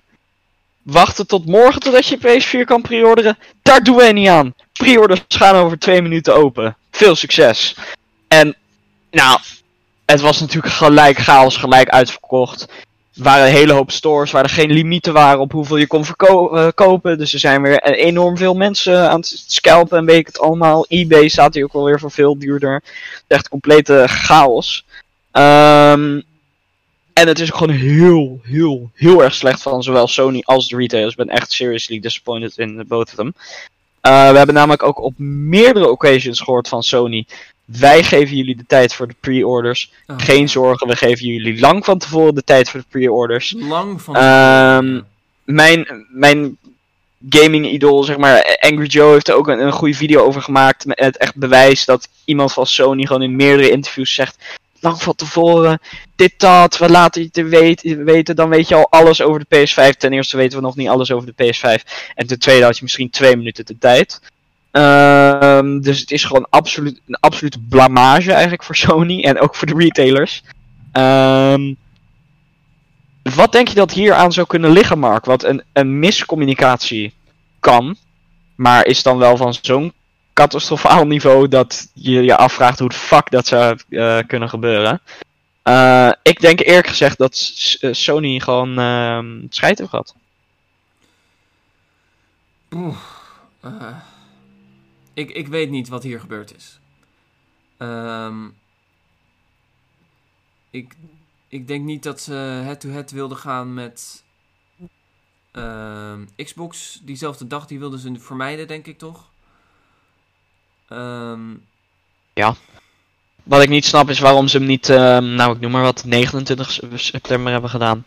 Wachten 0.82 1.28
tot 1.28 1.46
morgen 1.46 1.82
totdat 1.82 2.08
je 2.08 2.18
PS4 2.18 2.66
kan 2.66 2.82
pre-orderen. 2.82 3.38
Daar 3.62 3.84
doen 3.84 3.96
wij 3.96 4.12
niet 4.12 4.28
aan. 4.28 4.54
Pre-orders 4.74 5.22
gaan 5.28 5.56
over 5.56 5.80
twee 5.80 6.02
minuten 6.02 6.36
open. 6.36 6.78
Veel 6.92 7.16
succes. 7.16 7.76
En, 8.28 8.56
nou, 9.12 9.40
het 10.06 10.22
was 10.22 10.40
natuurlijk 10.40 10.74
gelijk 10.74 11.18
chaos, 11.18 11.58
gelijk 11.58 11.90
uitverkocht. 11.90 12.68
Waren 13.16 13.46
een 13.46 13.54
hele 13.54 13.74
hoop 13.74 13.92
stores 13.92 14.32
waar 14.32 14.44
er 14.44 14.50
geen 14.50 14.72
limieten 14.72 15.14
waren 15.14 15.40
op 15.40 15.52
hoeveel 15.52 15.78
je 15.78 15.88
kon 15.88 16.06
verkopen. 16.06 17.18
Dus 17.18 17.34
er 17.34 17.40
zijn 17.40 17.62
weer 17.62 17.84
enorm 17.84 18.38
veel 18.38 18.54
mensen 18.54 19.10
aan 19.10 19.20
het 19.20 19.44
scalpen 19.48 19.98
en 19.98 20.06
weet 20.06 20.20
ik 20.20 20.28
het 20.28 20.40
allemaal. 20.40 20.86
eBay 20.88 21.28
staat 21.28 21.54
hier 21.54 21.64
ook 21.64 21.74
wel 21.74 21.84
weer 21.84 22.00
voor 22.00 22.12
veel 22.12 22.40
duurder. 22.40 22.84
Echt 23.28 23.50
complete 23.50 24.04
chaos. 24.08 24.86
Ehm, 25.32 26.22
en 27.14 27.28
het 27.28 27.40
is 27.40 27.50
gewoon 27.50 27.76
heel, 27.76 28.40
heel, 28.44 28.90
heel 28.94 29.24
erg 29.24 29.34
slecht 29.34 29.62
van 29.62 29.84
zowel 29.84 30.08
Sony 30.08 30.42
als 30.46 30.68
de 30.68 30.78
retailers. 30.78 31.12
Ik 31.12 31.26
ben 31.26 31.36
echt 31.36 31.52
seriously 31.52 32.00
disappointed 32.00 32.58
in 32.58 32.86
both 32.88 33.08
of 33.08 33.16
them. 33.16 33.34
Eh, 34.02 34.32
we 34.32 34.38
hebben 34.38 34.56
namelijk 34.56 34.84
ook 34.84 35.02
op 35.02 35.14
meerdere 35.18 35.90
occasions 35.90 36.40
gehoord 36.40 36.68
van 36.68 36.84
Sony. 36.84 37.26
Wij 37.80 38.04
geven 38.04 38.38
jullie 38.38 38.56
de 38.56 38.66
tijd 38.68 38.94
voor 38.94 39.08
de 39.08 39.16
pre-orders. 39.20 39.92
Oh, 40.08 40.16
Geen 40.20 40.50
zorgen, 40.50 40.88
we 40.88 40.96
geven 40.96 41.26
jullie 41.28 41.60
lang 41.60 41.86
van 41.86 41.98
tevoren 41.98 42.36
de 42.36 42.44
tijd 42.44 42.70
voor 42.70 42.80
de 42.80 42.86
pre-orders. 42.90 43.56
Lang 43.58 44.02
van. 44.02 44.16
Ehm, 44.16 45.02
Mijn, 45.44 46.06
mijn 46.10 46.58
gaming 47.30 47.68
idol, 47.68 48.04
zeg 48.04 48.18
maar. 48.18 48.58
Angry 48.60 48.86
Joe 48.88 49.12
heeft 49.12 49.28
er 49.28 49.36
ook 49.36 49.48
een, 49.48 49.60
een 49.60 49.72
goede 49.72 49.94
video 49.94 50.24
over 50.24 50.42
gemaakt. 50.42 50.86
Met 50.86 51.00
het 51.00 51.18
echt 51.18 51.36
bewijs 51.36 51.86
dat 51.86 52.08
iemand 52.26 52.54
van 52.54 52.66
Sony 52.66 53.06
gewoon 53.06 53.22
in 53.22 53.36
meerdere 53.36 53.72
interviews 53.72 54.14
zegt. 54.14 54.38
Lang 54.80 55.02
van 55.02 55.16
tevoren, 55.16 55.80
dit, 56.16 56.34
dat, 56.38 56.78
we 56.78 56.90
laten 56.90 57.22
je 57.22 57.32
te 57.32 57.44
weten, 57.44 58.06
weten. 58.06 58.36
Dan 58.36 58.50
weet 58.50 58.68
je 58.68 58.76
al 58.76 58.88
alles 58.90 59.22
over 59.22 59.46
de 59.48 59.58
PS5. 59.58 59.98
Ten 59.98 60.14
eerste 60.14 60.38
weten 60.38 60.58
we 60.58 60.64
nog 60.64 60.76
niet 60.76 60.88
alles 60.88 61.12
over 61.12 61.34
de 61.36 61.54
PS5. 61.54 62.12
En 62.16 62.28
ten 62.28 62.40
tweede 62.40 62.64
had 62.64 62.76
je 62.76 62.84
misschien 62.84 63.10
twee 63.10 63.36
minuten 63.38 63.66
de 63.66 63.78
tijd. 63.78 64.22
Ehm, 64.72 65.80
dus 65.80 66.00
het 66.00 66.12
is 66.12 66.24
gewoon 66.24 66.48
absoluut, 66.50 67.02
een 67.08 67.18
absolute 67.20 67.60
blamage 67.60 68.32
eigenlijk 68.32 68.64
voor 68.64 68.76
Sony 68.76 69.24
en 69.24 69.40
ook 69.40 69.56
voor 69.56 69.68
de 69.68 69.78
retailers. 69.78 70.44
Ehm, 70.92 71.74
wat 73.36 73.52
denk 73.52 73.68
je 73.68 73.76
dat 73.76 73.92
hier 73.92 74.14
aan 74.14 74.32
zou 74.32 74.48
kunnen 74.48 74.72
liggen, 74.72 75.00
Mark? 75.00 75.26
Wat 75.26 75.44
een, 75.44 75.64
een 75.74 76.00
miscommunicatie 76.00 77.14
kan, 77.60 77.96
maar 78.56 78.86
is 78.86 79.04
dan 79.04 79.18
wel 79.18 79.38
van 79.38 79.54
zo'n 79.62 79.94
catastrofaal 80.34 81.08
niveau 81.08 81.48
dat 81.48 81.90
je 81.94 82.24
je 82.24 82.38
afvraagt 82.38 82.80
hoe 82.80 82.90
de 82.90 82.96
fuck 82.96 83.30
dat 83.30 83.48
zou 83.48 83.78
eh, 83.90 84.18
kunnen 84.28 84.50
gebeuren. 84.50 85.02
Eh, 85.64 86.12
ik 86.24 86.40
denk 86.40 86.60
eerlijk 86.60 86.88
gezegd 86.88 87.18
dat 87.18 87.54
eh, 87.80 87.94
Sony 87.94 88.40
gewoon 88.40 88.80
ehm 88.80 89.46
scheid 89.50 89.78
heeft 89.78 89.90
gehad. 89.90 90.16
Oeh, 92.76 92.98
eh, 93.62 93.72
ik, 95.14 95.32
ik 95.32 95.48
weet 95.48 95.70
niet 95.70 95.88
wat 95.88 96.04
hier 96.04 96.20
gebeurd 96.20 96.56
is. 96.56 96.80
Ehm, 97.78 98.48
ik, 100.70 100.96
ik 101.48 101.68
denk 101.68 101.86
niet 101.86 102.04
dat 102.04 102.22
ze 102.22 102.34
head-to-head 102.34 103.12
wilden 103.12 103.38
gaan 103.38 103.74
met 103.74 104.24
ehm, 105.52 106.26
Xbox. 106.36 107.00
Diezelfde 107.04 107.48
dag 107.48 107.68
die 107.68 107.80
wilden 107.80 108.00
ze 108.00 108.16
vermijden, 108.20 108.68
denk 108.68 108.88
ik 108.88 108.98
toch? 108.98 109.30
Ehm, 110.88 111.52
Wat 113.44 113.64
ik 113.64 113.70
niet 113.70 113.86
snap 113.86 114.10
is 114.10 114.20
waarom 114.20 114.48
ze 114.48 114.58
hem 114.58 114.66
niet, 114.66 114.88
nou 114.88 115.54
ik 115.54 115.60
noem 115.60 115.72
maar 115.72 115.82
wat, 115.82 116.06
29 116.06 116.80
september 116.96 117.52
hebben 117.52 117.70
gedaan. 117.70 118.06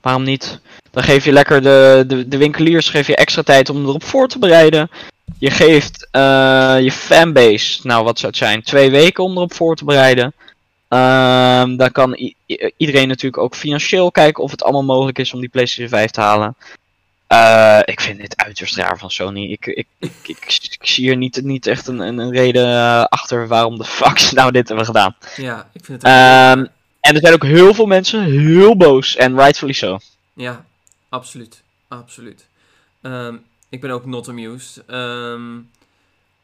Waarom 0.00 0.22
niet? 0.22 0.60
Dan 0.90 1.02
geef 1.02 1.24
je 1.24 1.32
lekker 1.32 1.62
de, 1.62 2.04
de, 2.06 2.28
de 2.28 2.36
winkeliers 2.36 2.88
geef 2.88 3.06
je 3.06 3.16
extra 3.16 3.42
tijd 3.42 3.68
om 3.68 3.84
erop 3.84 4.04
voor 4.04 4.28
te 4.28 4.38
bereiden. 4.38 4.90
Je 5.38 5.50
geeft 5.50 6.08
eh, 6.10 6.76
je 6.80 6.92
fanbase, 6.92 7.86
nou 7.86 8.04
wat 8.04 8.18
zou 8.18 8.30
het 8.30 8.40
zijn, 8.40 8.62
twee 8.62 8.90
weken 8.90 9.24
om 9.24 9.36
erop 9.36 9.54
voor 9.54 9.76
te 9.76 9.84
bereiden. 9.84 10.32
Ehm, 10.88 11.76
dan 11.76 11.92
kan 11.92 12.34
iedereen 12.76 13.08
natuurlijk 13.08 13.42
ook 13.42 13.54
financieel 13.54 14.10
kijken 14.10 14.42
of 14.42 14.50
het 14.50 14.62
allemaal 14.62 14.84
mogelijk 14.84 15.18
is 15.18 15.32
om 15.32 15.40
die 15.40 15.48
PlayStation 15.48 15.88
5 15.88 16.10
te 16.10 16.20
halen. 16.20 16.56
Eh, 17.26 17.80
ik 17.84 18.00
vind 18.00 18.18
dit 18.20 18.36
uiterst 18.36 18.76
raar 18.76 18.98
van 18.98 19.10
Sony. 19.10 19.52
Ik, 19.52 19.66
ik, 19.66 19.86
ik, 19.98 20.14
ik, 20.22 20.78
zie 20.80 21.04
hier 21.04 21.16
niet, 21.16 21.42
niet 21.42 21.66
echt 21.66 21.86
een, 21.86 21.98
een, 21.98 22.18
een 22.18 22.32
reden 22.32 22.66
eh, 22.66 23.04
achter 23.04 23.48
waarom 23.48 23.78
de 23.78 23.84
fuck 23.98 24.18
ze 24.18 24.34
nou 24.34 24.52
dit 24.52 24.68
hebben 24.68 24.86
gedaan. 24.86 25.16
ja, 25.36 25.68
ik 25.72 25.84
vind 25.84 26.02
het... 26.02 26.10
Ehm, 26.12 26.66
en 27.00 27.14
er 27.14 27.20
zijn 27.20 27.34
ook 27.34 27.44
heel 27.44 27.74
veel 27.74 27.86
mensen 27.86 28.22
heel 28.22 28.76
boos. 28.76 29.16
En 29.16 29.36
rightfully 29.36 29.72
so. 29.72 29.98
Ja, 30.32 30.64
absoluut. 31.08 31.62
Absoluut. 31.88 32.46
Ehm, 33.02 33.36
ik 33.68 33.80
ben 33.80 33.90
ook 33.90 34.04
not 34.06 34.28
amused. 34.28 34.82
Ehm, 34.86 35.60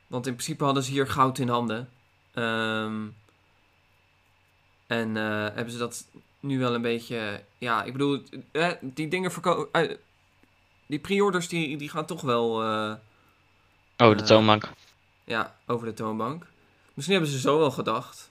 want 0.06 0.26
in 0.26 0.32
principe 0.34 0.64
hadden 0.64 0.82
ze 0.82 0.90
hier 0.90 1.06
goud 1.08 1.38
in 1.38 1.48
handen. 1.48 1.88
Ehm, 2.34 3.02
en 4.86 5.16
eh, 5.16 5.54
hebben 5.54 5.70
ze 5.70 5.78
dat 5.78 6.04
nu 6.40 6.58
wel 6.58 6.74
een 6.74 6.82
beetje... 6.82 7.42
Ja, 7.58 7.82
ik 7.82 7.92
bedoel, 7.92 8.22
eh, 8.52 8.70
die 8.80 9.08
dingen 9.08 9.32
verkopen... 9.32 9.96
die 10.86 10.98
pre-orders 10.98 11.48
die, 11.48 11.76
die 11.76 11.88
gaan 11.88 12.06
toch 12.06 12.20
wel 12.20 12.62
eh, 12.62 12.92
Oh, 13.96 14.16
de 14.16 14.22
Eh, 14.22 14.26
toonbank. 14.28 14.68
ja, 15.24 15.56
over 15.66 15.86
de 15.86 15.94
toonbank. 15.94 16.46
Misschien 16.94 17.16
hebben 17.16 17.32
ze 17.34 17.40
zo 17.40 17.58
wel 17.58 17.70
gedacht. 17.70 18.30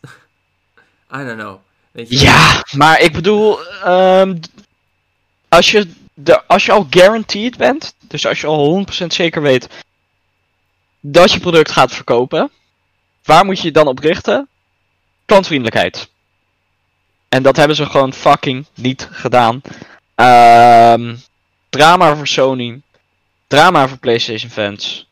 I 1.14 1.24
don't 1.24 1.38
know. 1.40 1.58
Weet 1.92 2.08
je? 2.10 2.18
Ja, 2.18 2.64
maar 2.76 3.00
ik 3.00 3.12
bedoel, 3.12 3.64
ehm, 3.66 4.38
als, 5.48 5.70
je 5.70 5.92
de, 6.14 6.46
als 6.46 6.64
je 6.64 6.72
al 6.72 6.86
guaranteed 6.90 7.56
bent, 7.56 7.94
dus 8.00 8.26
als 8.26 8.40
je 8.40 8.46
al 8.46 8.86
100% 9.02 9.06
zeker 9.06 9.42
weet 9.42 9.68
dat 11.00 11.32
je 11.32 11.40
product 11.40 11.70
gaat 11.70 11.92
verkopen, 11.92 12.50
waar 13.24 13.44
moet 13.44 13.58
je 13.58 13.64
je 13.64 13.72
dan 13.72 13.86
op 13.86 13.98
richten? 13.98 14.48
Klantvriendelijkheid. 15.24 16.10
En 17.28 17.42
dat 17.42 17.56
hebben 17.56 17.76
ze 17.76 17.86
gewoon 17.86 18.12
fucking 18.12 18.66
niet 18.74 19.08
gedaan. 19.10 19.60
Ehm, 20.14 21.16
drama 21.68 22.16
voor 22.16 22.26
Sony. 22.26 22.80
Drama 23.46 23.88
voor 23.88 23.98
PlayStation 23.98 24.50
fans. 24.50 25.06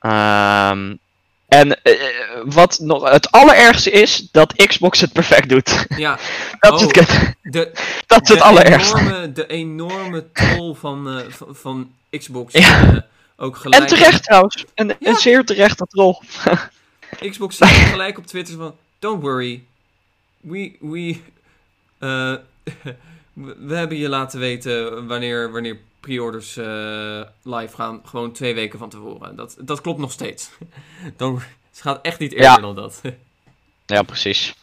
Ehm, 0.00 0.94
en 1.48 1.82
eh, 1.82 1.94
wat 2.44 2.78
nog 2.78 3.10
het 3.10 3.30
allerergste 3.30 3.90
is, 3.90 4.28
dat 4.32 4.52
Xbox 4.66 5.00
het 5.00 5.12
perfect 5.12 5.48
doet. 5.48 5.86
Ja, 5.96 6.18
dat, 6.60 6.80
is 6.80 6.86
Oh. 6.86 6.92
het, 6.92 7.34
de, 7.42 7.72
dat 8.06 8.22
is 8.22 8.28
het 8.28 8.40
allerergste. 8.40 8.98
Enorme, 8.98 9.32
de 9.32 9.46
enorme 9.46 10.32
troll 10.32 10.74
van, 10.74 11.08
eh, 11.18 11.24
van, 11.28 11.54
van 11.54 11.92
Xbox. 12.10 12.52
Ja. 12.52 12.92
eh, 12.92 12.96
ook 13.36 13.56
gelijk 13.56 13.82
En 13.82 13.88
terecht 13.88 14.22
trouwens. 14.22 14.64
Een, 14.74 14.88
Ja. 14.88 14.94
een 15.00 15.16
zeer 15.16 15.44
terechte 15.44 15.86
rol. 15.90 16.22
Xbox 17.30 17.56
zei 17.56 17.70
gelijk 17.70 18.18
op 18.18 18.26
Twitter 18.26 18.56
van... 18.56 18.74
Don't 18.98 19.22
worry. 19.22 19.62
We... 20.40 20.76
we 20.80 21.16
eh, 21.98 22.34
we 23.32 23.56
we 23.58 23.74
hebben 23.74 23.96
je 23.98 24.08
laten 24.08 24.38
weten 24.40 25.06
wanneer, 25.06 25.52
wanneer 25.52 25.78
pre-orders 26.04 26.56
eh, 26.56 27.20
live 27.42 27.74
gaan. 27.74 28.00
Gewoon 28.04 28.32
twee 28.32 28.54
weken 28.54 28.78
van 28.78 28.88
tevoren. 28.88 29.36
Dat, 29.36 29.56
dat 29.60 29.80
klopt 29.80 29.98
nog 29.98 30.12
steeds. 30.12 30.50
Don't, 31.16 31.42
het 31.70 31.80
gaat 31.80 31.98
echt 32.02 32.18
niet 32.18 32.32
eerder 32.32 32.50
Ja. 32.50 32.56
dan 32.56 32.74
dat. 32.74 33.00
Ja, 33.86 34.02
precies. 34.02 34.54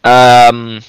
Ehm, 0.00 0.80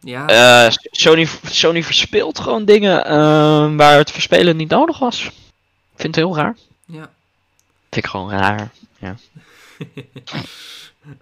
ja, 0.00 0.26
eh, 0.26 0.66
Sony, 0.90 1.28
Sony 1.44 1.82
verspeelt 1.82 2.38
gewoon 2.38 2.64
dingen 2.64 3.04
ehm, 3.04 3.76
waar 3.76 3.96
het 3.96 4.10
verspelen 4.10 4.56
niet 4.56 4.68
nodig 4.70 4.98
was. 4.98 5.24
Ik 5.24 5.32
vind 6.00 6.14
het 6.14 6.24
heel 6.24 6.36
raar. 6.36 6.56
ja. 6.86 7.10
Vind 7.90 8.04
ik 8.04 8.06
gewoon 8.06 8.30
raar. 8.30 8.70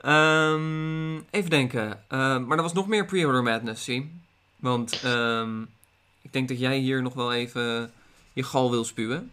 Ehm, 0.01 1.17
even 1.31 1.51
denken. 1.51 2.05
Maar 2.09 2.57
er 2.57 2.63
was 2.63 2.73
nog 2.73 2.87
meer 2.87 3.05
pre-order 3.07 3.43
madness, 3.43 3.85
zie. 3.85 4.21
Want 4.63 5.01
ehm, 5.03 5.63
ik 6.23 6.33
denk 6.33 6.49
dat 6.49 6.59
jij 6.59 6.79
hier 6.79 7.03
nog 7.03 7.15
wel 7.15 7.33
even 7.33 7.93
je 8.33 8.43
gal 8.43 8.71
wil 8.71 8.85
spuwen. 8.85 9.31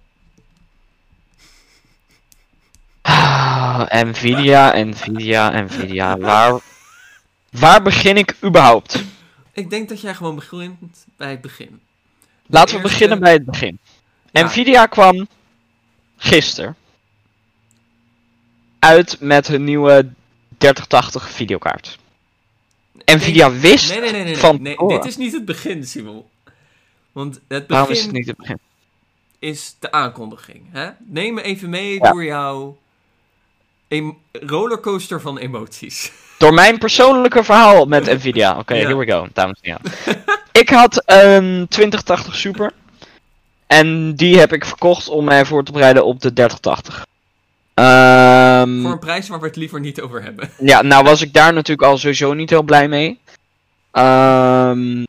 Ah, 3.01 3.85
Nvidia, 3.89 4.83
Nvidia, 4.83 5.61
Nvidia. 5.61 6.17
Waar, 6.17 6.59
waar 7.49 7.81
begin 7.81 8.17
ik 8.17 8.35
überhaupt? 8.43 9.03
Ik 9.51 9.69
denk 9.69 9.89
dat 9.89 10.01
jij 10.01 10.15
gewoon 10.15 10.35
begint 10.35 11.05
bij 11.17 11.31
het 11.31 11.41
begin. 11.41 11.81
De 12.45 12.53
Laten 12.53 12.75
we 12.75 12.81
beginnen 12.81 13.19
bij 13.19 13.33
het 13.33 13.45
begin. 13.45 13.79
Ja. 14.31 14.45
Nvidia 14.45 14.85
kwam 14.85 15.27
gisteren 16.17 16.75
uit 18.79 19.19
met 19.19 19.47
hun 19.47 19.63
nieuwe 19.63 20.09
3080 20.57 21.29
videokaart. 21.29 21.97
Nvidia 23.15 23.51
wist 23.51 23.89
Nee, 23.89 23.99
nee, 23.99 24.11
nee, 24.11 24.23
nee. 24.23 24.31
nee, 24.33 24.37
van 24.37 24.61
nee 24.61 24.75
dit 24.87 25.05
is 25.05 25.17
niet 25.17 25.33
het 25.33 25.45
begin, 25.45 25.83
Simon. 25.83 26.23
Want 27.11 27.39
het 27.47 27.67
Waarom 27.67 27.89
is 27.91 27.97
het 28.01 28.05
begin 28.11 28.19
niet 28.19 28.27
het 28.27 28.37
begin? 28.37 28.59
is 29.39 29.75
de 29.79 29.91
aankondiging. 29.91 30.61
Hè? 30.71 30.89
Neem 30.99 31.33
me 31.33 31.41
even 31.41 31.69
mee 31.69 31.93
Ja. 31.93 32.11
door 32.11 32.23
jouw 32.23 32.77
rollercoaster 34.31 35.21
van 35.21 35.37
emoties. 35.37 36.11
Door 36.37 36.53
mijn 36.53 36.77
persoonlijke 36.77 37.43
verhaal 37.43 37.85
met 37.85 38.05
Nvidia. 38.05 38.57
Oké, 38.59 38.73
Ja. 38.75 38.81
here 38.81 38.97
we 38.97 39.05
go, 39.11 39.27
dames 39.33 39.59
en 39.61 39.71
heren. 39.71 40.25
ik 40.51 40.69
had 40.69 41.03
een 41.05 41.65
2080 41.69 42.35
Super. 42.35 42.71
En 43.67 44.15
die 44.15 44.37
heb 44.39 44.53
ik 44.53 44.65
verkocht 44.65 45.07
om 45.07 45.25
mij 45.25 45.45
voor 45.45 45.63
te 45.63 45.71
bereiden 45.71 46.05
op 46.05 46.21
de 46.21 46.33
3080. 46.33 47.05
Ehm, 47.79 48.81
Voor 48.81 48.91
een 48.91 48.99
prijs 48.99 49.27
waar 49.27 49.39
we 49.39 49.45
het 49.47 49.55
liever 49.55 49.79
niet 49.79 50.01
over 50.01 50.23
hebben. 50.23 50.49
Ja, 50.71 50.81
nou 50.81 51.03
was 51.03 51.21
ik 51.21 51.33
daar 51.33 51.53
natuurlijk 51.53 51.87
al 51.89 51.97
sowieso 51.97 52.33
niet 52.33 52.49
heel 52.49 52.63
blij 52.63 52.87
mee. 52.87 53.19
Ehm, 53.91 55.03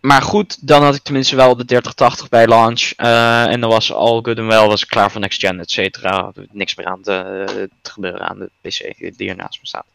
maar 0.00 0.22
goed, 0.22 0.66
dan 0.66 0.82
had 0.82 0.94
ik 0.94 1.02
tenminste 1.02 1.36
wel 1.36 1.56
de 1.56 1.64
3080 1.64 2.28
bij 2.28 2.46
launch. 2.46 2.90
eh, 2.96 3.44
en 3.46 3.60
dan 3.60 3.70
was 3.70 3.92
all 3.92 4.20
good 4.22 4.38
and 4.38 4.48
well, 4.48 4.66
was 4.66 4.82
ik 4.82 4.88
klaar 4.88 5.10
voor 5.10 5.20
next 5.20 5.40
gen, 5.40 5.60
et 5.60 5.70
cetera. 5.70 6.32
Niks 6.50 6.74
meer 6.74 6.86
aan 6.86 7.02
te, 7.02 7.68
te 7.82 7.90
gebeuren 7.90 8.28
aan 8.28 8.38
de 8.38 8.50
PC 8.60 9.02
die 9.16 9.28
er 9.28 9.36
naast 9.36 9.58
me 9.60 9.66
staat. 9.66 9.86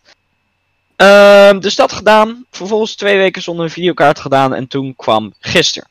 Ehm, 0.95 1.59
dus 1.59 1.75
dat 1.75 1.91
gedaan. 1.91 2.45
Vervolgens 2.51 2.95
twee 2.95 3.17
weken 3.17 3.41
zonder 3.41 3.65
een 3.65 3.71
videokaart 3.71 4.19
gedaan. 4.19 4.53
En 4.53 4.67
toen 4.67 4.95
kwam 4.95 5.33
gisteren. 5.39 5.89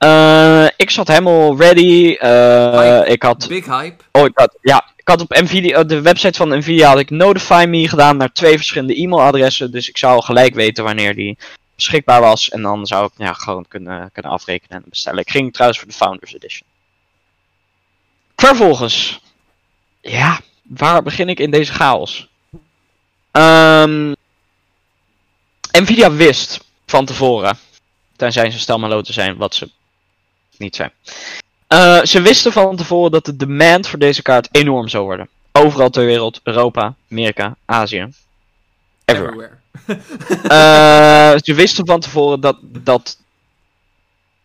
Eh, 0.00 0.66
ik 0.76 0.90
zat 0.90 1.08
helemaal 1.08 1.56
ready. 1.56 2.14
eh, 2.18 3.00
ik 3.04 3.22
had 3.22 3.48
Big 3.48 3.66
hype. 3.66 4.04
Oh, 4.12 4.24
ik 4.24 4.30
had, 4.34 4.58
ja, 4.62 4.90
ik 4.96 5.08
had 5.08 5.20
op 5.20 5.28
Nvidia, 5.40 5.84
de 5.84 6.00
website 6.00 6.38
van 6.38 6.58
Nvidia 6.58 6.88
had 6.88 6.98
ik 6.98 7.10
Notify 7.10 7.64
Me 7.68 7.88
gedaan 7.88 8.16
naar 8.16 8.32
twee 8.32 8.56
verschillende 8.56 9.00
e-mailadressen. 9.02 9.70
Dus 9.70 9.88
ik 9.88 9.98
zou 9.98 10.22
gelijk 10.22 10.54
weten 10.54 10.84
wanneer 10.84 11.14
die 11.14 11.38
beschikbaar 11.74 12.20
was. 12.20 12.48
En 12.48 12.62
dan 12.62 12.86
zou 12.86 13.04
ik 13.04 13.12
ja, 13.16 13.32
gewoon 13.32 13.64
kunnen, 13.68 14.10
kunnen 14.12 14.32
afrekenen 14.32 14.82
en 14.82 14.88
bestellen. 14.88 15.20
Ik 15.20 15.30
ging 15.30 15.52
trouwens 15.52 15.80
voor 15.80 15.88
de 15.88 15.94
Founders 15.94 16.34
Edition. 16.34 16.68
Vervolgens. 18.36 19.20
Ja, 20.00 20.40
waar 20.62 21.02
begin 21.02 21.28
ik 21.28 21.38
in 21.38 21.50
deze 21.50 21.72
chaos? 21.72 22.28
Ehm, 23.30 24.12
Nvidia 25.72 26.12
wist 26.12 26.64
van 26.86 27.04
tevoren. 27.04 27.58
Tenzij 28.16 28.50
ze 28.50 28.58
stelmaloten 28.58 29.14
zijn, 29.14 29.36
wat 29.36 29.54
ze 29.54 29.70
niet 30.60 30.76
zijn. 30.76 30.92
Eh, 31.66 32.02
ze 32.02 32.20
wisten 32.20 32.52
van 32.52 32.76
tevoren 32.76 33.10
dat 33.10 33.24
de 33.24 33.36
demand 33.36 33.88
voor 33.88 33.98
deze 33.98 34.22
kaart 34.22 34.48
enorm 34.52 34.88
zou 34.88 35.04
worden. 35.04 35.28
Overal 35.52 35.90
ter 35.90 36.04
wereld, 36.04 36.40
Europa, 36.42 36.94
Amerika, 37.10 37.56
Azië. 37.64 38.08
Everywhere. 39.04 39.32
Everywhere. 39.34 39.58
Eh, 40.42 41.32
ze 41.42 41.54
wisten 41.54 41.86
van 41.86 42.00
tevoren 42.00 42.40
dat, 42.40 42.56
dat, 42.62 43.18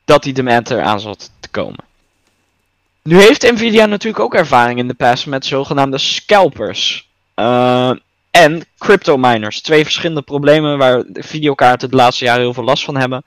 dat 0.05 0.23
die 0.23 0.33
demand 0.33 0.69
eraan 0.69 0.99
zat 0.99 1.31
te 1.39 1.49
komen. 1.49 1.83
Nu 3.01 3.19
heeft 3.19 3.51
Nvidia 3.51 3.85
natuurlijk 3.85 4.23
ook 4.23 4.35
ervaring 4.35 4.79
in 4.79 4.87
de 4.87 4.93
past 4.93 5.25
met 5.25 5.45
zogenaamde 5.45 5.97
scalpers. 5.97 7.09
Eh, 7.33 7.91
en 8.31 8.65
crypto 8.77 9.17
miners. 9.17 9.61
Twee 9.61 9.83
verschillende 9.83 10.21
problemen 10.21 10.77
waar 10.77 11.03
de 11.07 11.23
videokaarten 11.23 11.89
de 11.89 11.95
laatste 11.95 12.25
jaren 12.25 12.41
heel 12.41 12.53
veel 12.53 12.63
last 12.63 12.83
van 12.83 12.97
hebben. 12.97 13.23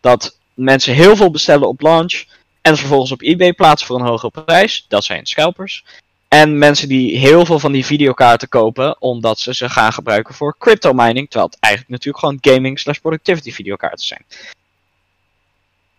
Dat 0.00 0.38
mensen 0.56 0.94
heel 0.94 1.16
veel 1.16 1.30
bestellen 1.30 1.68
op 1.68 1.80
launch. 1.80 2.24
En 2.60 2.76
vervolgens 2.76 3.12
op 3.12 3.22
eBay 3.22 3.52
plaatsen 3.52 3.86
voor 3.86 4.00
een 4.00 4.06
hogere 4.06 4.42
prijs. 4.44 4.84
Dat 4.88 5.04
zijn 5.04 5.26
scalpers. 5.26 5.84
En 6.28 6.58
mensen 6.58 6.88
die 6.88 7.18
heel 7.18 7.44
veel 7.44 7.58
van 7.58 7.72
die 7.72 7.84
videokaarten 7.84 8.48
kopen. 8.48 9.00
Omdat 9.00 9.38
ze 9.38 9.54
ze 9.54 9.68
gaan 9.68 9.92
gebruiken 9.92 10.34
voor 10.34 10.56
crypto 10.58 10.92
mining. 10.92 11.30
Terwijl 11.30 11.50
het 11.50 11.60
eigenlijk 11.60 11.92
natuurlijk 11.92 12.24
gewoon 12.24 12.38
gaming 12.40 12.78
slash 12.78 12.98
productivity 12.98 13.52
videokaarten 13.52 14.06
zijn. 14.06 14.24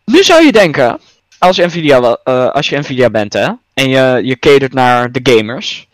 Nu 0.05 0.23
zou 0.23 0.45
je 0.45 0.51
denken. 0.51 0.99
Als 1.39 1.57
Nvidia, 1.57 2.19
eh, 2.23 2.49
als 2.49 2.69
je 2.69 2.77
Nvidia 2.77 3.09
bent 3.09 3.33
hè. 3.33 3.49
En 3.73 3.89
je, 3.89 4.21
je 4.23 4.39
catert 4.39 4.73
naar 4.73 5.11
de 5.11 5.19
gamers. 5.23 5.87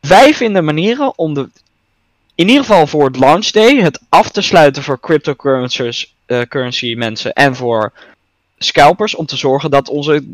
Wij 0.00 0.34
vinden 0.34 0.64
manieren 0.64 1.18
om 1.18 1.34
de. 1.34 1.48
In 2.34 2.48
ieder 2.48 2.64
geval 2.64 2.86
voor 2.86 3.04
het 3.04 3.16
launch 3.16 3.46
day. 3.50 3.76
Het 3.76 4.00
af 4.08 4.30
te 4.30 4.42
sluiten 4.42 4.82
voor 4.82 5.00
cryptocurrencies. 5.00 6.14
Eh, 6.28 6.40
currency 6.40 6.94
mensen. 6.94 7.32
En 7.32 7.56
voor 7.56 7.92
scalpers. 8.58 9.14
Om 9.14 9.26
te 9.26 9.36
zorgen 9.36 9.70
dat 9.70 9.88
onze 9.88 10.24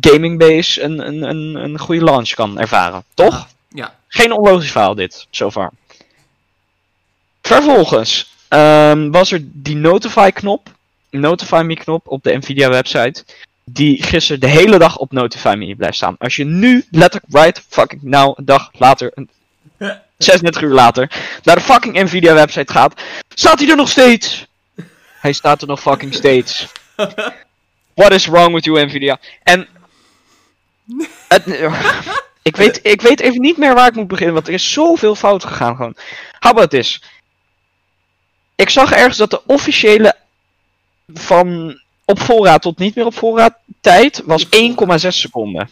gaming 0.00 0.38
base 0.38 0.82
een, 0.82 1.06
een, 1.06 1.22
een, 1.22 1.54
een 1.54 1.78
goede 1.78 2.04
launch 2.04 2.30
kan 2.30 2.58
ervaren. 2.58 3.04
Toch? 3.14 3.34
Ah, 3.34 3.44
ja. 3.68 3.94
Geen 4.08 4.32
onlogisch 4.32 4.70
verhaal 4.70 4.94
dit, 4.94 5.26
so 5.30 5.50
far. 5.50 5.70
Vervolgens 7.42 8.34
ehm, 8.48 9.10
was 9.10 9.32
er 9.32 9.40
die 9.42 9.76
Notify 9.76 10.30
knop, 10.30 10.68
Notify 11.10 11.62
Me 11.64 11.74
knop 11.74 12.08
op 12.08 12.22
de 12.22 12.36
Nvidia 12.36 12.68
website. 12.68 13.24
Die 13.64 14.02
gisteren 14.02 14.40
de 14.40 14.46
hele 14.46 14.78
dag 14.78 14.96
op 14.96 15.12
Notify 15.12 15.54
Me 15.58 15.74
blijft 15.74 15.96
staan. 15.96 16.16
Als 16.18 16.36
je 16.36 16.44
nu 16.44 16.84
letterlijk 16.90 17.34
right 17.34 17.64
fucking 17.68 18.02
now, 18.02 18.38
een 18.38 18.44
dag 18.44 18.70
later, 18.72 19.10
een 19.14 19.28
36 20.18 20.62
uur 20.62 20.74
later, 20.74 21.10
naar 21.42 21.56
de 21.56 21.62
fucking 21.62 22.02
Nvidia 22.02 22.34
website 22.34 22.72
gaat, 22.72 23.00
staat 23.34 23.58
hij 23.58 23.68
er 23.68 23.76
nog 23.76 23.88
steeds. 23.88 24.46
Hij 25.22 25.32
staat 25.32 25.62
er 25.62 25.68
nog 25.68 25.80
fucking 25.80 26.14
steeds. 26.14 26.66
What 27.94 28.12
is 28.12 28.26
wrong 28.26 28.54
with 28.54 28.64
you 28.64 28.84
Nvidia? 28.86 29.18
En 29.42 29.68
ik, 32.42 32.56
weet, 32.56 32.80
ik 32.82 33.00
weet 33.00 33.20
even 33.20 33.40
niet 33.40 33.56
meer 33.56 33.74
waar 33.74 33.88
ik 33.88 33.94
moet 33.94 34.08
beginnen, 34.08 34.34
want 34.34 34.48
er 34.48 34.54
is 34.54 34.72
zoveel 34.72 35.14
fout 35.14 35.44
gegaan 35.44 35.76
gewoon. 35.76 35.96
How 36.38 36.50
about 36.50 36.70
this? 36.70 37.02
Ik 38.54 38.70
zag 38.70 38.92
ergens 38.92 39.16
dat 39.16 39.30
de 39.30 39.46
officiële 39.46 40.16
van 41.14 41.80
op 42.04 42.20
voorraad 42.20 42.62
tot 42.62 42.78
niet 42.78 42.94
meer 42.94 43.06
op 43.06 43.14
voorraad 43.14 43.54
tijd 43.80 44.22
was 44.24 44.46
1,6 44.46 44.50
seconden. 45.08 45.70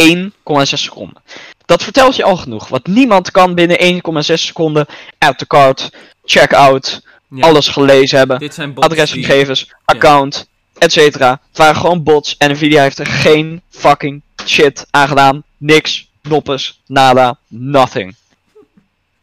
1,6 0.00 0.32
seconden. 0.62 1.22
Dat 1.66 1.82
vertelt 1.82 2.16
je 2.16 2.24
al 2.24 2.36
genoeg, 2.36 2.68
want 2.68 2.86
niemand 2.86 3.30
kan 3.30 3.54
binnen 3.54 4.02
1,6 4.04 4.20
seconden 4.20 4.86
add 5.18 5.38
to 5.38 5.46
cart, 5.46 5.90
check 6.24 6.52
out, 6.52 7.06
Ja. 7.30 7.46
alles 7.46 7.68
gelezen 7.68 8.18
hebben 8.18 8.38
Dit 8.38 8.54
zijn 8.54 8.74
bots 8.74 8.88
die- 8.88 8.96
adresgegevens, 8.96 9.72
account, 9.84 10.48
et 10.78 10.92
cetera. 10.92 11.40
Het 11.48 11.58
waren 11.58 11.76
gewoon 11.76 12.02
bots 12.02 12.36
en 12.36 12.50
Nvidia 12.50 12.82
heeft 12.82 12.98
er 12.98 13.06
geen 13.06 13.62
fucking 13.70 14.22
shit 14.46 14.86
aan 14.90 15.08
gedaan. 15.08 15.42
Niks, 15.56 16.08
noppes, 16.22 16.80
nada, 16.86 17.38
nothing. 17.48 18.14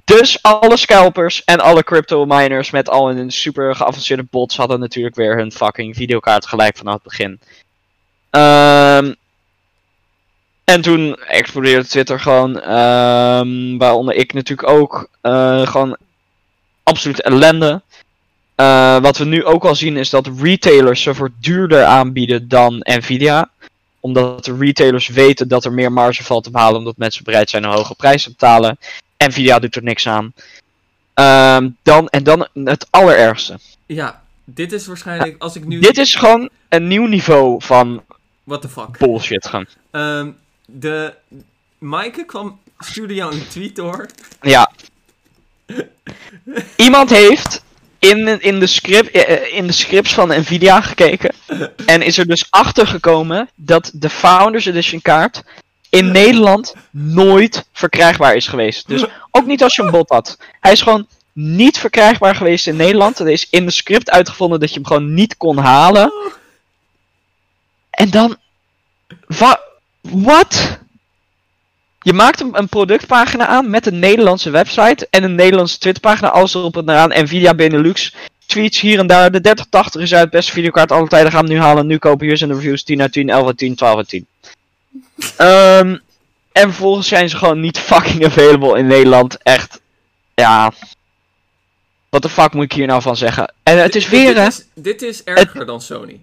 Dus 0.05 0.41
alle 0.41 0.77
scalpers 0.77 1.43
en 1.43 1.59
alle 1.59 1.83
crypto 1.83 2.25
miners 2.25 2.71
met 2.71 2.89
al 2.89 3.07
hun 3.07 3.31
super 3.31 3.75
geavanceerde 3.75 4.25
bots 4.29 4.57
hadden 4.57 4.79
natuurlijk 4.79 5.15
weer 5.15 5.37
hun 5.37 5.51
fucking 5.51 5.95
videokaart 5.95 6.45
gelijk 6.47 6.77
vanaf 6.77 6.93
het 6.93 7.03
begin. 7.03 7.39
Ehm, 8.29 9.13
en 10.63 10.81
toen 10.81 11.15
explodeerde 11.15 11.87
Twitter 11.87 12.19
gewoon, 12.19 12.59
ehm, 12.61 13.77
waaronder 13.77 14.15
ik 14.15 14.33
natuurlijk 14.33 14.69
ook, 14.69 15.09
eh, 15.21 15.67
gewoon 15.67 15.97
absoluut 16.83 17.21
ellende. 17.21 17.81
Eh, 18.55 18.99
wat 19.01 19.17
we 19.17 19.25
nu 19.25 19.43
ook 19.45 19.65
al 19.65 19.75
zien 19.75 19.97
is 19.97 20.09
dat 20.09 20.29
retailers 20.41 21.01
ze 21.01 21.13
voor 21.13 21.31
duurder 21.39 21.83
aanbieden 21.83 22.47
dan 22.47 22.77
Nvidia. 22.79 23.49
Omdat 23.99 24.45
de 24.45 24.57
retailers 24.57 25.07
weten 25.07 25.47
dat 25.47 25.65
er 25.65 25.73
meer 25.73 25.91
marge 25.91 26.23
valt 26.23 26.43
te 26.43 26.51
behalen 26.51 26.77
omdat 26.77 26.97
mensen 26.97 27.23
bereid 27.23 27.49
zijn 27.49 27.63
een 27.63 27.71
hoge 27.71 27.95
prijs 27.95 28.23
te 28.23 28.29
betalen. 28.29 28.77
Nvidia 29.17 29.59
doet 29.59 29.75
er 29.75 29.83
niks 29.83 30.07
aan. 30.07 30.33
Ehm, 31.13 31.69
dan, 31.83 32.07
en 32.07 32.23
dan 32.23 32.47
het 32.53 32.87
allerergste. 32.89 33.59
Ja, 33.85 34.23
dit 34.43 34.71
is 34.71 34.87
waarschijnlijk, 34.87 35.41
als 35.41 35.55
ik 35.55 35.65
nu... 35.65 35.79
Dit 35.79 35.97
is 35.97 36.15
gewoon 36.15 36.49
een 36.69 36.87
nieuw 36.87 37.05
niveau 37.05 37.61
van 37.63 38.03
What 38.43 38.61
the 38.61 38.69
fuck. 38.69 38.97
bullshit 38.97 39.47
gaan. 39.47 39.65
Ehm, 39.91 40.29
de... 40.65 41.13
Maaike 41.77 42.25
kwam, 42.25 42.59
stuurde 42.79 43.13
jou 43.13 43.33
een 43.33 43.47
tweet 43.47 43.75
door. 43.75 44.09
Ja. 44.41 44.71
Iemand 46.75 47.09
heeft 47.09 47.63
in, 48.09 48.41
in, 48.41 48.59
de 48.59 48.67
script, 48.67 49.11
eh, 49.11 49.57
in 49.57 49.67
de 49.67 49.73
scripts 49.73 50.13
van 50.13 50.27
Nvidia 50.27 50.81
gekeken. 50.81 51.33
En 51.85 52.01
is 52.01 52.17
er 52.17 52.27
dus 52.27 52.47
achter 52.49 52.87
gekomen 52.87 53.49
dat 53.55 53.91
de 53.93 54.09
Founders 54.09 54.65
Edition 54.65 55.01
kaart 55.01 55.43
in 55.89 56.11
Nederland 56.11 56.73
nooit 56.91 57.65
verkrijgbaar 57.73 58.35
is 58.35 58.47
geweest. 58.47 58.87
Dus 58.87 59.05
ook 59.31 59.45
niet 59.45 59.63
als 59.63 59.75
je 59.75 59.81
een 59.81 59.91
bot 59.91 60.09
had. 60.09 60.37
Hij 60.59 60.71
is 60.71 60.81
gewoon 60.81 61.07
niet 61.33 61.77
verkrijgbaar 61.77 62.35
geweest 62.35 62.67
in 62.67 62.75
Nederland. 62.75 63.19
Er 63.19 63.29
is 63.29 63.47
in 63.49 63.65
de 63.65 63.71
script 63.71 64.09
uitgevonden 64.09 64.59
dat 64.59 64.69
je 64.69 64.75
hem 64.75 64.85
gewoon 64.87 65.13
niet 65.13 65.37
kon 65.37 65.57
halen. 65.57 66.13
En 67.89 68.09
dan. 68.09 68.37
Wa 69.27 69.59
wat? 70.01 70.79
Je 72.05 72.13
maakt 72.13 72.41
een, 72.41 72.49
een 72.51 72.69
productpagina 72.69 73.47
aan 73.47 73.69
met 73.69 73.85
een 73.85 73.99
Nederlandse 73.99 74.49
website 74.49 75.07
en 75.09 75.23
een 75.23 75.35
Nederlandse 75.35 75.79
Twitterpagina. 75.79 76.29
Alles 76.29 76.53
erop 76.53 76.77
en 76.77 76.89
eraan. 76.89 77.23
Nvidia 77.23 77.53
Benelux. 77.53 78.15
Tweets 78.45 78.79
hier 78.79 78.99
en 78.99 79.07
daar. 79.07 79.31
De 79.31 79.41
3080 79.41 80.01
is 80.01 80.13
uit. 80.13 80.29
Beste 80.29 80.51
videokaart 80.51 80.91
alle 80.91 81.07
tijden. 81.07 81.31
Gaan 81.31 81.45
we 81.45 81.53
nu 81.53 81.59
halen. 81.59 81.87
Nu 81.87 81.97
kopen. 81.97 82.27
Hier 82.27 82.37
zijn 82.37 82.49
de 82.49 82.55
reviews. 82.55 82.83
10 82.83 83.01
uit 83.01 83.11
10, 83.11 83.29
11 83.29 83.47
uit 83.47 83.57
10, 83.57 83.75
12 83.75 83.97
uit 83.97 84.07
10. 84.07 84.27
Ehm, 85.37 85.97
en 86.51 86.61
vervolgens 86.61 87.07
zijn 87.07 87.29
ze 87.29 87.37
gewoon 87.37 87.59
niet 87.59 87.79
fucking 87.89 88.25
available 88.25 88.77
in 88.77 88.87
Nederland. 88.87 89.37
Echt. 89.43 89.81
Ja. 90.33 90.73
Wat 92.09 92.21
de 92.21 92.29
fuck 92.29 92.53
moet 92.53 92.63
ik 92.63 92.73
hier 92.73 92.87
nou 92.87 93.01
van 93.01 93.17
zeggen? 93.17 93.53
En 93.63 93.81
het 93.81 93.95
is 93.95 94.09
weer, 94.09 94.27
dit, 94.27 94.37
hè? 94.37 94.47
is, 94.47 94.65
dit 94.73 95.01
is 95.01 95.23
erger 95.23 95.65
dan 95.65 95.81
Sony. 95.81 96.19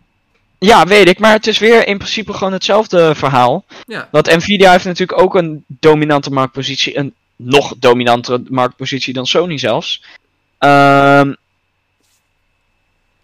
Ja, 0.62 0.86
weet 0.86 1.08
ik, 1.08 1.18
maar 1.18 1.32
het 1.32 1.46
is 1.46 1.58
weer 1.58 1.86
in 1.86 1.98
principe 1.98 2.32
gewoon 2.32 2.52
hetzelfde 2.52 3.14
verhaal. 3.14 3.64
Ja. 3.86 4.08
Want 4.10 4.36
Nvidia 4.36 4.70
heeft 4.70 4.84
natuurlijk 4.84 5.20
ook 5.20 5.34
een 5.34 5.64
dominante 5.66 6.30
marktpositie, 6.30 6.98
een 6.98 7.14
nog 7.36 7.74
dominantere 7.78 8.42
marktpositie 8.48 9.14
dan 9.14 9.26
Sony 9.26 9.58
zelfs. 9.58 10.02
Ehm 10.58 11.32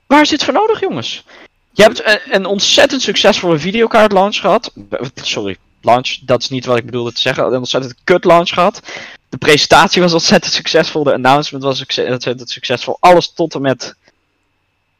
waar 0.07 0.20
is 0.20 0.28
dit 0.28 0.45
voor 0.45 0.55
nodig, 0.55 0.80
jongens? 0.80 1.24
Je 1.72 1.82
hebt 1.82 2.07
een, 2.07 2.20
een 2.30 2.47
ontzettend 2.47 3.03
succesvolle 3.03 3.59
videokaart 3.59 4.12
launch 4.12 4.36
gehad. 4.36 4.72
Eh, 4.91 5.01
Sorry, 5.14 5.57
launch, 5.82 6.18
dat 6.24 6.43
is 6.43 6.49
niet 6.49 6.64
wat 6.64 6.78
ik 6.78 6.84
bedoelde 6.84 7.12
te 7.12 7.20
zeggen. 7.20 7.45
Een 7.45 7.59
ontzettend 7.59 7.95
kut 8.05 8.24
launch 8.24 8.49
gehad. 8.49 8.82
De 9.28 9.36
presentatie 9.36 10.03
was 10.03 10.12
ontzettend 10.12 10.53
succesvol, 10.53 11.03
de 11.03 11.12
announcement 11.12 11.64
was 11.64 11.80
ontzettend 11.80 12.51
succesvol. 12.51 12.97
Alles 13.01 13.32
tot 13.32 13.55
en 13.55 13.61
met 13.61 13.95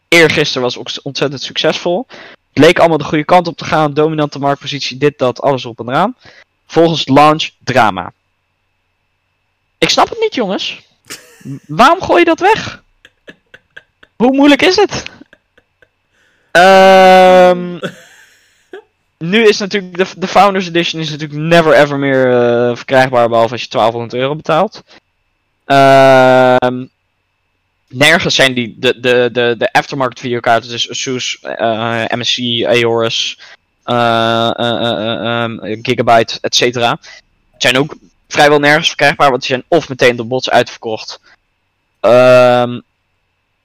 eergisteren 0.09 0.63
was 0.63 0.79
ook 0.79 0.91
ontzettend 1.03 1.43
succesvol. 1.43 2.07
Het 2.53 2.65
leek 2.65 2.79
allemaal 2.79 2.99
de 2.99 3.05
goede 3.05 3.25
kant 3.25 3.47
op 3.47 3.57
te 3.57 3.65
gaan. 3.65 3.95
Dominante 3.95 4.39
marktpositie, 4.39 4.99
dit, 4.99 5.19
dat, 5.19 5.41
alles 5.41 5.65
op 5.65 5.79
en 5.79 5.89
eraan. 5.89 6.17
Volgens 6.67 7.09
launch, 7.09 7.51
drama. 7.65 8.13
Ik 9.79 9.89
snap 9.89 10.09
het 10.09 10.21
niet, 10.21 10.35
jongens. 10.35 10.87
Waarom 11.67 12.03
gooi 12.03 12.19
je 12.19 12.25
dat 12.25 12.41
weg? 12.41 12.83
Hoe 14.17 14.33
moeilijk 14.33 14.63
is 14.63 14.77
het? 14.77 15.03
Ehm 16.51 17.79
nu 19.33 19.47
is 19.47 19.59
natuurlijk 19.59 19.97
de, 19.97 20.07
de 20.17 20.27
Founders 20.27 20.67
Edition 20.67 21.01
is 21.01 21.11
natuurlijk 21.11 21.41
never 21.41 21.73
ever 21.73 21.99
meer 21.99 22.33
eh, 22.33 22.77
verkrijgbaar 22.77 23.29
behalve 23.29 23.53
als 23.53 23.63
je 23.63 23.69
1200 23.69 24.23
euro 24.23 24.37
betaalt. 24.37 24.83
Ehm 25.65 26.87
nergens 27.89 28.35
zijn 28.35 28.55
die 28.55 28.77
de, 28.79 29.01
de, 29.01 29.29
de, 29.33 29.55
de 29.59 29.73
aftermarket 29.73 30.21
videokaarten, 30.21 30.71
dus 30.71 30.91
Asus, 30.91 31.39
Aorus, 31.45 33.39
eh, 33.85 34.49
eh, 34.49 34.51
eh, 34.57 34.91
eh, 34.91 35.43
ehm, 35.43 35.79
Gigabyte, 35.83 36.39
et 36.41 36.55
cetera, 36.55 36.99
zijn 37.59 37.79
ook 37.79 37.97
vrijwel 38.29 38.59
nergens 38.59 38.87
verkrijgbaar, 38.87 39.31
want 39.31 39.41
die 39.41 39.51
zijn 39.51 39.65
of 39.69 39.89
meteen 39.89 40.17
door 40.17 40.27
bots 40.27 40.51
uitverkocht, 40.51 41.21
ehm, 42.01 42.81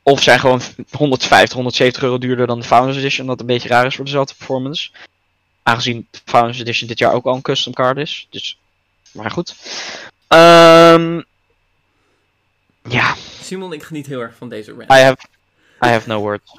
of 0.04 0.22
zijn 0.22 0.40
gewoon 0.40 0.62
150, 0.92 1.54
170 1.54 2.04
euro 2.04 2.18
duurder 2.18 2.48
dan 2.48 2.60
de 2.60 2.66
Founders 2.66 2.98
Edition, 2.98 3.28
wat 3.28 3.40
een 3.40 3.46
beetje 3.46 3.70
raar 3.70 3.86
is 3.86 3.96
voor 3.96 4.06
dezelfde 4.06 4.36
performance. 4.38 4.90
Aangezien 5.64 6.08
de 6.12 6.20
Founders 6.26 6.60
Edition 6.60 6.88
dit 6.88 7.00
jaar 7.00 7.14
ook 7.14 7.26
al 7.26 7.36
een 7.36 7.42
custom 7.42 7.74
card 7.74 7.98
is. 7.98 8.28
Dus, 8.30 8.58
maar 9.12 9.32
goed. 9.32 9.56
Ehm 10.28 11.22
ja, 12.90 13.16
Simon, 13.54 13.74
ik 13.74 13.84
geniet 13.84 14.08
heel 14.08 14.20
erg 14.20 14.36
van 14.36 14.50
deze 14.50 14.72
rant. 14.72 14.92
I 14.92 14.96
have, 14.96 15.18
I 15.86 15.88
have 15.88 16.08
no 16.08 16.20
words. 16.20 16.56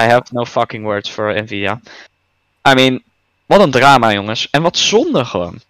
I 0.00 0.02
have 0.02 0.22
no 0.30 0.44
fucking 0.44 0.84
words 0.84 1.10
for 1.10 1.42
Nvidia. 1.42 1.80
I 2.68 2.74
mean, 2.74 3.02
wat 3.46 3.60
een 3.60 3.70
drama, 3.70 4.12
jongens. 4.12 4.50
En 4.50 4.62
wat 4.62 4.76
zonde 4.76 5.24
gewoon. 5.24 5.60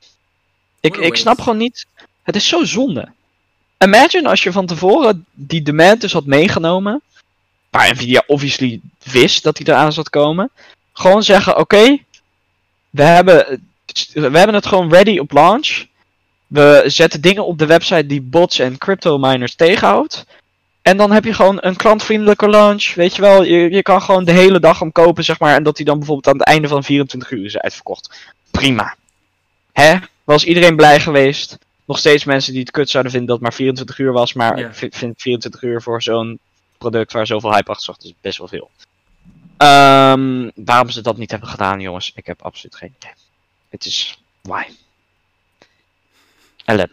Ik, 0.81 0.97
ik 0.97 1.17
snap 1.17 1.41
gewoon 1.41 1.59
niet. 1.59 1.87
Het 2.23 2.37
is 2.37 2.49
zo 2.49 2.65
zonde. 2.65 3.09
Imagine 3.79 4.29
als 4.29 4.43
je 4.43 4.53
van 4.53 4.67
tevoren 4.67 5.27
die 5.33 5.63
demand 5.63 6.01
dus 6.01 6.13
had 6.13 6.27
meegenomen. 6.27 7.03
Waar 7.71 7.91
Nvidia 7.93 8.25
obviously 8.27 8.81
wist 9.03 9.43
dat 9.43 9.57
die 9.57 9.69
eraan 9.69 9.93
zat 9.93 10.11
komen. 10.11 10.51
Gewoon 10.93 11.23
zeggen: 11.23 11.57
oké, 11.57 11.99
we, 12.91 13.03
hebben, 13.03 13.63
we 14.13 14.21
hebben 14.39 14.55
het 14.55 14.67
gewoon 14.67 14.91
ready 14.91 15.19
op 15.19 15.33
launch. 15.33 15.87
We 16.51 16.83
zetten 16.87 17.21
dingen 17.21 17.47
op 17.47 17.59
de 17.59 17.67
website 17.67 18.07
die 18.07 18.23
bots 18.23 18.59
en 18.59 18.79
crypto 18.79 19.19
miners 19.19 19.55
tegenhoudt. 19.55 20.27
En 20.83 20.97
dan 20.97 21.13
heb 21.13 21.25
je 21.25 21.35
gewoon 21.35 21.59
een 21.61 21.77
klantvriendelijke 21.77 22.49
launch. 22.49 22.95
Weet 22.95 23.17
je 23.17 23.23
wel, 23.23 23.43
je, 23.43 23.71
je 23.71 23.83
kan 23.83 24.03
gewoon 24.03 24.25
de 24.25 24.33
hele 24.33 24.61
dag 24.61 24.79
hem 24.79 24.93
kopen, 24.93 25.25
zeg 25.25 25.39
maar. 25.39 25.55
En 25.55 25.63
dat 25.63 25.77
hij 25.77 25.87
dan 25.87 25.99
bijvoorbeeld 25.99 26.27
aan 26.27 26.39
het 26.39 26.49
einde 26.49 26.69
van 26.69 26.85
24 26.85 27.31
uur 27.31 27.45
is 27.45 27.59
uitverkocht. 27.59 28.33
Prima. 28.51 28.95
Hè? 29.73 29.97
Was 30.25 30.45
iedereen 30.45 30.77
blij 30.77 31.01
geweest? 31.01 31.59
Nog 31.85 31.99
steeds 31.99 32.25
mensen 32.25 32.53
die 32.53 32.61
het 32.61 32.71
kut 32.71 32.91
zouden 32.91 33.13
vinden 33.13 33.29
dat 33.31 33.39
het 33.39 33.49
maar 33.49 33.57
24 33.57 33.99
uur 33.99 34.13
was. 34.13 34.33
Maar 34.33 34.59
ik 34.59 34.95
vind 34.95 35.21
24 35.21 35.63
uur 35.63 35.83
voor 35.83 36.03
zo'n 36.03 36.39
product 36.79 37.13
waar 37.13 37.27
zoveel 37.27 37.53
hype 37.53 37.71
achter 37.71 37.85
zat, 37.85 38.05
is 38.05 38.15
best 38.21 38.39
wel 38.39 38.49
veel. 38.49 38.71
Ehm, 39.57 40.51
waarom 40.55 40.91
ze 40.91 41.01
dat 41.03 41.17
niet 41.17 41.31
hebben 41.31 41.49
gedaan, 41.49 41.81
jongens, 41.81 42.13
ik 42.15 42.27
heb 42.27 42.43
absoluut 42.43 42.77
geen 42.77 42.95
idee. 42.99 43.13
Het 43.69 43.85
is. 43.85 44.19
Why? 44.41 44.63
Ellende. 46.65 46.93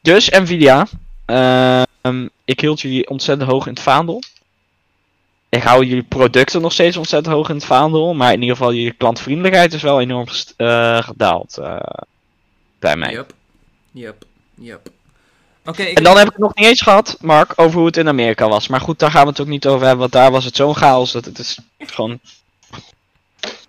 Dus 0.00 0.28
Nvidia. 0.30 0.86
ehm, 1.24 2.28
ik 2.44 2.60
hield 2.60 2.80
jullie 2.80 3.08
ontzettend 3.08 3.50
hoog 3.50 3.66
in 3.66 3.72
het 3.72 3.82
vaandel. 3.82 4.22
Ik 5.48 5.62
hou 5.62 5.84
jullie 5.84 6.02
producten 6.02 6.60
nog 6.60 6.72
steeds 6.72 6.96
ontzettend 6.96 7.34
hoog 7.34 7.48
in 7.48 7.54
het 7.54 7.64
vaandel. 7.64 8.14
Maar 8.14 8.32
in 8.32 8.40
ieder 8.40 8.56
geval, 8.56 8.72
jullie 8.72 8.92
klantvriendelijkheid 8.92 9.72
is 9.72 9.82
wel 9.82 10.00
enorm 10.00 10.26
eh, 10.56 11.02
gedaald. 11.02 11.56
eh, 11.58 11.76
bij 12.78 12.96
mij. 12.96 13.12
Yup. 13.12 13.32
Yup. 14.54 14.90
Oké, 15.64 15.82
ik- 15.82 15.96
En 15.98 16.04
dan 16.04 16.16
heb 16.16 16.26
ik 16.26 16.32
het 16.32 16.40
nog 16.42 16.54
niet 16.54 16.66
eens 16.66 16.80
gehad, 16.82 17.16
Mark, 17.20 17.52
over 17.56 17.76
hoe 17.78 17.86
het 17.86 17.96
in 17.96 18.08
Amerika 18.08 18.48
was. 18.48 18.68
Maar 18.68 18.80
goed, 18.80 18.98
daar 18.98 19.10
gaan 19.10 19.22
we 19.22 19.28
het 19.28 19.40
ook 19.40 19.46
niet 19.46 19.66
over 19.66 19.80
hebben. 19.80 19.98
Want 19.98 20.12
daar 20.12 20.30
was 20.30 20.44
het 20.44 20.56
zo'n 20.56 20.74
chaos 20.76 21.12
dat 21.12 21.24
het 21.24 21.38
is 21.38 21.58
gewoon. 21.78 22.20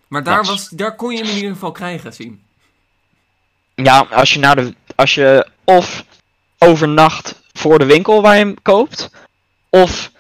maar 0.07 0.23
daar, 0.23 0.43
was, 0.43 0.69
daar 0.69 0.95
kon 0.95 1.11
je 1.11 1.17
hem 1.19 1.27
in 1.29 1.35
ieder 1.35 1.51
geval 1.51 1.71
krijgen, 1.71 2.13
Sim. 2.13 2.41
Ja, 3.83 4.07
als 4.11 4.33
je 4.33 4.39
naar 4.39 4.55
de. 4.55 4.73
Als 4.95 5.13
je 5.13 5.47
of 5.63 6.05
overnacht 6.57 7.41
voor 7.53 7.79
de 7.79 7.85
winkel 7.85 8.21
waar 8.21 8.37
je 8.37 8.43
hem 8.43 8.61
koopt. 8.61 9.09
Of 9.69 10.11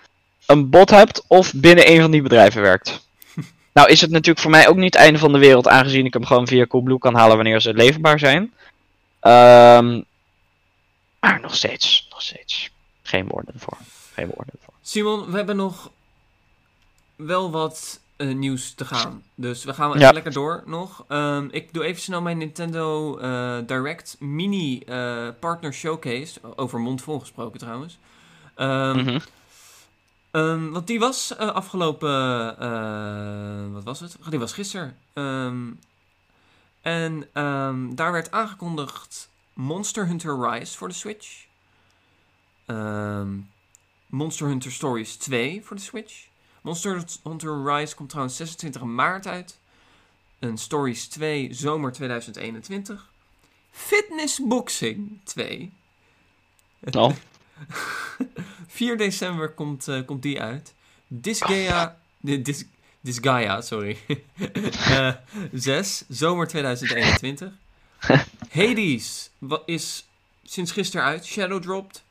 een 0.45 0.69
bot 0.69 0.89
hebt. 0.89 1.23
Of 1.27 1.53
binnen 1.53 1.91
een 1.91 2.01
van 2.01 2.11
die 2.11 2.21
bedrijven 2.21 2.61
werkt. 2.61 3.07
nou 3.73 3.89
is 3.89 4.01
het 4.01 4.09
natuurlijk 4.09 4.39
voor 4.39 4.51
mij 4.51 4.67
ook 4.67 4.75
niet 4.75 4.93
het 4.93 5.03
einde 5.03 5.19
van 5.19 5.31
de 5.31 5.37
wereld. 5.37 5.67
Aangezien 5.67 6.05
ik 6.05 6.13
hem 6.13 6.25
gewoon 6.25 6.47
via 6.47 6.65
Coolblue 6.65 6.97
kan 6.97 7.15
halen 7.15 7.35
wanneer 7.35 7.61
ze 7.61 7.73
leverbaar 7.73 8.19
zijn. 8.19 8.53
Ehm, 9.19 10.01
maar 11.19 11.39
nog 11.41 11.55
steeds. 11.55 12.07
Nog 12.09 12.21
steeds. 12.21 12.69
Geen 13.01 13.27
woorden 13.27 13.53
ervoor. 13.53 13.77
Geen 14.13 14.27
woorden 14.35 14.53
ervoor. 14.59 14.73
Simon, 14.81 15.31
we 15.31 15.37
hebben 15.37 15.55
nog 15.55 15.91
wel 17.15 17.51
wat 17.51 17.99
eh, 18.19 18.33
nieuws 18.35 18.73
te 18.73 18.85
gaan. 18.85 19.23
Dus 19.35 19.63
we 19.63 19.73
gaan 19.73 19.89
Ja. 19.89 19.95
even 19.95 20.13
lekker 20.13 20.31
door 20.33 20.63
nog. 20.65 21.05
Ehm, 21.07 21.47
ik 21.51 21.73
doe 21.73 21.83
even 21.83 22.01
snel 22.01 22.21
mijn 22.21 22.37
Nintendo 22.37 23.17
eh, 23.17 23.57
Direct 23.65 24.15
Mini 24.19 24.79
eh, 24.79 25.27
Partner 25.39 25.73
Showcase. 25.73 26.39
Over 26.55 26.79
mondvol 26.79 27.19
gesproken 27.19 27.59
trouwens. 27.59 27.97
Ehm, 28.55 28.97
Mhm. 28.97 29.19
Ehm, 30.31 30.69
want 30.69 30.87
die 30.87 30.99
was 30.99 31.37
afgelopen. 31.37 32.09
wat 33.73 33.83
was 33.83 33.99
het? 33.99 34.17
Oh, 34.21 34.29
die 34.29 34.39
was 34.39 34.53
gisteren. 34.53 34.97
En 36.81 37.27
daar 37.95 38.11
werd 38.11 38.31
aangekondigd 38.31 39.29
Monster 39.53 40.07
Hunter 40.07 40.49
Rise 40.49 40.77
voor 40.77 40.87
de 40.87 40.93
Switch. 40.93 41.45
Monster 44.07 44.47
Hunter 44.47 44.71
Stories 44.71 45.15
2 45.15 45.61
voor 45.65 45.75
de 45.75 45.81
Switch. 45.81 46.27
Monster 46.61 47.03
Hunter 47.23 47.63
Rise 47.63 47.95
komt 47.95 48.09
trouwens 48.09 48.37
26 48.37 48.81
maart 48.81 49.27
uit. 49.27 49.59
En 50.39 50.57
Stories 50.57 51.07
2 51.07 51.53
zomer 51.53 51.91
2021. 51.91 53.09
Fitness 53.71 54.39
Boxing 54.47 55.19
2. 55.23 55.71
Oh. 56.91 57.15
4 58.67 58.97
december 58.97 59.53
komt, 59.53 59.87
eh, 59.87 60.05
komt 60.05 60.21
die 60.21 60.41
uit. 60.41 60.73
Disgaea. 61.07 61.97
Dis, 62.21 62.65
Disgaea, 63.01 63.61
sorry. 63.61 63.97
Eh 64.89 65.13
6, 65.53 66.03
zomer 66.07 66.47
2021. 66.47 67.51
Hades 68.49 69.29
is 69.65 70.07
sinds 70.43 70.71
gisteren 70.71 71.05
uit. 71.05 71.25
Shadow 71.25 71.61
dropped. 71.61 72.03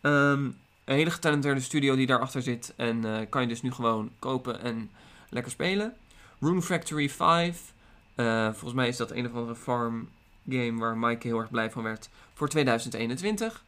Ehm, 0.00 0.50
een 0.86 0.94
hele 0.94 1.10
getalenteerde 1.10 1.60
studio 1.60 1.96
die 1.96 2.06
daarachter 2.06 2.42
zit. 2.42 2.72
En 2.76 3.04
eh, 3.04 3.26
kan 3.28 3.42
je 3.42 3.48
dus 3.48 3.62
nu 3.62 3.72
gewoon 3.72 4.10
kopen 4.18 4.60
en 4.60 4.90
lekker 5.30 5.52
spelen. 5.52 5.96
Rune 6.40 6.62
Factory 6.62 7.08
5. 7.10 7.72
eh, 8.14 8.44
volgens 8.44 8.72
mij 8.72 8.88
is 8.88 8.96
dat 8.96 9.10
een 9.10 9.26
of 9.26 9.34
andere 9.34 9.56
farm 9.56 10.08
game 10.48 10.78
waar 10.78 10.96
Mike 10.96 11.26
heel 11.26 11.38
erg 11.38 11.50
blij 11.50 11.70
van 11.70 11.82
werd. 11.82 12.08
Voor 12.34 12.48
2021. 12.48 13.64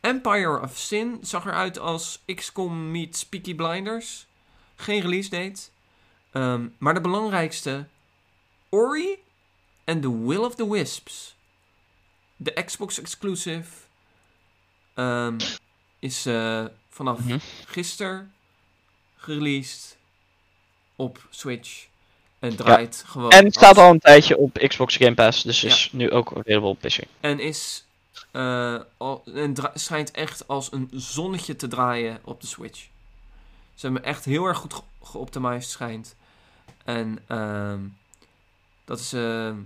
Empire 0.00 0.60
of 0.60 0.76
Sin 0.76 1.18
zag 1.22 1.46
eruit 1.46 1.78
als 1.78 2.22
XCOM 2.34 2.90
meets 2.90 3.26
Peaky 3.26 3.54
Blinders. 3.54 4.26
Geen 4.76 5.00
release 5.00 5.30
date. 5.30 5.62
Ehm, 6.32 6.68
maar 6.78 6.94
de 6.94 7.00
belangrijkste. 7.00 7.86
Ori 8.68 9.18
en 9.84 10.00
The 10.00 10.26
Will 10.26 10.38
of 10.44 10.54
the 10.54 10.70
Wisps. 10.70 11.36
De 12.36 12.62
Xbox 12.64 12.98
exclusive. 13.00 13.68
ehm, 14.94 15.38
is 16.06 16.26
eh, 16.26 16.64
vanaf 16.90 17.18
Mhm. 17.18 17.38
gisteren 17.66 18.32
gereleased 19.16 19.96
op 20.96 21.26
Switch. 21.30 21.86
En 22.38 22.56
draait 22.56 23.04
gewoon. 23.06 23.30
En 23.30 23.44
het 23.44 23.54
staat 23.54 23.78
al 23.78 23.90
een 23.90 23.98
tijdje 23.98 24.36
op 24.36 24.58
Xbox 24.68 24.96
Game 24.96 25.14
Pass, 25.14 25.42
dus 25.42 25.60
Ja. 25.60 25.68
is 25.68 25.88
nu 25.92 26.10
ook 26.10 26.28
available 26.36 26.68
op 26.68 26.78
PC. 26.80 26.98
En 27.20 27.40
is. 27.40 27.80
eh, 28.30 28.80
al, 28.96 29.22
en 29.34 29.54
schijnt 29.74 30.10
echt 30.10 30.48
als 30.48 30.72
een 30.72 30.88
zonnetje 30.92 31.56
te 31.56 31.68
draaien 31.68 32.18
op 32.24 32.40
de 32.40 32.46
Switch. 32.46 32.86
Ze 33.74 33.86
hebben 33.86 34.04
echt 34.04 34.24
heel 34.24 34.44
erg 34.44 34.58
goed 34.58 34.74
ge- 34.74 34.82
geoptimized, 35.02 35.70
schijnt. 35.70 36.16
En 36.84 37.18
ehm, 37.26 37.80
dat 38.84 39.00
is 39.00 39.12
ehm, 39.12 39.56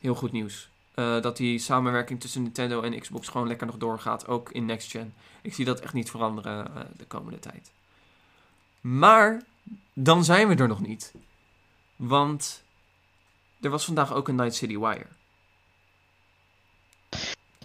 heel 0.00 0.14
goed 0.14 0.32
nieuws. 0.32 0.68
Eh, 0.94 1.20
dat 1.20 1.36
die 1.36 1.58
samenwerking 1.58 2.20
tussen 2.20 2.42
Nintendo 2.42 2.82
en 2.82 3.00
Xbox 3.00 3.28
gewoon 3.28 3.46
lekker 3.46 3.66
nog 3.66 3.76
doorgaat, 3.76 4.26
ook 4.26 4.50
in 4.50 4.64
next 4.64 4.90
gen. 4.90 5.14
Ik 5.42 5.54
zie 5.54 5.64
dat 5.64 5.80
echt 5.80 5.92
niet 5.92 6.10
veranderen 6.10 6.66
eh, 6.66 6.82
de 6.96 7.04
komende 7.04 7.38
tijd. 7.38 7.70
Maar 8.80 9.42
dan 9.92 10.24
zijn 10.24 10.48
we 10.48 10.54
er 10.54 10.68
nog 10.68 10.80
niet. 10.80 11.12
Want 11.96 12.62
er 13.60 13.70
was 13.70 13.84
vandaag 13.84 14.14
ook 14.14 14.28
een 14.28 14.34
Night 14.34 14.54
City 14.54 14.78
Wire. 14.78 15.06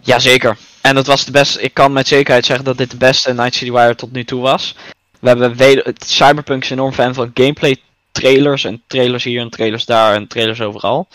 Jazeker. 0.01 0.57
En 0.81 0.95
dat 0.95 1.05
was 1.05 1.25
de 1.25 1.31
beste. 1.31 1.61
Ik 1.61 1.73
kan 1.73 1.93
met 1.93 2.07
zekerheid 2.07 2.45
zeggen 2.45 2.65
dat 2.65 2.77
dit 2.77 2.91
de 2.91 2.97
beste 2.97 3.33
Night 3.33 3.53
City 3.53 3.71
Wire 3.71 3.95
tot 3.95 4.11
nu 4.11 4.23
toe 4.23 4.41
was. 4.41 4.75
We 5.19 5.27
hebben 5.27 5.95
Cyberpunk 5.97 6.63
is 6.63 6.69
enorm 6.69 6.93
fan 6.93 7.13
van 7.13 7.31
gameplay 7.33 7.81
trailers. 8.11 8.63
En 8.63 8.83
trailers 8.87 9.23
hier 9.23 9.41
en 9.41 9.49
trailers 9.49 9.85
daar 9.85 10.15
en 10.15 10.27
trailers 10.27 10.61
overal. 10.61 11.07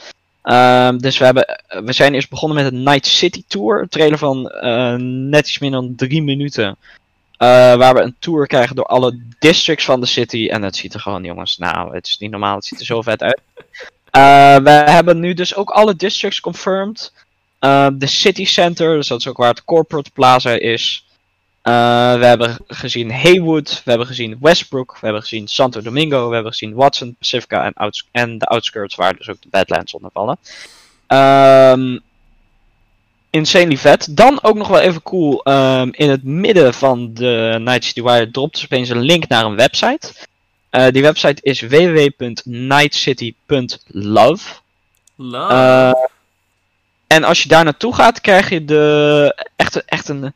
Ehm, 0.43 0.99
dus 0.99 1.19
we, 1.19 1.25
hebben, 1.25 1.61
we 1.85 1.93
zijn 1.93 2.15
eerst 2.15 2.31
begonnen 2.31 2.65
met 2.65 2.73
een 2.73 2.83
Night 2.83 3.07
City 3.07 3.45
Tour. 3.47 3.81
Een 3.81 3.89
trailer 3.89 4.19
van 4.19 4.49
eh, 4.49 4.95
net 4.95 5.49
iets 5.49 5.59
minder 5.59 5.81
dan 5.81 5.95
drie 5.95 6.23
minuten. 6.23 6.77
Eh, 7.41 7.75
waar 7.75 7.95
we 7.95 8.01
een 8.01 8.17
tour 8.19 8.47
krijgen 8.47 8.77
door 8.77 8.85
alle 8.85 9.19
districts 9.39 9.85
van 9.85 10.01
de 10.01 10.07
city. 10.07 10.49
En 10.49 10.63
het 10.63 10.77
ziet 10.77 10.95
er 10.95 11.01
gewoon, 11.01 11.25
jongens, 11.25 11.59
nou, 11.59 11.95
het 11.95 12.07
is 12.07 12.19
niet 12.19 12.31
normaal. 12.31 12.55
Het 12.55 12.65
ziet 12.65 12.81
er 12.81 12.85
zo 12.85 13.03
vet 13.03 13.23
uit. 13.23 13.41
Eh, 14.11 14.57
we 14.57 14.71
hebben 14.71 15.21
nu 15.21 15.35
dus 15.35 15.55
ook 15.55 15.71
alle 15.71 15.97
districts 15.97 16.41
confirmed. 16.41 17.13
Eh, 17.59 17.89
de 17.93 18.07
city 18.07 18.45
center, 18.45 18.97
dus 18.97 19.09
dat 19.09 19.19
is 19.19 19.29
ook 19.29 19.37
waar 19.37 19.49
het 19.49 19.65
corporate 19.65 20.11
plaza 20.11 20.51
is. 20.51 21.05
Eh, 21.63 22.19
we 22.19 22.25
hebben 22.25 22.57
gezien 22.67 23.13
Haywood, 23.13 23.83
we 23.85 23.91
hebben 23.91 24.09
gezien 24.09 24.37
Westbrook, 24.41 24.93
we 24.93 24.99
hebben 25.01 25.23
gezien 25.23 25.49
Santo 25.49 25.83
Domingo, 25.83 26.29
we 26.29 26.35
hebben 26.35 26.53
gezien 26.53 26.75
Watson, 26.75 27.17
Pacifica 27.19 27.65
en, 27.65 27.73
outs- 27.73 28.09
en 28.11 28.39
de 28.39 28.47
outskirts 28.47 28.95
waar 28.95 29.17
dus 29.17 29.29
ook 29.29 29.43
de 29.43 29.49
Badlands 29.51 29.95
onder 29.95 30.11
vallen. 30.13 30.39
Ehm 31.07 31.99
insanely 33.31 33.77
vet. 33.77 34.17
Dan 34.17 34.43
ook 34.43 34.57
nog 34.57 34.69
wel 34.69 34.81
even 34.81 35.03
cool, 35.03 35.43
ehm, 35.43 35.89
in 35.93 36.11
het 36.11 36.25
midden 36.25 36.75
van 36.75 37.15
de 37.15 37.57
Night 37.61 37.85
City 37.85 38.03
Wire 38.03 38.31
dropt 38.31 38.55
dus 38.55 38.65
opeens 38.65 38.89
een 38.89 39.01
link 39.01 39.29
naar 39.29 39.45
een 39.45 39.57
website. 39.57 40.13
Eh, 40.71 40.89
die 40.89 41.03
website 41.03 41.43
is 41.43 41.61
www.nightcity.love. 41.61 44.55
Love. 45.17 45.53
Eh, 45.53 45.93
en 47.07 47.25
als 47.25 47.43
je 47.43 47.49
daar 47.49 47.65
naartoe 47.65 47.95
gaat, 47.95 48.21
krijg 48.21 48.49
je 48.49 48.65
de, 48.65 49.47
echt, 49.57 49.85
echt 49.85 50.09
een, 50.09 50.35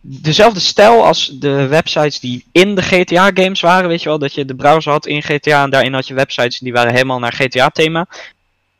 dezelfde 0.00 0.60
stijl 0.60 1.04
als 1.04 1.30
de 1.40 1.66
websites 1.66 2.20
die 2.20 2.44
in 2.52 2.74
de 2.74 2.82
GTA-games 2.82 3.60
waren. 3.60 3.88
Weet 3.88 4.02
je 4.02 4.08
wel, 4.08 4.18
dat 4.18 4.34
je 4.34 4.44
de 4.44 4.54
browser 4.54 4.92
had 4.92 5.06
in 5.06 5.22
GTA 5.22 5.62
en 5.62 5.70
daarin 5.70 5.94
had 5.94 6.06
je 6.06 6.14
websites 6.14 6.58
die 6.58 6.72
waren 6.72 6.92
helemaal 6.92 7.18
naar 7.18 7.32
GTA-thema. 7.32 8.06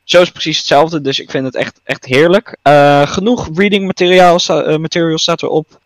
Zo 0.05 0.17
is 0.19 0.25
het 0.25 0.33
precies 0.33 0.57
hetzelfde, 0.59 1.01
dus 1.01 1.19
ik 1.21 1.31
vind 1.31 1.45
het 1.45 1.55
echt, 1.55 1.81
echt 1.85 2.05
heerlijk. 2.05 2.57
Eh, 2.63 3.07
genoeg 3.07 3.49
reading 3.55 3.87
materiaal, 3.87 4.39
sta- 4.39 4.63
eh, 4.63 4.77
material 4.77 5.19
staat 5.19 5.43
erop. 5.43 5.81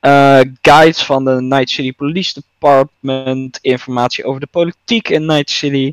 Eh, 0.00 0.40
guides 0.62 1.02
van 1.02 1.24
de 1.24 1.30
Night 1.40 1.70
City 1.70 1.92
Police 1.92 2.32
Department. 2.34 3.58
Informatie 3.62 4.24
over 4.24 4.40
de 4.40 4.46
politiek 4.50 5.08
in 5.08 5.26
Night 5.26 5.50
City. 5.50 5.92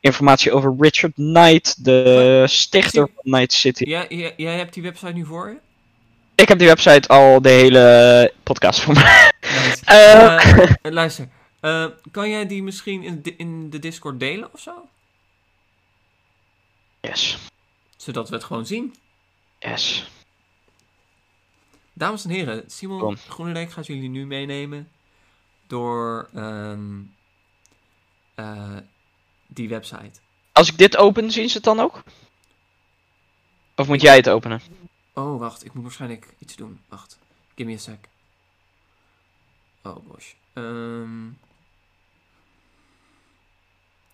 Informatie 0.00 0.52
over 0.52 0.74
Richard 0.78 1.14
Knight, 1.14 1.84
de 1.84 2.44
stichter 2.48 3.08
van 3.14 3.32
Night 3.32 3.52
City. 3.52 3.84
jij 4.36 4.56
hebt 4.56 4.74
die 4.74 4.82
website 4.82 5.12
nu 5.12 5.24
voor 5.24 5.48
je? 5.48 5.56
Ik 6.38 6.48
heb 6.48 6.58
die 6.58 6.66
website 6.66 7.08
al 7.08 7.42
de 7.42 7.48
hele 7.48 8.32
podcast 8.42 8.80
voor 8.80 8.94
mij. 8.94 9.32
Nice. 9.40 9.76
Eh. 9.88 10.58
Eh, 10.60 10.92
luister, 10.92 11.28
eh, 11.60 11.86
kan 12.10 12.30
jij 12.30 12.46
die 12.46 12.62
misschien 12.62 13.02
in 13.02 13.22
de, 13.22 13.36
in 13.36 13.70
de 13.70 13.78
Discord 13.78 14.20
delen 14.20 14.52
of 14.52 14.60
zo? 14.60 14.88
Yes, 17.00 17.38
Zodat 17.96 18.28
we 18.28 18.34
het 18.34 18.44
gewoon 18.44 18.66
zien. 18.66 18.94
yes. 19.58 20.10
Dames 21.92 22.24
en 22.24 22.30
heren, 22.30 22.64
Simon 22.66 22.98
Kom. 22.98 23.16
Groenendijk 23.28 23.70
gaat 23.70 23.86
jullie 23.86 24.08
nu 24.08 24.26
meenemen 24.26 24.88
door 25.66 26.28
ehm, 26.34 27.00
eh, 28.34 28.76
die 29.46 29.68
website. 29.68 30.20
Als 30.52 30.68
ik 30.68 30.78
dit 30.78 30.96
open, 30.96 31.30
zien 31.30 31.48
ze 31.48 31.56
het 31.56 31.64
dan 31.64 31.80
ook? 31.80 32.02
Of 33.76 33.86
moet 33.88 34.00
jij 34.02 34.16
het 34.16 34.28
openen? 34.28 34.60
Oh, 35.18 35.38
wacht, 35.38 35.64
ik 35.64 35.72
moet 35.74 35.82
waarschijnlijk 35.82 36.26
iets 36.38 36.56
doen. 36.56 36.80
Wacht, 36.88 37.18
give 37.54 37.68
me 37.68 37.74
a 37.74 37.78
sec. 37.78 37.98
Oh, 39.82 39.96
gosh. 40.10 40.32
Ehm, 40.52 41.26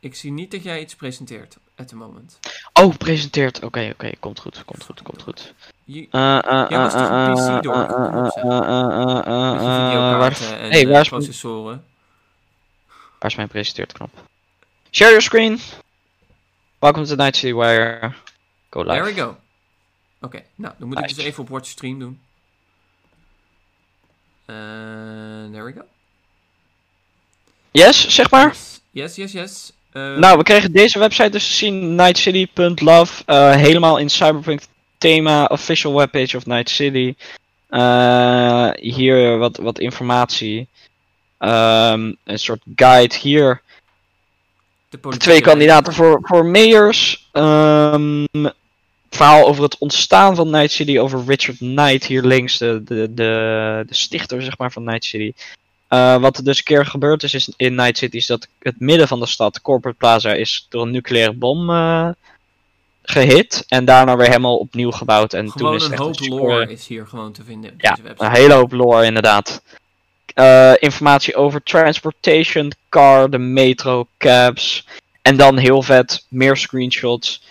ik 0.00 0.14
zie 0.14 0.32
niet 0.32 0.50
dat 0.50 0.62
jij 0.62 0.80
iets 0.80 0.94
presenteert 0.94 1.56
at 1.76 1.88
the 1.88 1.96
moment. 1.96 2.38
Oh, 2.72 2.94
presenteert. 2.96 3.62
Oké, 3.62 3.90
oké, 3.92 4.10
komt 4.20 4.40
goed, 4.40 4.64
komt 4.64 4.84
goed, 4.84 5.02
komt 5.02 5.22
goed. 5.22 5.54
Je, 5.84 6.08
Eh, 6.10 6.38
eh, 6.38 6.66
Jij 6.70 6.78
was 6.78 6.94
eh, 6.94 7.00
toch 7.00 7.10
een 7.10 7.26
eh, 7.26 7.56
PC 7.58 7.62
door? 7.62 7.74
eh, 7.74 7.82
eh, 7.82 8.26
eh, 8.36 9.18
eh, 9.26 10.12
eh, 10.12 10.18
met 10.20 10.40
eh, 10.40 10.62
en 10.62 10.70
hey, 10.70 10.82
eh, 10.84 10.90
waar 10.90 11.00
is 11.00 11.10
mijn- 11.10 11.22
processoren. 11.22 11.84
Waar 13.18 13.30
is 13.30 13.36
mijn 13.36 13.48
presenteertknop? 13.48 14.10
Share 14.90 15.10
your 15.10 15.22
screen. 15.22 15.60
Welcome 16.78 17.06
to 17.06 17.14
Night 17.14 17.36
City 17.36 17.54
Wire. 17.54 18.12
Go 18.70 18.80
live. 18.82 18.92
There 18.92 19.14
we 19.14 19.20
go. 19.20 19.36
Oké, 20.24 20.42
nou, 20.54 20.74
dan 20.78 20.88
moet 20.88 20.98
ik 20.98 21.08
dus 21.08 21.24
even 21.24 21.42
op 21.42 21.48
watch 21.48 21.68
stream 21.68 21.98
doen. 21.98 22.20
Eh, 24.44 24.54
there 25.52 25.64
we 25.64 25.72
go. 25.72 25.82
Yes, 27.70 28.08
zeg 28.08 28.30
maar. 28.30 28.56
Yes, 28.90 29.14
yes, 29.14 29.14
yes. 29.14 29.32
yes. 29.32 29.72
Eh, 29.92 30.16
Nou, 30.16 30.38
we 30.38 30.42
kregen 30.42 30.72
deze 30.72 30.98
website 30.98 31.30
dus 31.30 31.48
te 31.48 31.54
zien, 31.54 31.94
nightcity.love, 31.94 33.22
eh 33.26 33.54
helemaal 33.54 33.98
in 33.98 34.10
cyberpunk 34.10 34.60
thema, 34.98 35.44
official 35.44 35.94
webpage 35.94 36.36
of 36.36 36.46
Night 36.46 36.70
City. 36.70 37.14
Hier 38.80 39.38
wat, 39.38 39.56
wat 39.56 39.78
informatie. 39.78 40.68
Ehm, 41.38 42.12
een 42.24 42.38
soort 42.38 42.62
guide 42.74 43.14
hier. 43.18 43.62
de 44.88 45.16
twee 45.16 45.40
kandidaten 45.40 45.92
voor, 45.92 46.18
voor 46.22 46.46
mayors. 46.46 47.28
Ehm, 47.32 48.24
verhaal 49.16 49.46
over 49.46 49.62
het 49.62 49.78
ontstaan 49.78 50.34
van 50.34 50.50
Night 50.50 50.70
City, 50.70 50.98
over 50.98 51.24
Richard 51.26 51.56
Knight 51.58 52.04
hier 52.04 52.22
links, 52.22 52.58
de, 52.58 52.82
de, 52.84 53.14
de, 53.14 53.84
de 53.86 53.94
stichter 53.94 54.42
zeg 54.42 54.58
maar, 54.58 54.72
van 54.72 54.84
Night 54.84 55.04
City. 55.04 55.32
Eh, 55.88 56.16
wat 56.16 56.36
er 56.36 56.44
dus 56.44 56.58
een 56.58 56.64
keer 56.64 56.86
gebeurd 56.86 57.22
is, 57.22 57.34
is 57.34 57.52
in 57.56 57.74
Night 57.74 57.98
City, 57.98 58.16
is 58.16 58.26
dat 58.26 58.48
het 58.58 58.80
midden 58.80 59.08
van 59.08 59.20
de 59.20 59.26
stad, 59.26 59.60
Corporate 59.60 59.98
Plaza, 59.98 60.32
is 60.32 60.66
door 60.68 60.82
een 60.82 60.90
nucleaire 60.90 61.32
bom 61.32 61.70
eh, 61.70 62.08
gehit. 63.02 63.64
En 63.68 63.84
daarna 63.84 64.16
weer 64.16 64.26
helemaal 64.26 64.56
opnieuw 64.56 64.90
gebouwd. 64.90 65.32
En 65.32 65.50
toen 65.50 65.74
is 65.74 65.82
het 65.82 65.92
een 65.92 65.98
hoop 65.98 66.20
lore 66.20 66.70
is 66.70 66.86
hier 66.86 67.06
gewoon 67.06 67.32
te 67.32 67.44
vinden 67.44 67.70
op 67.72 67.80
ja, 67.80 67.94
deze 67.94 68.14
een 68.16 68.34
hele 68.34 68.54
hoop 68.54 68.72
lore 68.72 69.04
inderdaad. 69.04 69.62
Eh, 70.34 70.72
informatie 70.78 71.36
over 71.36 71.62
transportation, 71.62 72.72
car, 72.88 73.30
de 73.30 73.38
metro, 73.38 74.06
cabs. 74.18 74.86
En 75.22 75.36
dan 75.36 75.56
heel 75.56 75.82
vet, 75.82 76.26
meer 76.28 76.56
screenshots. 76.56 77.42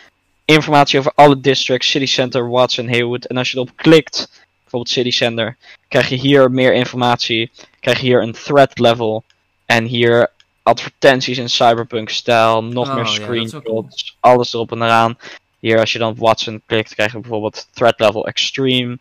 Informatie 0.45 0.99
over 0.99 1.11
alle 1.15 1.39
districts, 1.39 1.89
City 1.89 2.05
Center, 2.05 2.49
Watson, 2.49 2.89
Haywood. 2.89 3.25
En 3.25 3.37
als 3.37 3.51
je 3.51 3.57
erop 3.57 3.71
klikt, 3.75 4.29
bijvoorbeeld 4.61 4.93
City 4.93 5.11
Center, 5.11 5.57
krijg 5.87 6.09
je 6.09 6.15
hier 6.15 6.51
meer 6.51 6.73
informatie. 6.73 7.51
Krijg 7.79 7.99
je 7.99 8.05
hier 8.05 8.21
een 8.21 8.31
threat 8.33 8.79
level. 8.79 9.23
En 9.65 9.85
hier 9.85 10.31
advertenties 10.63 11.37
in 11.37 11.49
cyberpunk 11.49 12.09
stijl. 12.09 12.63
Nog 12.63 12.87
Oh, 12.87 12.95
meer 12.95 13.03
ja, 13.03 13.11
wel 13.11 13.21
screenshots. 13.21 14.17
Alles 14.19 14.53
erop 14.53 14.71
en 14.71 14.81
eraan. 14.81 15.17
Hier 15.59 15.79
als 15.79 15.91
je 15.91 15.99
dan 15.99 16.09
op 16.09 16.17
Watson 16.17 16.61
klikt, 16.65 16.93
krijg 16.93 17.11
je 17.11 17.19
bijvoorbeeld 17.19 17.67
threat 17.73 17.99
level 17.99 18.27
extreme. 18.27 18.97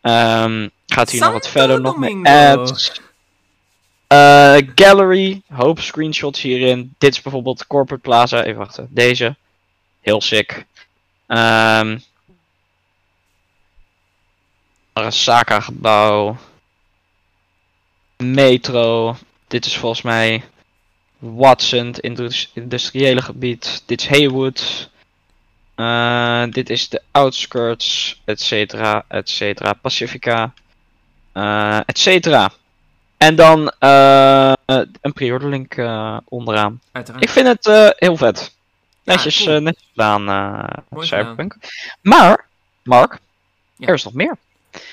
Ehm, 0.00 0.68
gaat 0.86 1.10
hier 1.10 1.20
nog 1.20 1.32
wat 1.32 1.48
verder, 1.48 1.80
nog 1.80 1.98
meer 1.98 2.26
ads. 2.26 3.00
Eh, 4.06 4.56
gallery, 4.74 5.42
hoop 5.52 5.80
screenshots 5.80 6.40
hierin. 6.40 6.94
Dit 6.98 7.12
is 7.12 7.22
bijvoorbeeld 7.22 7.66
Corporate 7.66 8.02
Plaza. 8.02 8.44
Even 8.44 8.58
wachten, 8.58 8.88
deze. 8.90 9.36
Heel 10.00 10.20
sick. 10.20 10.66
Ehm 11.28 11.98
Arasaka 14.92 15.60
gebouw. 15.60 16.36
Metro. 18.16 19.16
Dit 19.46 19.66
is 19.66 19.76
volgens 19.76 20.02
mij 20.02 20.44
Watson, 21.18 21.94
industriële 22.52 23.22
gebied. 23.22 23.82
Dit 23.86 24.00
is 24.00 24.08
Haywood. 24.08 24.90
Eh, 25.74 26.44
dit 26.50 26.70
is 26.70 26.88
de 26.88 27.02
outskirts, 27.10 28.20
et 28.24 28.40
cetera, 28.40 29.04
et 29.08 29.28
cetera. 29.28 29.72
Pacifica, 29.72 30.52
eh 31.32 31.80
et 31.86 31.98
cetera. 31.98 32.50
En 33.16 33.36
dan 33.36 33.72
eh, 33.78 34.52
een 35.00 35.12
pre-order 35.12 35.48
link 35.48 35.74
onderaan. 36.28 36.80
Uiteraard. 36.92 37.24
Ik 37.24 37.30
vind 37.30 37.46
het 37.46 37.94
heel 37.98 38.16
vet. 38.16 38.56
Netjes, 39.08 39.44
cool. 39.44 39.56
eh, 39.56 39.62
netjes 39.62 39.84
gedaan, 39.94 40.28
eh 40.28 41.02
Cyberpunk. 41.04 41.56
Maar, 42.00 42.46
Mark, 42.82 43.18
er 43.78 43.94
is 43.94 44.04
nog 44.04 44.12
meer. 44.12 44.36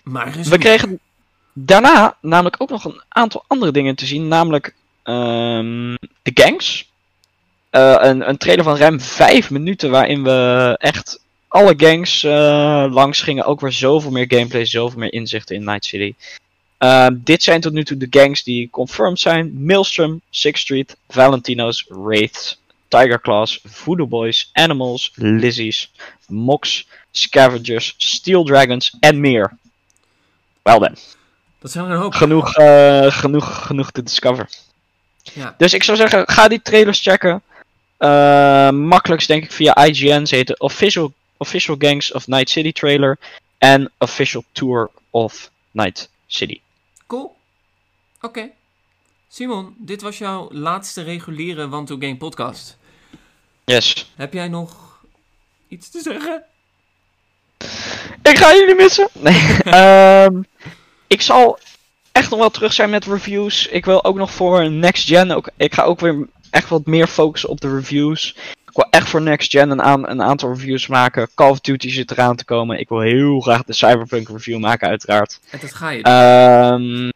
Maar 0.04 0.28
is 0.28 0.44
We 0.44 0.50
meer. 0.50 0.60
kregen 0.60 1.00
daarna 1.54 2.18
namelijk 2.22 2.56
ook 2.62 2.70
nog 2.70 2.86
een 2.86 3.02
aantal 3.08 3.44
andere 3.48 3.72
dingen 3.72 3.96
te 3.96 4.06
zien. 4.06 4.28
Namelijk 4.28 4.74
ehm, 5.04 5.96
de 6.22 6.32
gangs. 6.34 6.90
Eh, 7.70 7.96
een, 8.00 8.30
een 8.30 8.38
trailer 8.38 8.64
van 8.64 8.78
ruim 8.78 9.00
5 9.02 9.50
minuten 9.50 9.90
waarin 9.92 10.24
we 10.24 10.76
echt 10.80 11.20
alle 11.48 11.74
gangs 11.78 12.22
langs 12.94 13.22
gingen. 13.22 13.46
Ook 13.46 13.60
weer 13.60 13.72
zoveel 13.72 14.12
meer 14.12 14.26
gameplay, 14.28 14.66
zoveel 14.66 15.00
meer 15.00 15.14
inzichten 15.14 15.56
in 15.56 15.64
Night 15.64 15.86
City. 15.86 16.14
Ehm, 16.78 17.16
dit 17.18 17.44
zijn 17.44 17.62
tot 17.62 17.74
nu 17.74 17.84
toe 17.84 17.98
de 17.98 18.08
gangs 18.10 18.44
die 18.44 18.70
confirmed 18.70 19.20
zijn. 19.20 19.66
Maelstrom, 19.66 20.22
Sixth 20.30 20.62
Street, 20.64 20.98
Valentino's, 21.08 21.86
Wraiths, 21.90 22.60
Tiger 22.88 23.22
Claws, 23.22 23.60
Voodoo 23.64 24.08
Boys, 24.08 24.50
Animals, 24.54 25.12
Lizzies, 25.16 25.92
Mox, 26.28 26.88
Scavengers, 27.12 27.94
Steel 27.98 28.44
Dragons 28.44 28.96
en 29.00 29.20
meer. 29.20 29.58
Wel 30.62 30.80
dan, 30.80 30.96
Dat 31.60 31.72
zijn 31.72 31.86
er 31.86 31.92
een 31.92 31.98
hoop. 31.98 32.14
genoeg, 32.14 32.54
eh, 32.56 33.12
genoeg, 33.12 33.66
genoeg 33.66 33.92
te 33.92 34.04
discover. 34.04 34.50
Ja. 35.34 35.56
Dus 35.58 35.74
ik 35.74 35.84
zou 35.84 35.98
zeggen, 35.98 36.28
ga 36.30 36.48
die 36.48 36.62
trailers 36.62 37.02
checken. 37.02 37.42
Eh 37.98 38.70
makkelijkst 38.70 39.28
denk 39.28 39.44
ik 39.44 39.52
via 39.52 39.86
IGN. 39.86 40.26
Ze 40.26 40.36
heten 40.36 40.60
Official, 40.60 41.14
Official 41.38 41.76
Gangs 41.80 42.12
of 42.12 42.28
Night 42.28 42.50
City 42.50 42.72
trailer. 42.72 43.18
En 43.58 43.92
Official 43.98 44.44
Tour 44.52 44.90
of 45.10 45.50
Night 45.72 46.10
City. 46.28 46.60
Cool. 47.08 47.36
Oké. 48.22 48.50
Simon, 49.36 49.76
dit 49.78 50.02
was 50.02 50.18
jouw 50.18 50.48
laatste 50.52 51.02
reguliere 51.02 51.72
One 51.72 51.84
to 51.84 51.96
Game 52.00 52.18
podcast. 52.18 52.78
Yes. 53.66 54.12
Heb 54.16 54.34
jij 54.34 54.48
nog 54.48 55.00
iets 55.68 55.90
te 55.90 56.02
zeggen? 56.02 56.44
Ik 58.22 58.38
ga 58.38 58.54
jullie 58.54 58.76
missen. 58.76 59.08
Nee. 59.12 59.58
ehm, 59.64 60.42
ik 61.08 61.22
zal 61.22 61.60
echt 62.12 62.30
nog 62.30 62.40
wel 62.40 62.50
terug 62.50 62.74
zijn 62.74 62.90
met 62.90 63.06
reviews. 63.06 63.68
Ik 63.68 63.86
wil 63.86 64.04
ook 64.04 64.16
nog 64.16 64.32
voor 64.32 64.72
Next 64.72 65.08
Gen. 65.08 65.32
Ook, 65.32 65.50
ik 65.58 65.74
ga 65.74 65.84
ook 65.84 66.00
weer 66.00 66.28
echt 66.50 66.70
wat 66.70 66.86
meer 66.86 67.08
focussen 67.08 67.50
op 67.50 67.62
de 67.62 67.76
reviews. 67.76 68.36
Ik 68.52 68.74
wil 68.74 68.88
echt 68.90 69.10
voor 69.10 69.22
Next 69.22 69.52
Gen 69.52 69.70
een, 69.70 69.82
aan, 69.82 70.10
een 70.10 70.22
aantal 70.22 70.54
reviews 70.54 70.88
maken. 70.88 71.30
Call 71.34 71.50
of 71.50 71.60
Duty 71.60 71.90
zit 71.90 72.12
eraan 72.12 72.36
te 72.36 72.46
komen. 72.46 72.80
Ik 72.80 72.90
wil 72.90 73.00
heel 73.00 73.40
graag 73.40 73.64
de 73.64 73.74
Cyberpunk 73.74 74.30
review 74.30 74.60
maken, 74.60 74.88
uiteraard. 74.88 75.40
En 75.50 75.60
dat 75.62 75.74
ga 75.74 75.90
je 75.90 76.04
doen. 76.04 77.14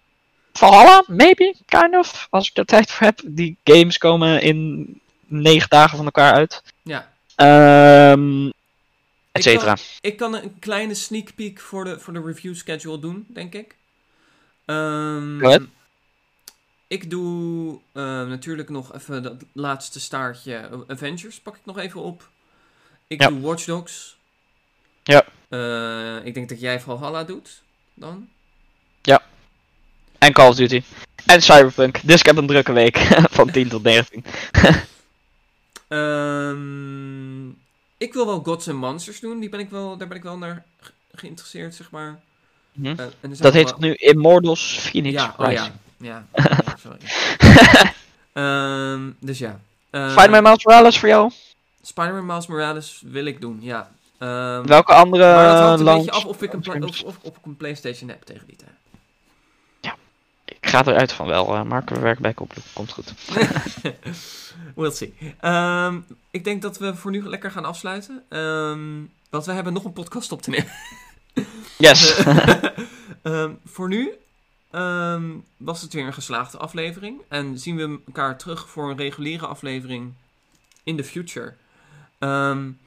Valhalla, 0.60 1.03
maybe, 1.07 1.55
kind 1.66 1.95
of. 1.95 2.28
Als 2.30 2.49
ik 2.49 2.57
er 2.57 2.66
tijd 2.66 2.91
voor 2.91 3.05
heb. 3.07 3.20
Die 3.26 3.57
games 3.64 3.97
komen 3.97 4.41
in 4.41 4.88
negen 5.26 5.70
dagen 5.70 5.97
van 5.97 6.05
elkaar 6.05 6.34
uit. 6.34 6.62
ja. 6.84 7.12
Ehm 7.36 8.45
et 9.32 9.45
Ik 9.45 9.51
cetera. 9.51 9.78
Ik 10.01 10.18
kan 10.18 10.34
een 10.36 10.60
kleine 10.60 10.93
sneak 10.93 11.36
peek 11.36 11.60
voor 11.60 11.84
de, 11.84 11.99
voor 11.99 12.14
de 12.14 12.22
review 12.26 12.55
schedule 12.55 12.99
doen, 12.99 13.26
denk 13.28 13.53
ik. 13.53 13.76
Ahead. 14.66 15.62
ik 16.88 17.10
doe 17.10 17.80
eh, 17.91 18.03
natuurlijk 18.03 18.70
nog 18.70 18.93
even 18.95 19.24
dat 19.24 19.36
laatste 19.53 19.99
staartje 19.99 20.84
Avengers 20.88 21.39
pak 21.39 21.55
ik 21.55 21.66
nog 21.66 21.78
even 21.78 22.01
op. 22.01 22.30
Ik 23.07 23.22
Ja. 23.22 23.28
doe 23.28 23.39
Watch 23.39 23.66
Dogs. 23.66 24.18
Ja. 25.03 25.26
Eh, 25.49 26.26
ik 26.26 26.34
denk 26.34 26.49
dat 26.49 26.60
jij 26.60 26.80
Valhalla 26.80 27.24
doet 27.24 27.62
dan. 27.93 28.30
En 30.20 30.34
Call 30.34 30.48
of 30.50 30.56
Duty. 30.56 30.84
En 31.26 31.42
Cyberpunk. 31.42 32.00
Dus 32.04 32.20
ik 32.20 32.26
heb 32.26 32.38
een 32.38 32.48
drukke 32.48 32.72
week. 32.72 32.98
van 33.32 33.52
10 33.52 33.68
tot 33.70 33.84
19. 33.84 34.24
Ehm, 35.88 37.48
ik 37.98 38.14
wil 38.14 38.26
wel 38.26 38.40
Gods 38.44 38.68
and 38.68 38.78
Monsters 38.78 39.20
doen. 39.20 39.40
Die 39.40 39.50
ben 39.50 39.60
ik 39.60 39.70
wel, 39.70 39.98
daar 39.98 40.08
ben 40.08 40.18
ik 40.18 40.24
wel 40.24 40.38
naar 40.38 40.64
ge- 40.82 40.92
geïnteresseerd, 41.16 41.76
zeg 41.76 41.92
maar. 41.92 42.20
Mhm. 42.74 43.00
Eh, 43.00 43.06
en 43.22 43.34
Dat 43.40 43.54
heet 43.54 43.70
wel- 43.70 43.80
nu 43.80 43.94
Immortals 43.94 44.78
Phoenix 44.80 45.14
Ja, 45.16 45.34
oh 45.38 45.52
ja. 45.52 45.72
Ja, 45.98 46.26
ja, 46.34 46.76
sorry. 46.80 46.98
Ehm, 48.34 49.02
dus 49.20 49.38
ja. 49.40 49.60
Ehm, 49.90 50.10
Spider-Man 50.12 50.44
Miles 50.44 50.66
Morales 50.66 51.00
voor 51.00 51.10
jou? 51.10 51.32
Spider-Man 51.82 52.26
Miles 52.26 52.48
Morales 52.48 53.02
wil 53.06 53.26
ik 53.26 53.42
doen, 53.42 53.60
ja. 53.62 53.92
Welke 54.66 54.94
andere 54.94 55.34
maar 55.34 55.48
dat 55.48 55.60
hangt 55.60 55.80
een 55.80 55.86
beetje 55.96 56.12
af 56.12 56.26
of 56.26 56.42
ik 56.42 56.54
een, 56.54 56.84
of, 56.84 57.04
of 57.22 57.38
ik 57.38 57.46
een 57.46 57.58
Playstation 57.58 58.10
heb 58.10 58.22
tegen 58.24 58.48
die 58.48 58.56
tijd. 58.56 58.72
Ga 60.70 60.86
eruit 60.86 61.12
van 61.12 61.28
wel, 61.28 61.56
eh 61.56 61.64
Mark. 61.64 61.90
We 61.90 62.00
werken 62.00 62.22
bij 62.22 62.34
koppelen. 62.34 62.64
Komt 62.74 62.92
goed. 62.92 63.14
we'll 64.76 64.92
see. 64.92 65.14
Ehm, 65.40 66.00
ik 66.32 66.44
denk 66.44 66.62
dat 66.62 66.78
we 66.78 66.96
voor 66.96 67.12
nu 67.12 67.24
lekker 67.24 67.52
gaan 67.52 67.66
afsluiten. 67.66 68.24
Ehm, 68.30 69.04
want 69.30 69.46
we 69.46 69.52
hebben 69.52 69.74
nog 69.74 69.84
een 69.84 69.94
podcast 69.94 70.32
op 70.32 70.42
te 70.42 70.50
nemen. 70.50 70.72
Yes. 71.78 72.18
Ehm, 73.22 73.52
voor 73.66 73.88
nu 73.88 74.14
was 75.58 75.82
het 75.82 75.94
weer 75.94 76.06
een 76.06 76.14
geslaagde 76.14 76.58
aflevering. 76.58 77.22
En 77.28 77.60
zien 77.60 77.76
we 77.76 78.00
elkaar 78.06 78.38
terug 78.38 78.70
voor 78.70 78.90
een 78.90 78.98
reguliere 78.98 79.46
aflevering 79.46 80.14
in 80.84 80.98
the 80.98 81.04
future. 81.04 81.54
En 82.20 82.80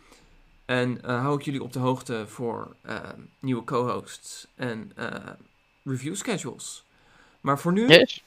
eh, 1.03 1.20
hou 1.20 1.39
ik 1.39 1.45
jullie 1.45 1.62
op 1.62 1.72
de 1.72 1.78
hoogte 1.78 2.24
voor 2.26 2.76
nieuwe 3.39 3.64
co-hosts 3.64 4.47
en 4.55 4.93
eh, 4.97 5.09
review 5.85 6.14
schedules. 6.14 6.85
Maar 7.43 7.59
voor 7.59 7.72
nu 7.72 7.88
yes. 7.88 8.22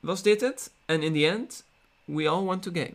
was 0.00 0.22
dit 0.22 0.40
het. 0.40 0.70
En 0.84 1.02
in 1.02 1.12
the 1.12 1.26
end, 1.26 1.64
we 2.04 2.28
all 2.28 2.44
want 2.44 2.62
to 2.62 2.70
game. 2.72 2.94